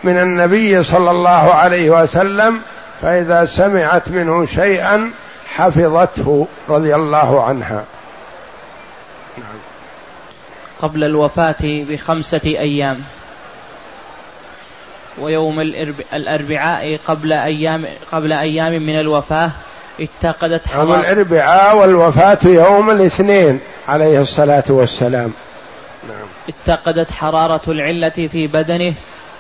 من 0.05 0.19
النبي 0.19 0.83
صلى 0.83 1.11
الله 1.11 1.55
عليه 1.55 1.91
وسلم 1.91 2.61
فإذا 3.03 3.45
سمعت 3.45 4.09
منه 4.09 4.47
شيئا 4.47 5.11
حفظته 5.55 6.47
رضي 6.69 6.95
الله 6.95 7.45
عنها. 7.45 7.85
قبل 10.83 11.05
الوفاة 11.05 11.57
بخمسة 11.63 12.41
أيام 12.47 13.01
ويوم 15.21 15.61
الأربعاء 16.13 16.97
قبل 17.07 17.33
أيام 17.33 17.87
قبل 18.13 18.33
أيام 18.33 18.73
من 18.73 19.01
الوفاة 19.01 19.51
اتقدت 20.01 20.63
يوم 20.75 20.95
الأربعاء 20.95 21.77
والوفاة 21.77 22.39
يوم 22.45 22.91
الاثنين 22.91 23.61
عليه 23.89 24.21
الصلاة 24.21 24.65
والسلام 24.69 25.33
نعم. 26.09 26.27
اتقدت 26.49 27.11
حرارة 27.11 27.63
العلة 27.69 28.09
في 28.09 28.47
بدنه 28.47 28.95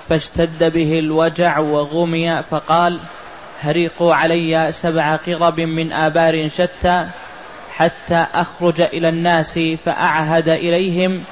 فاشتد 0.08 0.72
به 0.72 0.98
الوجع 0.98 1.58
وغمي 1.58 2.42
فقال 2.42 3.00
هريقوا 3.60 4.14
علي 4.14 4.72
سبع 4.72 5.16
قرب 5.16 5.60
من 5.60 5.92
آبار 5.92 6.48
شتى 6.48 7.06
حتى 7.70 8.26
أخرج 8.34 8.80
إلى 8.80 9.08
الناس 9.08 9.58
فأعهد 9.58 10.48
إليهم 10.48 11.24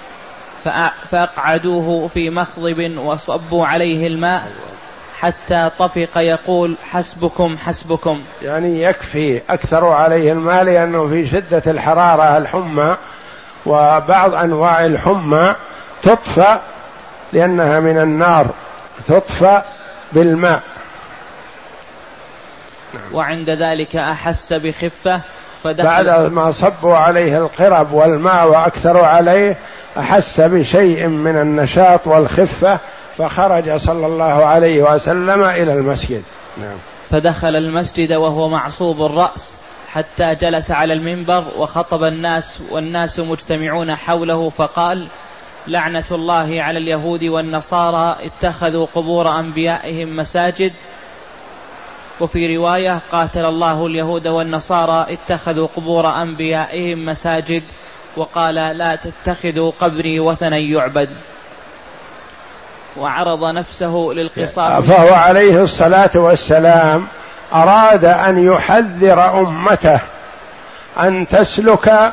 فأقعدوه 1.10 2.08
في 2.08 2.30
مخضب 2.30 2.98
وصبوا 2.98 3.66
عليه 3.66 4.06
الماء 4.06 4.50
حتى 5.18 5.70
طفق 5.78 6.18
يقول 6.18 6.76
حسبكم 6.90 7.56
حسبكم. 7.56 8.22
يعني 8.42 8.82
يكفي 8.82 9.42
أكثر 9.50 9.88
عليه 9.88 10.32
الماء 10.32 10.64
لأنه 10.64 11.08
في 11.08 11.26
شدة 11.26 11.62
الحرارة 11.66 12.36
الحمى 12.36 12.96
وبعض 13.66 14.34
أنواع 14.34 14.84
الحمى 14.84 15.54
تطفأ 16.02 16.62
لأنها 17.32 17.80
من 17.80 17.98
النار 17.98 18.46
تطفأ 19.06 19.64
بالماء. 20.12 20.62
وعند 23.12 23.50
ذلك 23.50 23.96
أحس 23.96 24.52
بخفة 24.52 25.20
فدخل 25.62 25.84
بعد 25.84 26.32
ما 26.32 26.50
صبوا 26.50 26.96
عليه 26.96 27.38
القرب 27.38 27.92
والماء 27.92 28.48
وأكثروا 28.48 29.06
عليه 29.06 29.56
أحس 29.98 30.40
بشيء 30.40 31.06
من 31.06 31.40
النشاط 31.40 32.06
والخفة 32.06 32.78
فخرج 33.18 33.76
صلى 33.76 34.06
الله 34.06 34.44
عليه 34.44 34.82
وسلم 34.82 35.42
إلى 35.42 35.72
المسجد. 35.72 36.22
نعم. 36.60 36.76
فدخل 37.10 37.56
المسجد 37.56 38.12
وهو 38.12 38.48
معصوب 38.48 39.02
الرأس 39.02 39.56
حتى 39.88 40.34
جلس 40.34 40.70
على 40.70 40.92
المنبر 40.92 41.52
وخطب 41.58 42.04
الناس 42.04 42.60
والناس 42.70 43.18
مجتمعون 43.18 43.94
حوله 43.94 44.50
فقال 44.50 45.08
لعنة 45.66 46.04
الله 46.10 46.62
على 46.62 46.78
اليهود 46.78 47.24
والنصارى 47.24 48.16
اتخذوا 48.26 48.86
قبور 48.94 49.40
أنبيائهم 49.40 50.16
مساجد 50.16 50.72
وفي 52.20 52.56
رواية 52.56 53.00
قاتل 53.12 53.44
الله 53.44 53.86
اليهود 53.86 54.28
والنصارى 54.28 55.14
اتخذوا 55.14 55.68
قبور 55.76 56.22
أنبيائهم 56.22 57.06
مساجد 57.06 57.62
وقال 58.16 58.54
لا 58.54 58.96
تتخذوا 58.96 59.72
قبري 59.80 60.20
وثنا 60.20 60.56
يعبد. 60.56 61.10
وعرض 62.96 63.44
نفسه 63.44 64.10
للقصاص. 64.12 64.82
فهو 64.82 65.14
عليه 65.14 65.62
الصلاة 65.62 66.10
والسلام 66.14 67.06
أراد 67.52 68.04
أن 68.04 68.44
يحذر 68.44 69.40
أمته 69.40 70.00
أن 71.00 71.28
تسلك 71.28 72.12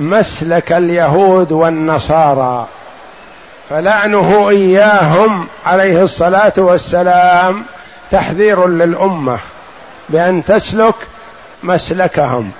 مسلك 0.00 0.72
اليهود 0.72 1.52
والنصارى. 1.52 2.66
فلعنه 3.70 4.48
إياهم 4.48 5.48
عليه 5.66 6.02
الصلاة 6.02 6.52
والسلام 6.56 7.64
تحذير 8.10 8.66
للأمة 8.66 9.38
بأن 10.08 10.44
تسلك 10.44 10.94
مسلكهم. 11.62 12.52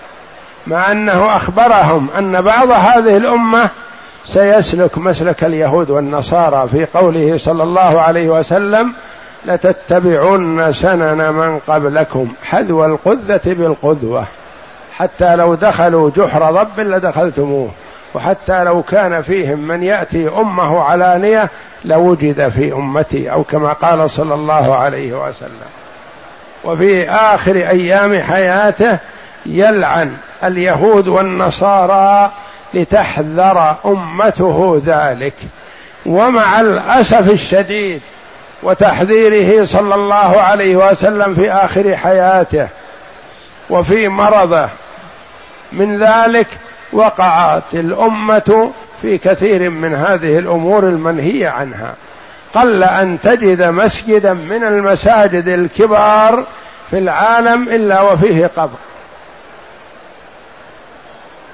مع 0.66 0.92
أنه 0.92 1.36
أخبرهم 1.36 2.08
أن 2.18 2.42
بعض 2.42 2.70
هذه 2.70 3.16
الأمة 3.16 3.70
سيسلك 4.24 4.98
مسلك 4.98 5.44
اليهود 5.44 5.90
والنصارى 5.90 6.68
في 6.68 6.84
قوله 6.84 7.38
صلى 7.38 7.62
الله 7.62 8.00
عليه 8.00 8.28
وسلم 8.28 8.92
لتتبعن 9.44 10.72
سنن 10.72 11.34
من 11.34 11.58
قبلكم 11.58 12.32
حذو 12.44 12.84
القذة 12.84 13.40
بالقذوة 13.46 14.24
حتى 14.96 15.36
لو 15.36 15.54
دخلوا 15.54 16.10
جحر 16.16 16.50
ضب 16.52 16.80
لدخلتموه 16.80 17.70
وحتى 18.14 18.64
لو 18.64 18.82
كان 18.82 19.22
فيهم 19.22 19.58
من 19.58 19.82
يأتي 19.82 20.28
أمه 20.28 20.80
علانية 20.82 21.50
لوجد 21.84 22.48
في 22.48 22.72
أمتي 22.72 23.32
أو 23.32 23.42
كما 23.42 23.72
قال 23.72 24.10
صلى 24.10 24.34
الله 24.34 24.76
عليه 24.76 25.28
وسلم. 25.28 25.68
وفي 26.64 27.10
آخر 27.10 27.56
أيام 27.56 28.22
حياته 28.22 28.98
يلعن 29.48 30.16
اليهود 30.44 31.08
والنصارى 31.08 32.32
لتحذر 32.74 33.76
أمته 33.84 34.82
ذلك. 34.86 35.34
ومع 36.06 36.60
الأسف 36.60 37.30
الشديد 37.30 38.02
وتحذيره 38.62 39.64
صلى 39.64 39.94
الله 39.94 40.40
عليه 40.40 40.76
وسلم 40.76 41.34
في 41.34 41.52
آخر 41.52 41.96
حياته 41.96 42.68
وفي 43.70 44.08
مرضه 44.08 44.68
من 45.72 45.98
ذلك 45.98 46.46
وقعت 46.92 47.74
الأمة 47.74 48.72
في 49.02 49.18
كثير 49.18 49.70
من 49.70 49.94
هذه 49.94 50.38
الأمور 50.38 50.88
المنهية 50.88 51.48
عنها. 51.48 51.94
قل 52.54 52.84
أن 52.84 53.18
تجد 53.20 53.62
مسجدا 53.62 54.32
من 54.32 54.64
المساجد 54.64 55.48
الكبار 55.48 56.44
في 56.90 56.98
العالم 56.98 57.62
إلا 57.62 58.00
وفيه 58.00 58.50
قبر. 58.56 58.78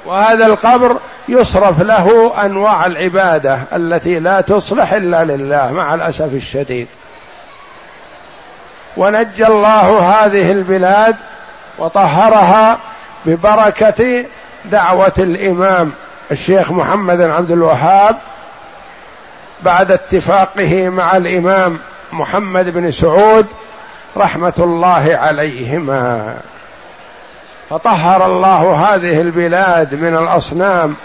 وهذا 0.07 0.47
القبر 0.47 0.97
يصرف 1.29 1.81
له 1.81 2.33
أنواع 2.45 2.87
العبادة 2.87 3.67
التي 3.73 4.19
لا 4.19 4.41
تصلح 4.41 4.93
إلا 4.93 5.25
لله 5.25 5.73
مع 5.73 5.95
الأسف 5.95 6.35
الشديد. 6.35 6.87
ونجى 8.97 9.47
الله 9.47 9.99
هذه 9.99 10.53
البلاد 10.53 11.17
وطهرها 11.79 12.79
ببركة 13.27 14.25
دعوة 14.65 15.13
الإمام 15.19 15.93
الشيخ 16.31 16.73
محمد 16.73 17.17
بن 17.17 17.31
عبد 17.31 17.51
الوهاب 17.51 18.17
بعد 19.63 19.91
اتفاقه 19.91 20.89
مع 20.89 21.17
الإمام 21.17 21.79
محمد 22.13 22.69
بن 22.69 22.91
سعود 22.91 23.47
رحمة 24.17 24.55
الله 24.59 25.19
عليهما. 25.21 26.37
فطهر 27.71 28.27
الله 28.27 28.75
هذه 28.75 29.21
البلاد 29.21 29.95
من 29.95 30.17
الأصنام 30.17 30.97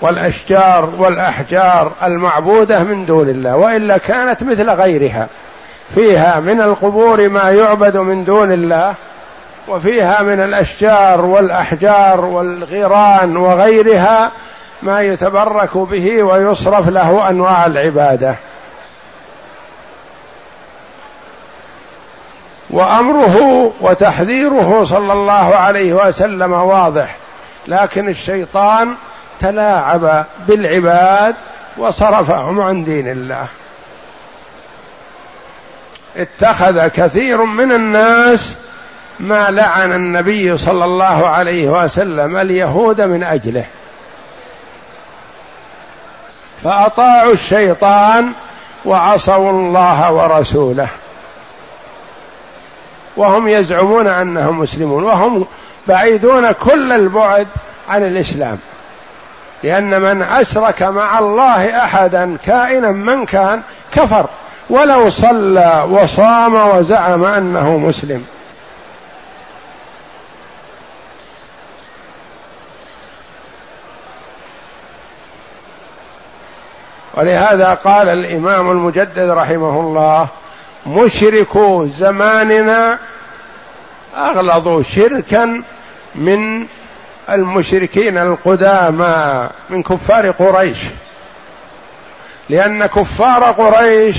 والأشجار 0.00 0.90
والأحجار 0.98 1.92
المعبودة 2.02 2.78
من 2.78 3.04
دون 3.04 3.28
الله 3.28 3.56
وإلا 3.56 3.98
كانت 3.98 4.42
مثل 4.42 4.70
غيرها. 4.70 5.28
فيها 5.94 6.40
من 6.40 6.60
القبور 6.60 7.28
ما 7.28 7.50
يعبد 7.50 7.96
من 7.96 8.24
دون 8.24 8.52
الله 8.52 8.94
وفيها 9.68 10.22
من 10.22 10.40
الأشجار 10.40 11.24
والأحجار 11.24 12.24
والغيران 12.24 13.36
وغيرها 13.36 14.30
ما 14.82 15.02
يتبرك 15.02 15.76
به 15.76 16.22
ويصرف 16.22 16.88
له 16.88 17.30
أنواع 17.30 17.66
العبادة. 17.66 18.36
وأمره 22.70 23.72
وتحذيره 23.80 24.84
صلى 24.84 25.12
الله 25.12 25.56
عليه 25.56 25.92
وسلم 25.92 26.52
واضح. 26.52 27.16
لكن 27.66 28.08
الشيطان 28.08 28.94
تلاعب 29.40 30.24
بالعباد 30.48 31.34
وصرفهم 31.76 32.60
عن 32.60 32.84
دين 32.84 33.08
الله. 33.08 33.46
اتخذ 36.16 36.88
كثير 36.88 37.44
من 37.44 37.72
الناس 37.72 38.58
ما 39.20 39.50
لعن 39.50 39.92
النبي 39.92 40.56
صلى 40.56 40.84
الله 40.84 41.28
عليه 41.28 41.68
وسلم 41.68 42.36
اليهود 42.36 43.00
من 43.00 43.22
أجله. 43.22 43.64
فأطاعوا 46.64 47.32
الشيطان 47.32 48.32
وعصوا 48.84 49.50
الله 49.50 50.12
ورسوله. 50.12 50.88
وهم 53.18 53.48
يزعمون 53.48 54.06
أنهم 54.06 54.58
مسلمون 54.58 55.04
وهم 55.04 55.46
بعيدون 55.86 56.52
كل 56.52 56.92
البعد 56.92 57.48
عن 57.88 58.02
الإسلام. 58.02 58.58
لأن 59.62 60.02
من 60.02 60.22
أشرك 60.22 60.82
مع 60.82 61.18
الله 61.18 61.84
أحدا 61.84 62.36
كائنا 62.44 62.92
من 62.92 63.26
كان 63.26 63.62
كفر 63.92 64.26
ولو 64.70 65.10
صلى 65.10 65.86
وصام 65.90 66.54
وزعم 66.54 67.24
أنه 67.24 67.76
مسلم. 67.76 68.24
ولهذا 77.14 77.74
قال 77.74 78.08
الإمام 78.08 78.70
المجدد 78.70 79.30
رحمه 79.30 79.80
الله 79.80 80.28
مشركو 80.86 81.86
زماننا 81.86 82.98
اغلظوا 84.16 84.82
شركا 84.82 85.62
من 86.14 86.66
المشركين 87.30 88.18
القدامى 88.18 89.48
من 89.70 89.82
كفار 89.82 90.30
قريش. 90.30 90.78
لأن 92.48 92.86
كفار 92.86 93.44
قريش 93.44 94.16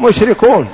مشركون. 0.00 0.72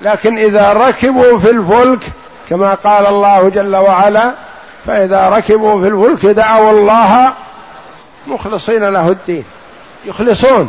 لكن 0.00 0.38
إذا 0.38 0.72
ركبوا 0.72 1.38
في 1.38 1.50
الفلك 1.50 2.00
كما 2.48 2.74
قال 2.74 3.06
الله 3.06 3.48
جل 3.48 3.76
وعلا 3.76 4.34
فإذا 4.86 5.28
ركبوا 5.28 5.80
في 5.80 5.88
الفلك 5.88 6.26
دعوا 6.32 6.70
الله 6.70 7.32
مخلصين 8.26 8.84
له 8.88 9.08
الدين 9.08 9.44
يخلصون. 10.04 10.68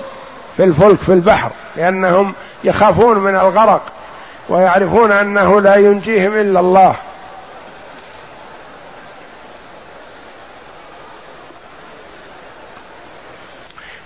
في 0.58 0.64
الفلك 0.64 0.98
في 0.98 1.14
البحر 1.14 1.52
لأنهم 1.76 2.34
يخافون 2.64 3.18
من 3.18 3.36
الغرق 3.36 3.82
ويعرفون 4.50 5.12
أنه 5.12 5.62
لا 5.62 5.76
ينجيهم 5.76 6.34
إلا 6.34 6.60
الله. 6.60 6.96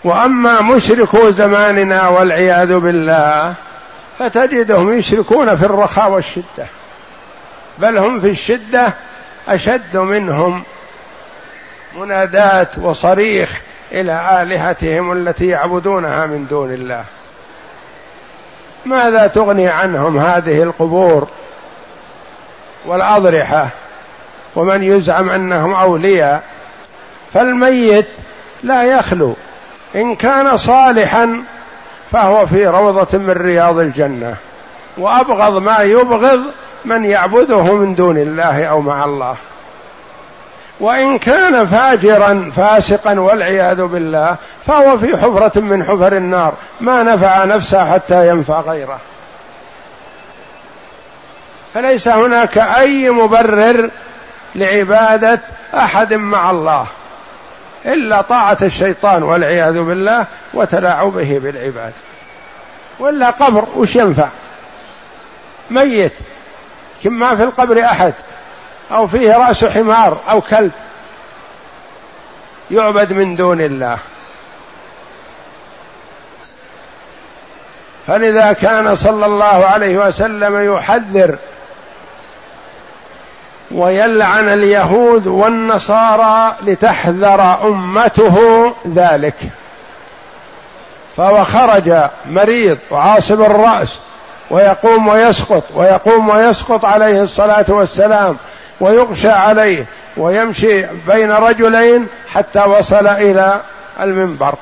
وأما 0.03 0.61
مشركو 0.61 1.29
زماننا 1.29 2.07
والعياذ 2.07 2.79
بالله 2.79 3.53
فتجدهم 4.19 4.93
يشركون 4.93 5.55
في 5.55 5.65
الرخاء 5.65 6.11
والشدة 6.11 6.65
بل 7.77 7.97
هم 7.97 8.19
في 8.19 8.29
الشدة 8.29 8.93
أشد 9.47 9.97
منهم. 9.97 10.63
منادات 11.97 12.77
وصريخ 12.77 13.61
إلى 13.91 14.41
آلهتهم 14.41 15.11
التي 15.11 15.47
يعبدونها 15.47 16.25
من 16.25 16.47
دون 16.49 16.73
الله. 16.73 17.03
ماذا 18.85 19.27
تغني 19.27 19.67
عنهم 19.67 20.17
هذه 20.17 20.63
القبور 20.63 21.27
والأضرحة 22.85 23.69
ومن 24.55 24.83
يزعم 24.83 25.29
أنهم 25.29 25.73
أولياء؟ 25.73 26.43
فالميت 27.33 28.07
لا 28.63 28.83
يخلو. 28.83 29.35
إن 29.95 30.15
كان 30.15 30.57
صالحا 30.57 31.43
فهو 32.11 32.45
في 32.45 32.67
روضة 32.67 33.17
من 33.17 33.31
رياض 33.31 33.79
الجنة. 33.79 34.35
وأبغض 34.97 35.57
ما 35.57 35.79
يبغض 35.79 36.41
من 36.85 37.05
يعبده 37.05 37.75
من 37.75 37.95
دون 37.95 38.17
الله 38.17 38.65
أو 38.65 38.81
مع 38.81 39.05
الله. 39.05 39.35
وإن 40.81 41.17
كان 41.17 41.65
فاجرا 41.65 42.51
فاسقا 42.55 43.19
والعياذ 43.19 43.83
بالله 43.83 44.37
فهو 44.67 44.97
في 44.97 45.17
حفرة 45.17 45.61
من 45.61 45.83
حفر 45.83 46.17
النار. 46.17 46.53
ما 46.81 47.03
نفع 47.03 47.45
نفسه 47.45 47.93
حتى 47.93 48.29
ينفع 48.29 48.59
غيره. 48.59 48.99
فليس 51.73 52.07
هناك 52.07 52.57
أي 52.57 53.09
مبرر 53.09 53.89
لعبادة 54.55 55.41
أحد 55.73 56.13
مع 56.13 56.51
الله 56.51 56.87
إلا 57.85 58.21
طاعة 58.21 58.57
الشيطان 58.61 59.23
والعياذ 59.23 59.81
بالله 59.81 60.25
وتلاعبه 60.53 61.39
بالعباد. 61.39 61.93
ولا 62.99 63.29
قبر 63.29 63.65
وش 63.75 63.95
ينفع؟ 63.95 64.27
ميت. 65.69 66.13
كم 67.03 67.13
ما 67.13 67.35
في 67.35 67.43
القبر 67.43 67.85
أحد. 67.85 68.13
أو 68.91 69.07
فيه 69.07 69.37
رأس 69.37 69.65
حمار 69.65 70.17
أو 70.29 70.41
كلب 70.41 70.71
يعبد 72.71 73.13
من 73.13 73.35
دون 73.35 73.61
الله. 73.61 73.97
فلذا 78.07 78.53
كان 78.53 78.95
صلى 78.95 79.25
الله 79.25 79.45
عليه 79.45 79.97
وسلم 80.07 80.75
يحذر 80.75 81.35
ويلعن 83.71 84.49
اليهود 84.49 85.27
والنصارى 85.27 86.55
لتحذر 86.61 87.67
أمته 87.67 88.37
ذلك. 88.87 89.35
فهو 91.17 91.43
خرج 91.43 91.93
مريض 92.25 92.77
وعاصب 92.91 93.41
الرأس 93.41 93.95
ويقوم 94.49 95.07
ويسقط 95.07 95.63
ويقوم 95.75 96.29
ويسقط 96.29 96.85
عليه 96.85 97.21
الصلاة 97.21 97.65
والسلام 97.69 98.37
ويغشى 98.81 99.29
عليه 99.29 99.85
ويمشي 100.17 100.85
بين 101.07 101.31
رجلين 101.31 102.07
حتى 102.27 102.59
وصل 102.59 103.07
إلى 103.07 103.61
المنبر. 103.99 104.55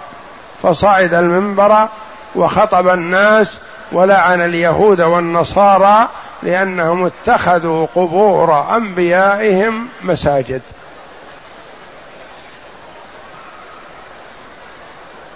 فصعد 0.63 1.13
المنبر 1.13 1.87
وخطب 2.35 2.87
الناس 2.87 3.59
ولعن 3.91 4.41
اليهود 4.41 5.01
والنصارى 5.01 6.07
لأنهم 6.43 7.05
اتخذوا 7.05 7.87
قبور 7.95 8.75
أنبيائهم 8.75 9.87
مساجد. 10.01 10.61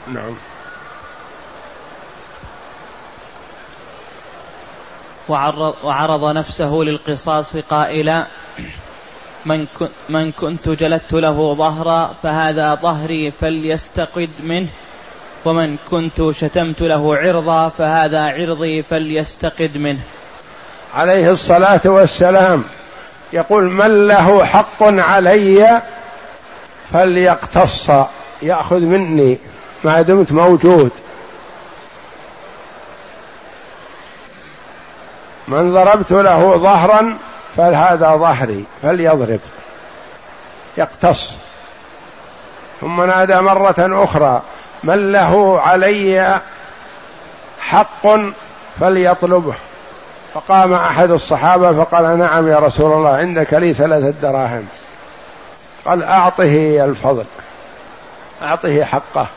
نعم. 0.07 0.35
وعرض, 5.29 5.75
وعرض 5.83 6.35
نفسه 6.35 6.71
للقصاص 6.73 7.57
قائلا 7.57 8.27
من, 9.45 9.67
من 10.09 10.31
كنت 10.31 10.69
جلدت 10.69 11.13
له 11.13 11.53
ظهرا 11.53 12.13
فهذا 12.23 12.75
ظهري 12.75 13.31
فليستقد 13.31 14.29
منه. 14.43 14.67
ومن 15.45 15.77
كنت 15.91 16.31
شتمت 16.31 16.81
له 16.81 17.17
عرضا 17.17 17.69
فهذا 17.69 18.25
عرضي 18.25 18.81
فليستقد 18.81 19.77
منه. 19.77 19.99
عليه 20.93 21.31
الصلاة 21.31 21.81
والسلام 21.85 22.63
يقول 23.33 23.63
من 23.63 24.07
له 24.07 24.45
حق 24.45 24.83
علي 24.83 25.81
فليقتص 26.91 27.89
يأخذ 28.41 28.79
مني 28.79 29.37
ما 29.83 30.01
دمت 30.01 30.31
موجود. 30.31 30.91
من 35.47 35.73
ضربت 35.73 36.11
له 36.11 36.57
ظهرا 36.57 37.17
فهذا 37.57 38.15
ظهري؟ 38.15 38.65
فليضرب. 38.81 39.39
يقتص. 40.77 41.37
ثم 42.81 43.01
نادى 43.03 43.35
مرة 43.35 44.03
أخرى 44.03 44.41
من 44.83 45.11
له 45.11 45.61
علي 45.61 46.41
حق 47.59 48.07
فليطلبه. 48.79 49.53
فقام 50.33 50.73
أحد 50.73 51.11
الصحابة 51.11 51.71
فقال 51.83 52.17
نعم 52.17 52.47
يا 52.47 52.59
رسول 52.59 52.91
الله 52.93 53.15
عندك 53.15 53.53
لي 53.53 53.73
ثلاثة 53.73 54.09
دراهم. 54.09 54.67
قال 55.85 56.03
أعطه 56.03 56.85
الفضل 56.85 57.25
أعطه 58.41 58.83
حقه. 58.85 59.27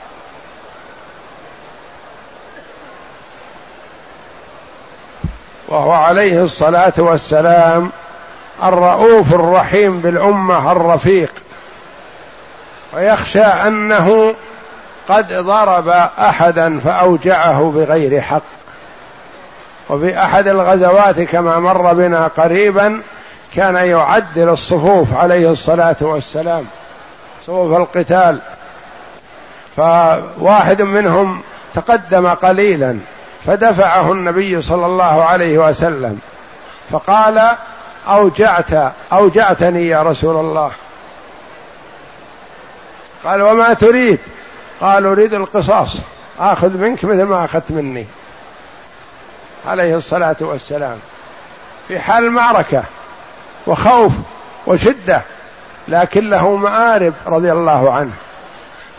وهو 5.68 5.93
عليه 5.93 6.43
الصلاة 6.43 6.93
والسلام 6.98 7.90
الرؤوف 8.65 9.35
الرحيم 9.35 10.01
بالأمة 10.01 10.73
الرفيق. 10.73 11.33
ويخشى 12.95 13.45
أنه 13.45 14.35
قد 15.09 15.33
ضرب 15.33 15.89
أحدا 16.19 16.78
فأوجعه 16.78 17.70
بغير 17.70 18.20
حق. 18.20 18.43
وفي 19.91 20.19
أحد 20.19 20.49
الغزوات 20.49 21.20
كما 21.20 21.59
مر 21.59 21.93
بنا 21.93 22.27
قريبا 22.27 23.01
كان 23.55 23.74
يعدل 23.74 24.49
الصفوف 24.49 25.16
عليه 25.16 25.51
الصلاة 25.51 25.97
والسلام 26.01 26.65
صفوف 27.47 27.77
القتال. 27.77 28.41
فواحد 29.77 30.83
منهم 30.83 31.41
تقدم 31.74 32.28
قليلا 32.28 32.99
فدفعه 33.47 34.12
النبي 34.12 34.62
صلى 34.62 34.87
الله 34.87 35.24
عليه 35.24 35.59
وسلم 35.59 36.19
فقال 36.91 37.57
أوجعت 38.09 38.93
أوجعتني 39.12 39.89
يا 39.89 40.03
رسول 40.03 40.37
الله. 40.37 40.70
قال 43.24 43.43
وما 43.43 43.74
تريد؟ 43.74 44.19
قال 44.81 45.07
أريد 45.07 45.35
القصاص. 45.35 45.97
آخذ 46.41 46.78
منك 46.78 47.05
مثل 47.05 47.23
ما 47.23 47.45
أخذت 47.45 47.70
مني. 47.70 48.07
عليه 49.66 49.97
الصلاة 49.97 50.37
والسلام. 50.41 50.99
في 51.89 51.99
حال 51.99 52.24
المعركه 52.24 52.83
وخوف 53.66 54.12
وشدة 54.66 55.23
لكن 55.89 56.31
له 56.31 56.57
مآرب 56.57 57.15
رضي 57.27 57.53
الله 57.53 57.93
عنه. 57.93 58.12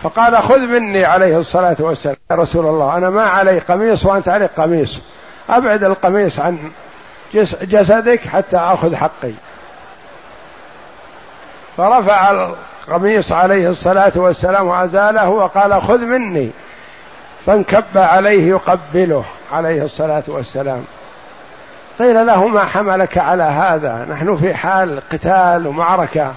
فقال 0.03 0.37
خذ 0.43 0.59
مني 0.59 1.05
عليه 1.05 1.37
الصلاة 1.37 1.75
والسلام. 1.79 2.15
يا 2.31 2.35
رسول 2.35 2.65
الله 2.65 2.97
أنا 2.97 3.09
ما 3.09 3.23
علي 3.23 3.59
قميص 3.59 4.05
وأنت 4.05 4.29
عليك 4.29 4.51
قميص. 4.57 4.99
أبعد 5.49 5.83
القميص 5.83 6.39
عن 6.39 6.71
جسدك 7.61 8.27
حتى 8.27 8.57
أخذ 8.57 8.95
حقي. 8.95 9.31
فرفع 11.77 12.31
القميص 12.31 13.31
عليه 13.31 13.69
الصلاة 13.69 14.11
والسلام 14.15 14.67
وأزاله 14.67 15.29
وقال 15.29 15.81
خذ 15.81 15.99
مني. 15.99 16.51
فانكب 17.45 17.83
عليه 17.95 18.49
يقبله 18.49 19.23
عليه 19.51 19.83
الصلاة 19.83 20.23
والسلام. 20.27 20.83
قيل 21.99 22.27
له 22.27 22.47
ما 22.47 22.65
حملك 22.65 23.17
على 23.17 23.43
هذا؟ 23.43 24.05
نحن 24.09 24.35
في 24.35 24.53
حال 24.53 25.01
قتال 25.11 25.67
ومعركة. 25.67 26.33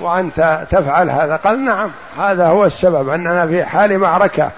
وأنت 0.00 0.66
تفعل 0.70 1.10
هذا؟ 1.10 1.36
قال 1.36 1.64
نعم 1.64 1.90
هذا 2.18 2.46
هو 2.46 2.64
السبب 2.64 3.08
أننا 3.08 3.46
في 3.46 3.64
حال 3.64 3.98
معركة. 3.98 4.50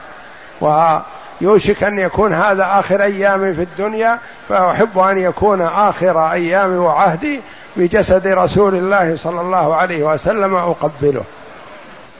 ويوشك 1.40 1.84
أن 1.84 1.98
يكون 1.98 2.32
هذا 2.32 2.78
آخر 2.78 3.02
أيامي 3.02 3.54
في 3.54 3.62
الدنيا 3.62 4.18
فأحب 4.48 4.98
أن 4.98 5.18
يكون 5.18 5.62
آخر 5.62 6.32
أيامي 6.32 6.76
وعهدي 6.76 7.40
بجسد 7.76 8.26
رسول 8.26 8.74
الله 8.74 9.16
صلى 9.16 9.40
الله 9.40 9.76
عليه 9.76 10.02
وسلم 10.02 10.54
أقبله. 10.54 11.22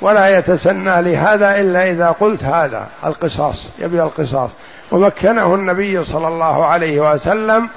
ولا 0.01 0.39
يتسنى 0.39 1.03
لهذا 1.03 1.61
إلا 1.61 1.91
إذا 1.91 2.11
قلت 2.11 2.45
هذا 2.45 2.87
القصاص 3.07 3.73
يبي 3.79 4.03
القصاص. 4.03 4.51
ومكنه 4.91 5.55
النبي 5.55 6.05
صلى 6.05 6.29
الله 6.29 6.67
عليه 6.67 7.13
وسلم 7.13 7.69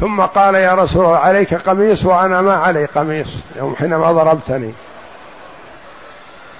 ثم 0.00 0.20
قال 0.20 0.54
يا 0.54 0.74
رسول 0.74 1.04
الله 1.04 1.16
عليك 1.16 1.54
قميص 1.54 2.04
وأنا 2.04 2.40
ما 2.40 2.54
علي 2.54 2.84
قميص 2.84 3.28
يوم 3.56 3.76
حينما 3.76 4.12
ضربتني. 4.12 4.72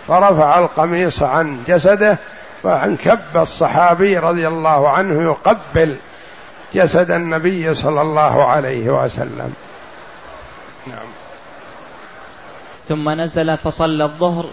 فرفع 0.08 0.58
القميص 0.58 1.22
عن 1.22 1.62
جسده 1.66 2.18
فانكب 2.62 3.36
الصحابي 3.36 4.18
رضي 4.18 4.48
الله 4.48 4.88
عنه 4.88 5.22
يقبل 5.22 5.96
جسد 6.74 7.10
النبي 7.10 7.74
صلى 7.74 8.00
الله 8.00 8.44
عليه 8.44 8.90
وسلم. 8.90 9.54
نعم. 10.86 11.06
ثم 12.88 13.08
نزل 13.08 13.56
فصلى 13.56 14.04
الظهر 14.04 14.44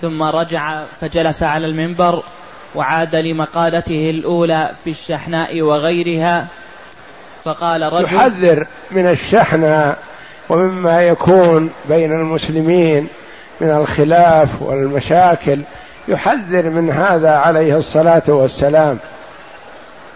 ثم 0.00 0.22
رجع 0.22 0.84
فجلس 1.00 1.42
على 1.42 1.66
المنبر 1.66 2.22
وعاد 2.74 3.14
لمقالته 3.14 4.10
الأولى 4.10 4.70
في 4.84 4.90
الشحناء 4.90 5.62
وغيرها. 5.62 6.48
فقال 7.44 7.82
رجل 7.92 8.04
يحذر 8.04 8.66
من 8.90 9.06
الشحنة 9.08 9.96
ومما 10.48 11.02
يكون 11.02 11.70
بين 11.88 12.12
المسلمين 12.12 13.08
من 13.60 13.70
الخلاف 13.70 14.62
والمشاكل 14.62 15.62
يحذر 16.08 16.70
من 16.70 16.90
هذا 16.90 17.30
عليه 17.30 17.76
الصلاة 17.76 18.22
والسلام. 18.28 18.98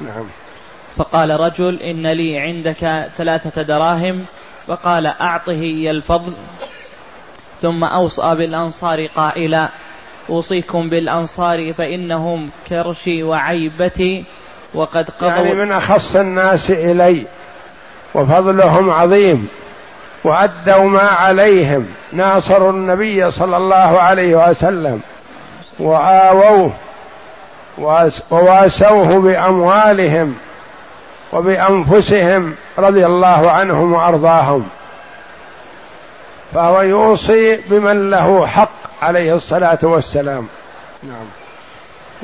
نعم. 0.01 0.27
فقال 0.97 1.41
رجل 1.41 1.83
إن 1.83 2.07
لي 2.07 2.39
عندك 2.39 3.11
ثلاثة 3.17 3.63
دراهم 3.63 4.25
فقال 4.67 5.07
أعطه 5.07 5.53
إيا 5.53 5.91
الفضل. 5.91 6.33
ثم 7.63 7.85
أوصى 7.85 8.35
بالأنصار 8.35 9.07
قائلا 9.07 9.69
أوصيكم 10.31 10.89
بالأنصار 10.89 11.73
فإنهم 11.73 12.51
كرشي 12.69 13.23
وعيبتي 13.23 14.25
وقد 14.75 15.11
قضوا 15.11 15.29
يعني 15.31 15.55
من 15.55 15.73
أخص 15.73 16.17
الناس 16.17 16.71
إلي 16.71 17.27
وفضلهم 18.15 18.91
عظيم 18.91 19.49
وأدوا 20.25 20.89
ما 20.89 21.03
عليهم. 21.03 21.87
ناصروا 22.13 22.73
النبي 22.73 23.31
صلى 23.31 23.57
الله 23.57 24.01
عليه 24.01 24.49
وسلم. 24.49 25.01
وآووه 25.79 26.73
وواسوه 28.31 29.21
بأموالهم 29.21 30.35
وبأنفسهم 31.33 32.55
رضي 32.79 33.07
الله 33.07 33.51
عنهم 33.51 33.93
وأرضاهم. 33.93 34.69
فهو 36.55 36.81
يوصي 36.81 37.57
بمن 37.71 38.11
له 38.11 38.47
حق 38.47 39.03
عليه 39.03 39.35
الصلاة 39.35 39.79
والسلام. 39.83 40.49
نعم. 41.03 41.27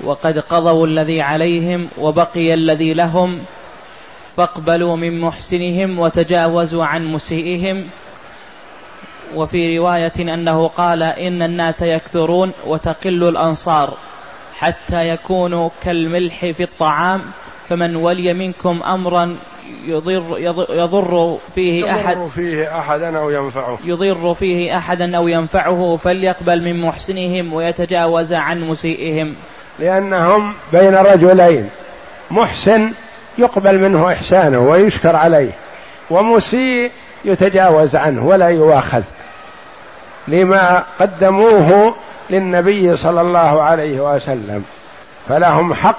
وقد 0.05 0.39
قضوا 0.39 0.87
الذي 0.87 1.21
عليهم 1.21 1.89
وبقي 1.99 2.55
الذي 2.55 2.95
لهم 2.95 3.41
فاقبلوا 4.37 4.97
من 4.97 5.21
محسنهم 5.21 5.99
وتجاوزوا 5.99 6.85
عن 6.85 7.05
مسيئهم 7.07 7.85
وفي 9.35 9.79
رواية 9.79 10.13
أنه 10.19 10.69
قال 10.69 11.03
إن 11.03 11.43
الناس 11.43 11.83
يكثرون 11.83 12.53
وتقل 12.67 13.29
الأنصار 13.29 13.97
حتى 14.59 15.09
يكونوا 15.09 15.71
كالملح 15.83 16.51
في 16.51 16.63
الطعام 16.63 17.23
فمن 17.69 17.97
ولي 17.97 18.35
منكم 18.35 18.83
أمرا 18.83 19.37
يضر, 19.85 20.39
يضر 20.71 21.39
فيه 21.55 21.93
أحد 21.93 22.17
يضر 22.17 22.29
فيه 22.29 22.79
أحدا 22.79 23.19
أو 23.19 23.31
ينفعه. 23.31 23.79
يضر 23.85 24.35
فيه 24.35 24.77
أحدا 24.77 25.17
أو 25.17 25.29
ينفعه 25.29 25.97
فليقبل 25.97 26.63
من 26.63 26.81
محسنهم 26.81 27.53
ويتجاوز 27.53 28.33
عن 28.33 28.61
مسيئهم. 28.61 29.35
لأنهم 29.79 30.55
بين 30.73 30.95
رجلين 30.95 31.71
محسن 32.31 32.93
يقبل 33.39 33.79
منه 33.79 34.13
إحسانه 34.13 34.59
ويشكر 34.59 35.17
عليه 35.17 35.53
ومسيء 36.11 36.91
يتجاوز 37.25 37.97
عنه 37.97 38.27
ولا 38.27 38.49
يؤاخذ 38.49 39.03
لما 40.29 40.85
قدموه 41.01 41.95
للنبي 42.31 42.97
صلى 42.97 43.21
الله 43.21 43.63
عليه 43.63 44.15
وسلم 44.15 44.65
فلهم 45.29 45.75
حق 45.75 45.99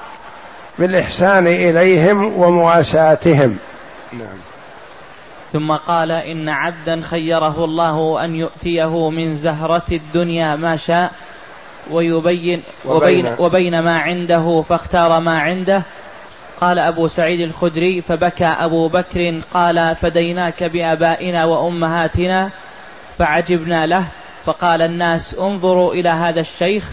بالإحسان 0.80 1.48
إليهم 1.48 2.40
ومواساتهم. 2.40 3.58
نعم. 4.14 4.38
ثم 5.54 5.72
قال 5.72 6.12
إن 6.12 6.50
عبدا 6.50 7.02
خيره 7.02 7.66
الله 7.66 8.26
أن 8.26 8.36
يؤتيه 8.36 9.10
من 9.10 9.36
زهرة 9.36 9.84
الدنيا 9.92 10.56
ما 10.56 10.76
شاء 10.76 11.12
ويبين 11.92 12.64
وبين, 12.86 13.36
وبين 13.40 13.80
ما 13.80 13.98
عنده 13.98 14.62
فاختار 14.62 15.20
ما 15.20 15.40
عنده. 15.40 15.82
قال 16.62 16.80
أبو 16.80 17.08
سعيد 17.08 17.40
الخدري 17.40 18.02
فبكى 18.02 18.46
أبو 18.46 18.88
بكر 18.88 19.42
قال 19.54 19.96
فديناك 19.96 20.64
بآبائنا 20.64 21.46
وأمهاتنا. 21.46 22.50
فعجبنا 23.18 23.86
له 23.86 24.04
فقال 24.46 24.82
الناس 24.82 25.36
انظروا 25.36 25.94
إلى 25.94 26.10
هذا 26.10 26.40
الشيخ 26.40 26.92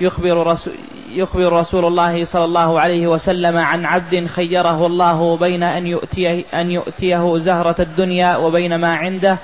يخبر 0.00 0.46
رسول, 0.46 0.74
يخبر 1.08 1.52
رسول 1.52 1.84
الله 1.84 2.24
صلى 2.24 2.44
الله 2.44 2.80
عليه 2.80 3.06
وسلم 3.06 3.58
عن 3.58 3.84
عبد 3.84 4.26
خيره 4.26 4.86
الله 4.86 5.36
بين 5.36 5.62
أن 5.62 5.86
يؤتيه, 5.86 6.44
أن 6.54 6.70
يؤتيه 6.70 7.38
زهرة 7.38 7.76
الدنيا 7.80 8.36
وبين 8.36 8.74
ما 8.74 8.94
عنده 8.94 9.38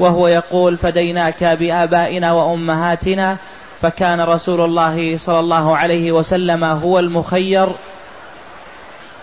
وهو 0.00 0.28
يقول 0.28 0.76
فديناك 0.76 1.44
بآبائنا 1.44 2.32
وأمهاتنا 2.32 3.36
فكان 3.80 4.20
رسول 4.20 4.60
الله 4.60 5.16
صلى 5.16 5.40
الله 5.40 5.76
عليه 5.76 6.12
وسلم 6.12 6.64
هو 6.64 6.98
المخير 6.98 7.68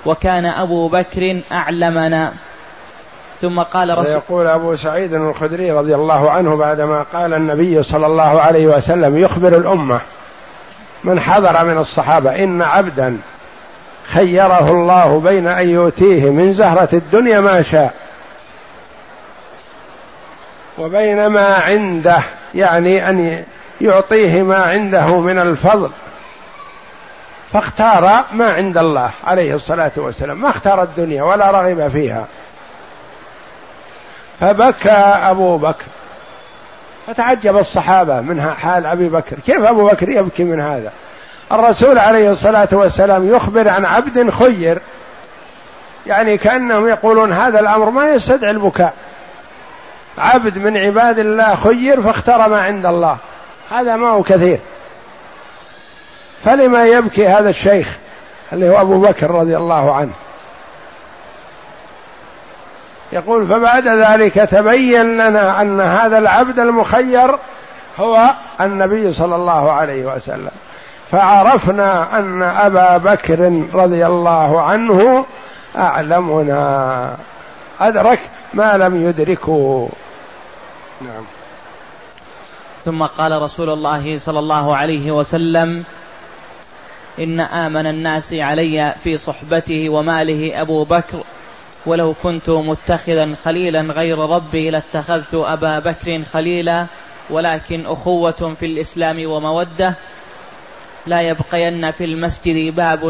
وكان 0.05 0.45
أبو 0.45 0.87
بكر 0.87 1.41
أعلمنا. 1.51 2.33
ثم 3.43 3.59
قال 3.59 3.97
رسول 3.97 4.11
يقول 4.11 4.47
أبو 4.47 4.75
سعيد 4.75 5.13
الخدري 5.13 5.71
رضي 5.71 5.95
الله 5.95 6.31
عنه 6.31 6.55
بعدما 6.55 7.05
قال 7.13 7.33
النبي 7.33 7.83
صلى 7.83 8.05
الله 8.05 8.41
عليه 8.41 8.67
وسلم 8.67 9.17
يخبر 9.17 9.57
الأمة 9.57 9.99
من 11.03 11.19
حضر 11.19 11.65
من 11.65 11.77
الصحابة 11.77 12.43
إن 12.43 12.61
عبدا 12.61 13.17
خيره 14.03 14.71
الله 14.71 15.19
بين 15.19 15.47
أن 15.47 15.69
يؤتيه 15.69 16.29
من 16.29 16.53
زهرة 16.53 16.89
الدنيا 16.93 17.39
ما 17.39 17.61
شاء 17.61 17.93
وبين 20.77 21.27
ما 21.27 21.53
عنده 21.53 22.19
يعني 22.55 23.09
أن 23.09 23.43
يعطيه 23.81 24.43
ما 24.43 24.57
عنده 24.57 25.19
من 25.19 25.39
الفضل 25.39 25.89
فاختار 27.53 28.23
ما 28.31 28.53
عند 28.53 28.77
الله 28.77 29.11
عليه 29.23 29.55
الصلاة 29.55 29.91
والسلام 29.97 30.41
ما 30.41 30.49
اختار 30.49 30.83
الدنيا 30.83 31.23
ولا 31.23 31.51
رغب 31.51 31.87
فيها. 31.87 32.25
فبكى 34.43 34.91
أبو 35.29 35.57
بكر. 35.57 35.85
فتعجب 37.07 37.57
الصحابة 37.57 38.21
من 38.21 38.41
حال 38.41 38.85
أبي 38.85 39.09
بكر. 39.09 39.39
كيف 39.39 39.63
أبو 39.63 39.87
بكر 39.87 40.09
يبكي 40.09 40.43
من 40.43 40.59
هذا؟ 40.59 40.91
الرسول 41.51 41.97
عليه 41.97 42.31
الصلاة 42.31 42.67
والسلام 42.71 43.35
يخبر 43.35 43.69
عن 43.69 43.85
عبد 43.85 44.29
خير. 44.29 44.81
يعني 46.07 46.37
كأنهم 46.37 46.87
يقولون 46.87 47.33
هذا 47.33 47.59
الأمر 47.59 47.89
ما 47.89 48.09
يستدعي 48.09 48.51
البكاء. 48.51 48.93
عبد 50.17 50.57
من 50.57 50.77
عباد 50.77 51.19
الله 51.19 51.55
خير 51.55 52.01
فاختار 52.01 52.49
ما 52.49 52.61
عند 52.61 52.85
الله. 52.85 53.17
هذا 53.71 53.95
ما 53.95 54.09
هو 54.09 54.23
كثير. 54.23 54.59
فلما 56.45 56.85
يبكي 56.85 57.27
هذا 57.27 57.49
الشيخ 57.49 57.97
اللي 58.53 58.69
هو 58.69 58.81
أبو 58.81 59.01
بكر 59.01 59.31
رضي 59.31 59.57
الله 59.57 59.95
عنه؟ 59.95 60.13
يقول 63.13 63.47
فبعد 63.47 63.87
ذلك 63.87 64.33
تبين 64.33 65.05
لنا 65.17 65.61
أن 65.61 65.81
هذا 65.81 66.17
العبد 66.17 66.59
المخير 66.59 67.37
هو 67.99 68.33
النبي 68.61 69.13
صلى 69.13 69.35
الله 69.35 69.71
عليه 69.71 70.05
وسلم. 70.05 70.51
فعرفنا 71.11 72.19
أن 72.19 72.43
أبا 72.43 72.97
بكر 72.97 73.63
رضي 73.73 74.05
الله 74.05 74.61
عنه 74.61 75.25
أعلمنا. 75.77 77.17
أدرك 77.81 78.19
ما 78.53 78.77
لم 78.77 79.09
يدركه. 79.09 79.89
نعم. 81.01 81.23
ثم 82.85 83.03
قال 83.03 83.41
رسول 83.41 83.69
الله 83.69 84.17
صلى 84.17 84.39
الله 84.39 84.75
عليه 84.75 85.11
وسلم 85.11 85.83
إن 87.19 87.39
آمن 87.39 87.87
الناس 87.87 88.33
علي 88.33 88.93
في 89.03 89.17
صحبته 89.17 89.89
وماله 89.89 90.61
أبو 90.61 90.83
بكر 90.83 91.23
ولو 91.85 92.15
كنت 92.23 92.49
متخذا 92.49 93.35
خليلا 93.45 93.81
غير 93.81 94.17
ربي 94.17 94.69
لاتخذت 94.69 95.33
أبا 95.33 95.79
بكر 95.79 96.23
خليلا 96.23 96.85
ولكن 97.29 97.85
أخوة 97.85 98.53
في 98.59 98.65
الإسلام 98.65 99.25
ومودة. 99.25 99.95
لا 101.05 101.21
يبقين 101.21 101.91
في 101.91 102.03
المسجد 102.03 102.75
باب 102.75 103.07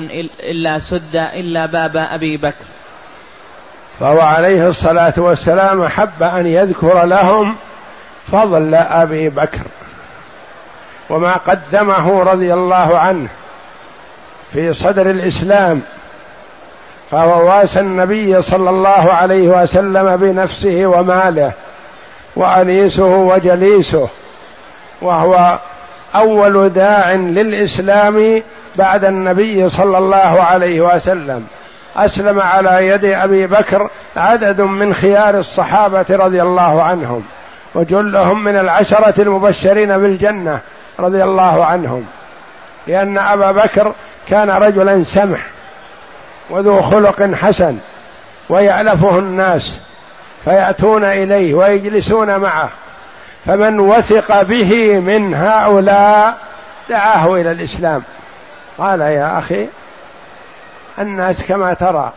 إلا 0.52 0.80
سد 0.80 1.16
إلا 1.16 1.66
باب 1.66 1.98
أبي 1.98 2.38
بكر. 2.38 2.66
فهو 4.00 4.22
عليه 4.22 4.68
الصلاة 4.68 5.14
والسلام 5.18 5.82
أحب 5.82 6.24
أن 6.24 6.48
يذكر 6.48 7.06
لهم 7.06 7.56
فضل 8.32 8.76
أبي 8.76 9.30
بكر. 9.30 9.62
وما 11.10 11.34
قدمه 11.34 12.24
رضي 12.24 12.54
الله 12.54 12.98
عنه 12.98 13.30
في 14.52 14.74
صدر 14.74 15.10
الإسلام 15.10 15.82
فهو 17.14 17.48
واسى 17.48 17.80
النبي 17.80 18.42
صلى 18.42 18.70
الله 18.70 19.14
عليه 19.14 19.48
وسلم 19.48 20.16
بنفسه 20.16 20.86
وماله 20.86 21.52
وأنيسه 22.36 23.06
وجليسه 23.06 24.10
وهو 25.02 25.60
أول 26.16 26.70
داع 26.70 27.14
للإسلام 27.14 28.44
بعد 28.76 29.06
النبي 29.06 29.70
صلى 29.70 29.98
الله 29.98 30.44
عليه 30.44 30.82
وسلم. 30.82 31.48
أسلم 31.96 32.40
على 32.40 32.88
يد 32.88 33.06
أبي 33.06 33.48
بكر 33.48 33.90
عدد 34.18 34.62
من 34.62 34.94
خيار 34.94 35.38
الصحابة 35.40 36.06
رضي 36.10 36.42
الله 36.42 36.84
عنهم 36.84 37.24
وجلهم 37.76 38.44
من 38.44 38.56
العشرة 38.56 39.22
المبشرين 39.22 39.98
بالجنة 39.98 40.60
رضي 41.00 41.24
الله 41.24 41.66
عنهم 41.66 42.06
لأن 42.88 43.18
أبا 43.18 43.52
بكر 43.52 43.94
كان 44.30 44.50
رجلا 44.50 45.04
سمح 45.04 45.53
وذو 46.50 46.82
خلق 46.82 47.34
حسن 47.34 47.78
ويألفه 48.50 49.20
الناس 49.20 49.80
فيأتون 50.46 51.04
إليه 51.04 51.54
ويجلسون 51.54 52.38
معه. 52.38 52.70
فمن 53.46 53.80
وثق 53.80 54.42
به 54.42 55.00
من 55.00 55.36
هؤلاء 55.36 56.38
دعاه 56.90 57.34
إلى 57.34 57.52
الإسلام. 57.52 58.04
قال 58.78 59.02
يا 59.02 59.38
أخي 59.38 59.68
الناس 61.00 61.48
كما 61.48 61.74
ترى 61.74 62.12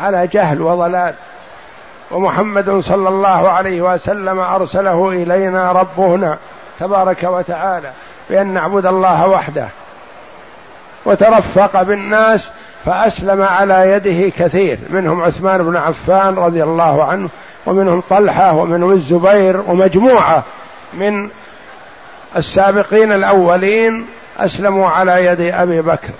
على 0.00 0.26
جهل 0.26 0.62
وضلال. 0.62 1.14
ومحمد 2.10 2.78
صلى 2.78 3.08
الله 3.08 3.48
عليه 3.48 3.82
وسلم 3.82 4.40
أرسله 4.40 5.08
إلينا 5.08 5.72
ربنا 5.72 6.38
تبارك 6.80 7.22
وتعالى 7.22 7.90
بأن 8.30 8.46
نعبد 8.54 8.86
الله 8.86 9.26
وحده. 9.26 9.68
وترفق 11.04 11.82
بالناس 11.82 12.50
فأسلم 12.86 13.42
على 13.42 13.90
يده 13.90 14.28
كثير. 14.28 14.78
منهم 14.90 15.22
عثمان 15.22 15.62
بن 15.62 15.76
عفان 15.76 16.34
رضي 16.34 16.62
الله 16.62 17.04
عنه 17.04 17.28
ومنهم 17.66 18.02
طلحة 18.10 18.54
ومنهم 18.54 18.92
الزبير 18.92 19.60
ومجموعة 19.60 20.44
من 20.94 21.28
السابقين 22.36 23.12
الأولين 23.12 24.06
أسلموا 24.38 24.88
على 24.88 25.24
يد 25.24 25.40
أبي 25.40 25.82
بكر. 25.82 26.10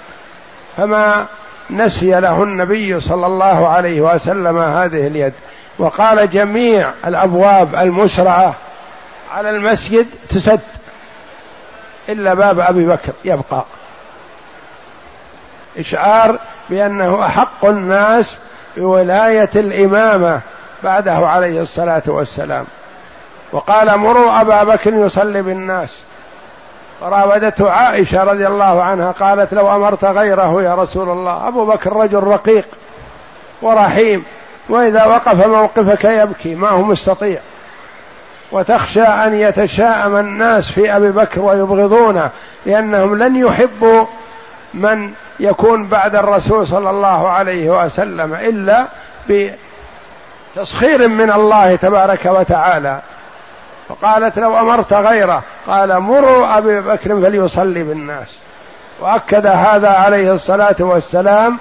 فما 0.76 1.26
نسي 1.70 2.20
له 2.20 2.43
النبي 2.43 3.01
صلى 3.01 3.26
الله 3.26 3.68
عليه 3.68 4.01
وسلم 4.01 4.59
هذه 4.59 5.06
اليد. 5.06 5.32
وقال 5.78 6.30
جميع 6.30 6.90
الأبواب 7.06 7.74
المسرعة 7.74 8.55
على 9.32 9.51
المسجد 9.51 10.06
تسد 10.28 10.60
إلا 12.09 12.34
باب 12.34 12.60
أبي 12.60 12.86
بكر 12.86 13.12
يبقى. 13.24 13.64
إشعار 15.78 16.38
بأنه 16.70 17.26
أحق 17.26 17.64
الناس 17.64 18.38
بولاية 18.76 19.50
الإمامة 19.56 20.40
بعده 20.84 21.12
عليه 21.12 21.60
الصلاة 21.60 22.02
والسلام. 22.06 22.64
وقال 23.52 23.98
مروا 23.98 24.40
أبا 24.40 24.64
بكر 24.64 24.94
يصلي 24.94 25.42
بالناس. 25.42 26.00
فراودته 27.00 27.70
عائشة 27.70 28.24
رضي 28.24 28.46
الله 28.46 28.82
عنها 28.82 29.12
قالت 29.12 29.54
لو 29.54 29.76
أمرت 29.76 30.04
غيره 30.04 30.62
يا 30.62 30.74
رسول 30.74 31.08
الله 31.08 31.48
أبو 31.48 31.66
بكر 31.66 31.96
رجل 31.96 32.22
رقيق 32.22 32.68
ورحيم 33.62 34.24
وإذا 34.68 35.04
وقف 35.04 35.46
موقفك 35.46 36.04
يبكي 36.04 36.54
ما 36.54 36.68
هو 36.68 36.82
مستطيع. 36.82 37.40
وتخشى 38.52 39.02
أن 39.02 39.34
يتشاءم 39.34 40.16
الناس 40.16 40.70
في 40.70 40.96
أبي 40.96 41.12
بكر 41.12 41.40
ويبغضونه 41.40 42.30
لأنهم 42.66 43.16
لن 43.18 43.36
يحبوا 43.36 44.06
من 44.76 45.12
يكون 45.40 45.86
بعد 45.86 46.14
الرسول 46.14 46.66
صلى 46.66 46.90
الله 46.90 47.28
عليه 47.28 47.84
وسلم 47.84 48.34
إلا 48.34 48.86
بتسخير 50.56 51.08
من 51.08 51.30
الله 51.30 51.76
تبارك 51.76 52.26
وتعالى. 52.26 53.00
فقالت 53.88 54.38
لو 54.38 54.60
أمرت 54.60 54.92
غيره 54.92 55.42
قال 55.66 56.00
مروا 56.00 56.58
أبي 56.58 56.80
بكر 56.80 57.20
فليصلي 57.20 57.82
بالناس. 57.82 58.28
وأكد 59.00 59.46
هذا 59.46 59.88
عليه 59.88 60.32
الصلاة 60.32 60.76
والسلام 60.80 61.58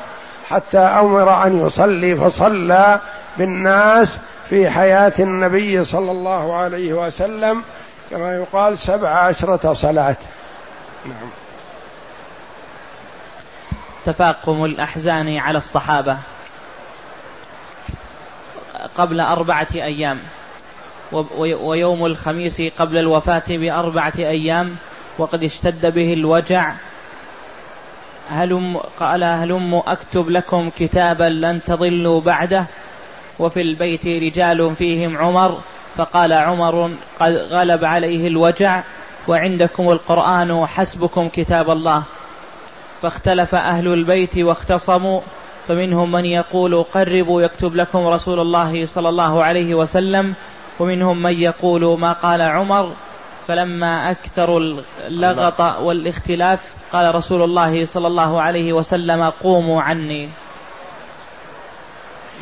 حتى 0.50 0.78
أمر 0.78 1.44
أن 1.44 1.66
يصلي 1.66 2.16
فصلى 2.16 3.00
بالناس 3.38 4.20
في 4.50 4.70
حياة 4.70 5.14
النبي 5.20 5.86
صلى 5.86 6.12
الله 6.12 6.56
عليه 6.56 6.94
وسلم 6.94 7.64
كما 8.12 8.36
يقال 8.36 8.78
سبع 8.78 9.10
عشرة 9.10 9.74
صلاة. 9.74 10.16
نعم. 11.06 11.30
تفاقم 14.06 14.66
الأحزان 14.66 15.38
على 15.38 15.58
الصحابة 15.58 16.18
قبل 18.98 19.20
أربعة 19.20 19.68
أيام 19.76 20.20
ويوم 21.38 22.06
الخميس 22.06 22.62
قبل 22.62 22.98
الوفاة 22.98 23.44
بأربعة 23.50 24.14
أيام 24.18 24.76
وقد 25.18 25.44
اشتد 25.44 25.86
به 25.86 26.14
الوجع. 26.14 26.74
هلم 28.30 28.78
قال 29.00 29.24
هلم 29.24 29.76
أكتب 29.76 30.30
لكم 30.30 30.70
كتابا 30.70 31.24
لن 31.24 31.64
تضلوا 31.64 32.22
بعده؟ 32.22 32.66
وفي 33.40 33.62
البيت 33.62 34.08
رجال 34.08 34.76
فيهم 34.76 35.18
عمر 35.18 35.60
فقال 35.98 36.34
عمر 36.34 36.92
قد 37.20 37.34
غلب 37.34 37.86
عليه 37.86 38.28
الوجع 38.28 38.84
وعندكم 39.28 39.90
القرآن 39.92 40.66
حسبكم 40.66 41.30
كتاب 41.30 41.70
الله. 41.70 42.04
فاختلف 43.06 43.56
أهل 43.56 43.88
البيت 43.88 44.38
واختصموا 44.38 45.22
فمنهم 45.68 46.12
من 46.12 46.26
يقول 46.26 46.84
قربوا 46.84 47.42
يكتب 47.42 47.76
لكم 47.76 48.08
رسول 48.08 48.40
الله 48.40 48.86
صلى 48.86 49.10
الله 49.10 49.44
عليه 49.44 49.76
وسلم 49.76 50.34
ومنهم 50.80 51.22
من 51.22 51.34
يقول 51.34 52.00
ما 52.00 52.14
قال 52.14 52.42
عمر 52.42 52.94
فلما 53.48 54.12
أكثروا 54.12 54.82
اللغط 55.08 55.62
والاختلاف 55.62 56.74
قال 56.92 57.16
رسول 57.16 57.42
الله 57.42 57.86
صلى 57.86 58.08
الله 58.08 58.42
عليه 58.42 58.74
وسلم 58.74 59.30
قوموا 59.30 59.82
عني 59.82 60.30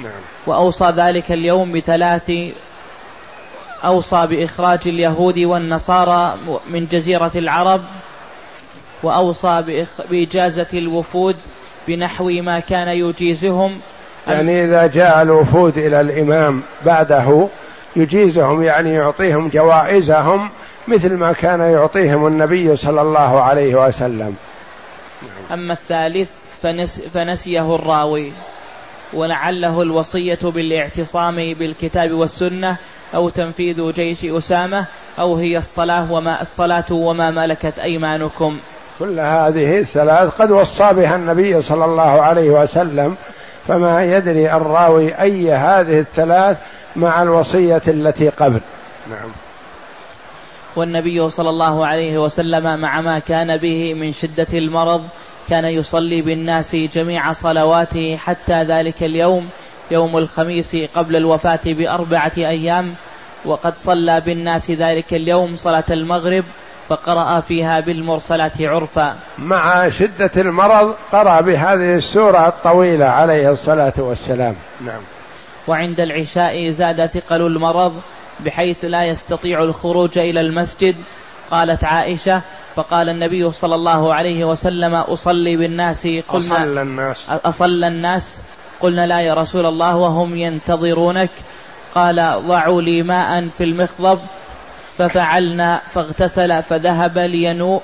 نعم. 0.03 0.22
وأوصى 0.48 0.85
ذلك 0.85 1.31
اليوم 1.31 1.72
بثلاث 1.72 2.31
أوصى 3.85 4.27
بإخراج 4.27 4.80
اليهود 4.85 5.40
والنصارى 5.40 6.38
من 6.69 6.85
جزيرة 6.85 7.31
العرب 7.35 7.81
وأوصى 9.03 9.85
بإجازة 10.09 10.67
الوفود 10.73 11.35
بنحو 11.88 12.30
ما 12.30 12.59
كان 12.59 12.88
يجيزهم. 12.88 13.80
يعني 14.27 14.65
إذا 14.65 14.88
جاء 14.88 15.21
الوفود 15.21 15.77
إلى 15.77 16.01
الإمام 16.01 16.61
بعده 16.85 17.47
يجيزهم 17.95 18.63
يعني 18.63 18.93
يعطيهم 18.93 19.47
جوائزهم 19.47 20.49
مثل 20.88 21.13
ما 21.13 21.34
كان 21.34 21.59
يعطيهم 21.59 22.27
النبي 22.27 22.75
صلى 22.75 23.01
الله 23.01 23.41
عليه 23.41 23.75
وسلم. 23.75 24.35
أما 25.51 25.73
الثالث 25.73 26.30
فنس 26.61 27.01
فنسيه 27.13 27.75
الراوي 27.75 28.34
ولعله 29.13 29.81
الوصية 29.81 30.39
بالاعتصام 30.43 31.35
بالكتاب 31.53 32.11
والسنة 32.11 32.77
أو 33.15 33.30
تنفيذ 33.30 33.91
جيش 33.91 34.25
أسامة 34.25 34.85
أو 35.19 35.35
هي 35.35 35.57
الصلاة 35.57 36.11
وما 36.11 36.41
الصلاة 36.41 36.85
وما 36.91 37.31
ملكت 37.31 37.80
أيمانكم. 37.80 38.59
كل 38.99 39.20
هذه 39.20 39.80
الثلاث 39.80 40.41
قد 40.41 40.52
وصى 40.52 40.94
بها 40.94 41.15
النبي 41.15 41.61
صلى 41.61 41.86
الله 41.86 42.22
عليه 42.22 42.49
وسلم 42.49 43.15
فما 43.68 44.03
يدري 44.03 44.53
الراوي 44.53 45.22
أي 45.22 45.53
هذه 45.53 45.99
الثلاث 45.99 46.57
مع 46.95 47.22
الوصية 47.22 47.82
التي 47.88 48.30
قبل. 48.30 48.60
نعم. 49.10 49.32
والنبي 50.76 51.30
صلى 51.30 51.49
الله 51.49 51.86
عليه 51.88 52.18
وسلم 52.18 52.80
مع 52.80 53.02
ما 53.02 53.20
كان 53.20 53.57
به 53.57 53.94
من 53.94 54.11
شدة 54.11 54.48
المرض 54.53 55.03
كان 55.49 55.65
يصلي 55.65 56.22
بالناس 56.22 56.76
جميع 56.76 57.32
صلواته 57.32 58.18
حتى 58.18 58.64
ذلك 58.64 59.03
اليوم 59.03 59.49
يوم 59.91 60.18
الخميس 60.18 60.76
قبل 60.95 61.15
الوفاة 61.15 61.60
بأربعة 61.65 62.32
أيام 62.38 62.95
وقد 63.45 63.76
صلى 63.76 64.22
بالناس 64.22 64.72
ذلك 64.72 65.14
اليوم 65.14 65.56
صلاة 65.56 65.84
المغرب 65.91 66.45
فقرأ 66.89 67.39
فيها 67.39 67.80
بالمرسلات 67.80 68.61
عرفا. 68.61 69.15
مع 69.38 69.89
شدة 69.89 70.31
المرض 70.38 70.95
قرأ 71.11 71.41
بهذه 71.41 71.95
السورة 71.95 72.47
الطويلة 72.47 73.05
عليه 73.05 73.51
الصلاة 73.51 73.93
والسلام. 73.97 74.55
نعم. 74.85 75.01
وعند 75.68 75.99
العشاء 75.99 76.69
زاد 76.69 77.05
ثقل 77.05 77.41
المرض 77.41 78.01
بحيث 78.39 78.85
لا 78.85 79.03
يستطيع 79.03 79.64
الخروج 79.64 80.18
إلى 80.18 80.41
المسجد. 80.41 80.95
قالت 81.51 81.84
عائشة 81.84 82.41
فقال 82.76 83.10
النبي 83.10 83.51
صلى 83.51 83.76
الله 83.76 84.14
عليه 84.14 84.45
وسلم 84.45 84.95
أصلي 84.95 85.57
بالناس 85.57 86.07
قلنا 86.07 86.64
أصلى 86.64 86.81
الناس. 86.81 87.30
أصلى 87.30 87.88
الناس 87.88 88.41
قلنا 88.80 89.07
لا 89.07 89.19
يا 89.19 89.34
رسول 89.34 89.65
الله 89.65 89.95
وهم 89.95 90.38
ينتظرونك. 90.38 91.30
قال 91.95 92.43
ضعوا 92.47 92.81
لي 92.81 93.03
ماء 93.03 93.47
في 93.47 93.64
المخضب. 93.64 94.19
ففعلنا 94.98 95.82
فاغتسل 95.86 96.64
فذهب 96.64 97.18
لينوء 97.18 97.82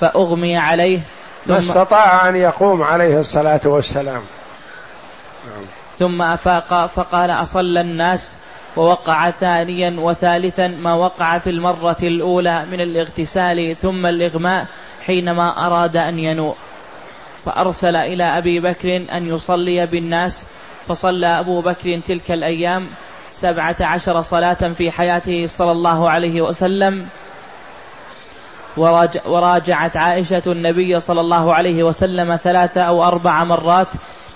فأغمي 0.00 0.56
عليه 0.56 1.00
ما 1.46 1.58
استطاع 1.58 2.28
أن 2.28 2.36
يقوم 2.36 2.82
عليه 2.82 3.20
الصلاة 3.20 3.60
والسلام. 3.64 4.22
ثم 5.98 6.22
أفاق 6.22 6.86
فقال 6.86 7.30
أصلى 7.30 7.80
الناس 7.80 8.36
ووقع 8.76 9.30
ثانيا 9.30 10.00
وثالثا 10.00 10.66
ما 10.66 10.94
وقع 10.94 11.38
في 11.38 11.50
المرة 11.50 11.96
الأولى 12.02 12.66
من 12.66 12.80
الاغتسال 12.80 13.76
ثم 13.76 14.06
الإغماء 14.06 14.66
حينما 15.06 15.66
أراد 15.66 15.96
أن 15.96 16.18
ينوء 16.18 16.56
فأرسل 17.44 17.96
إلى 17.96 18.24
أبي 18.24 18.60
بكر 18.60 18.96
أن 18.96 19.28
يصلي 19.28 19.86
بالناس 19.86 20.46
فصلى 20.88 21.26
أبو 21.26 21.60
بكر 21.60 22.00
تلك 22.00 22.30
الأيام 22.30 22.86
سبعة 23.36 23.76
عشر 23.80 24.22
صلاة 24.22 24.54
في 24.72 24.90
حياته 24.90 25.46
صلى 25.46 25.72
الله 25.72 26.10
عليه 26.10 26.40
وسلم. 26.40 27.08
وراجعت 29.26 29.96
عائشة 29.96 30.42
النبي 30.46 31.00
صلى 31.00 31.20
الله 31.20 31.54
عليه 31.54 31.82
وسلم 31.82 32.36
ثلاث 32.36 32.78
أو 32.78 33.04
أربع 33.04 33.44
مرات 33.44 33.88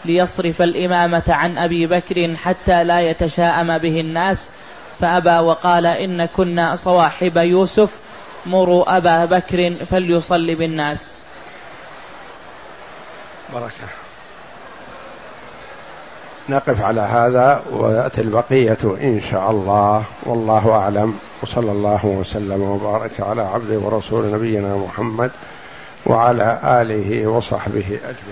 ليصرف 0.04 0.62
الإمامة 0.62 1.22
عن 1.28 1.58
أبي 1.58 1.86
بكر 1.86 2.36
حتى 2.36 2.84
لا 2.84 3.00
يتشاءم 3.00 3.78
به 3.78 4.00
الناس. 4.00 4.50
فأبى 5.00 5.38
وقال 5.38 5.86
إن 5.86 6.26
كنا 6.26 6.76
صواحب 6.76 7.36
يوسف 7.36 8.00
مروا 8.46 8.96
أبا 8.96 9.24
بكر 9.24 9.84
فليصلي 9.84 10.54
بالناس. 10.54 11.22
بركة 13.54 13.99
نقف 16.50 16.82
على 16.82 17.00
هذا 17.00 17.62
ويأتي 17.72 18.20
البقية 18.20 18.78
إن 18.84 19.20
شاء 19.30 19.50
الله. 19.50 20.04
والله 20.26 20.70
أعلم. 20.70 21.14
وصلى 21.42 21.72
الله 21.72 22.06
وسلم 22.06 22.62
وبارك 22.62 23.20
على 23.20 23.42
عبده 23.42 23.78
ورسول 23.78 24.34
نبينا 24.34 24.76
محمد 24.76 25.30
وعلى 26.06 26.58
آله 26.64 27.26
وصحبه 27.26 27.84
أجمعين. 27.86 28.24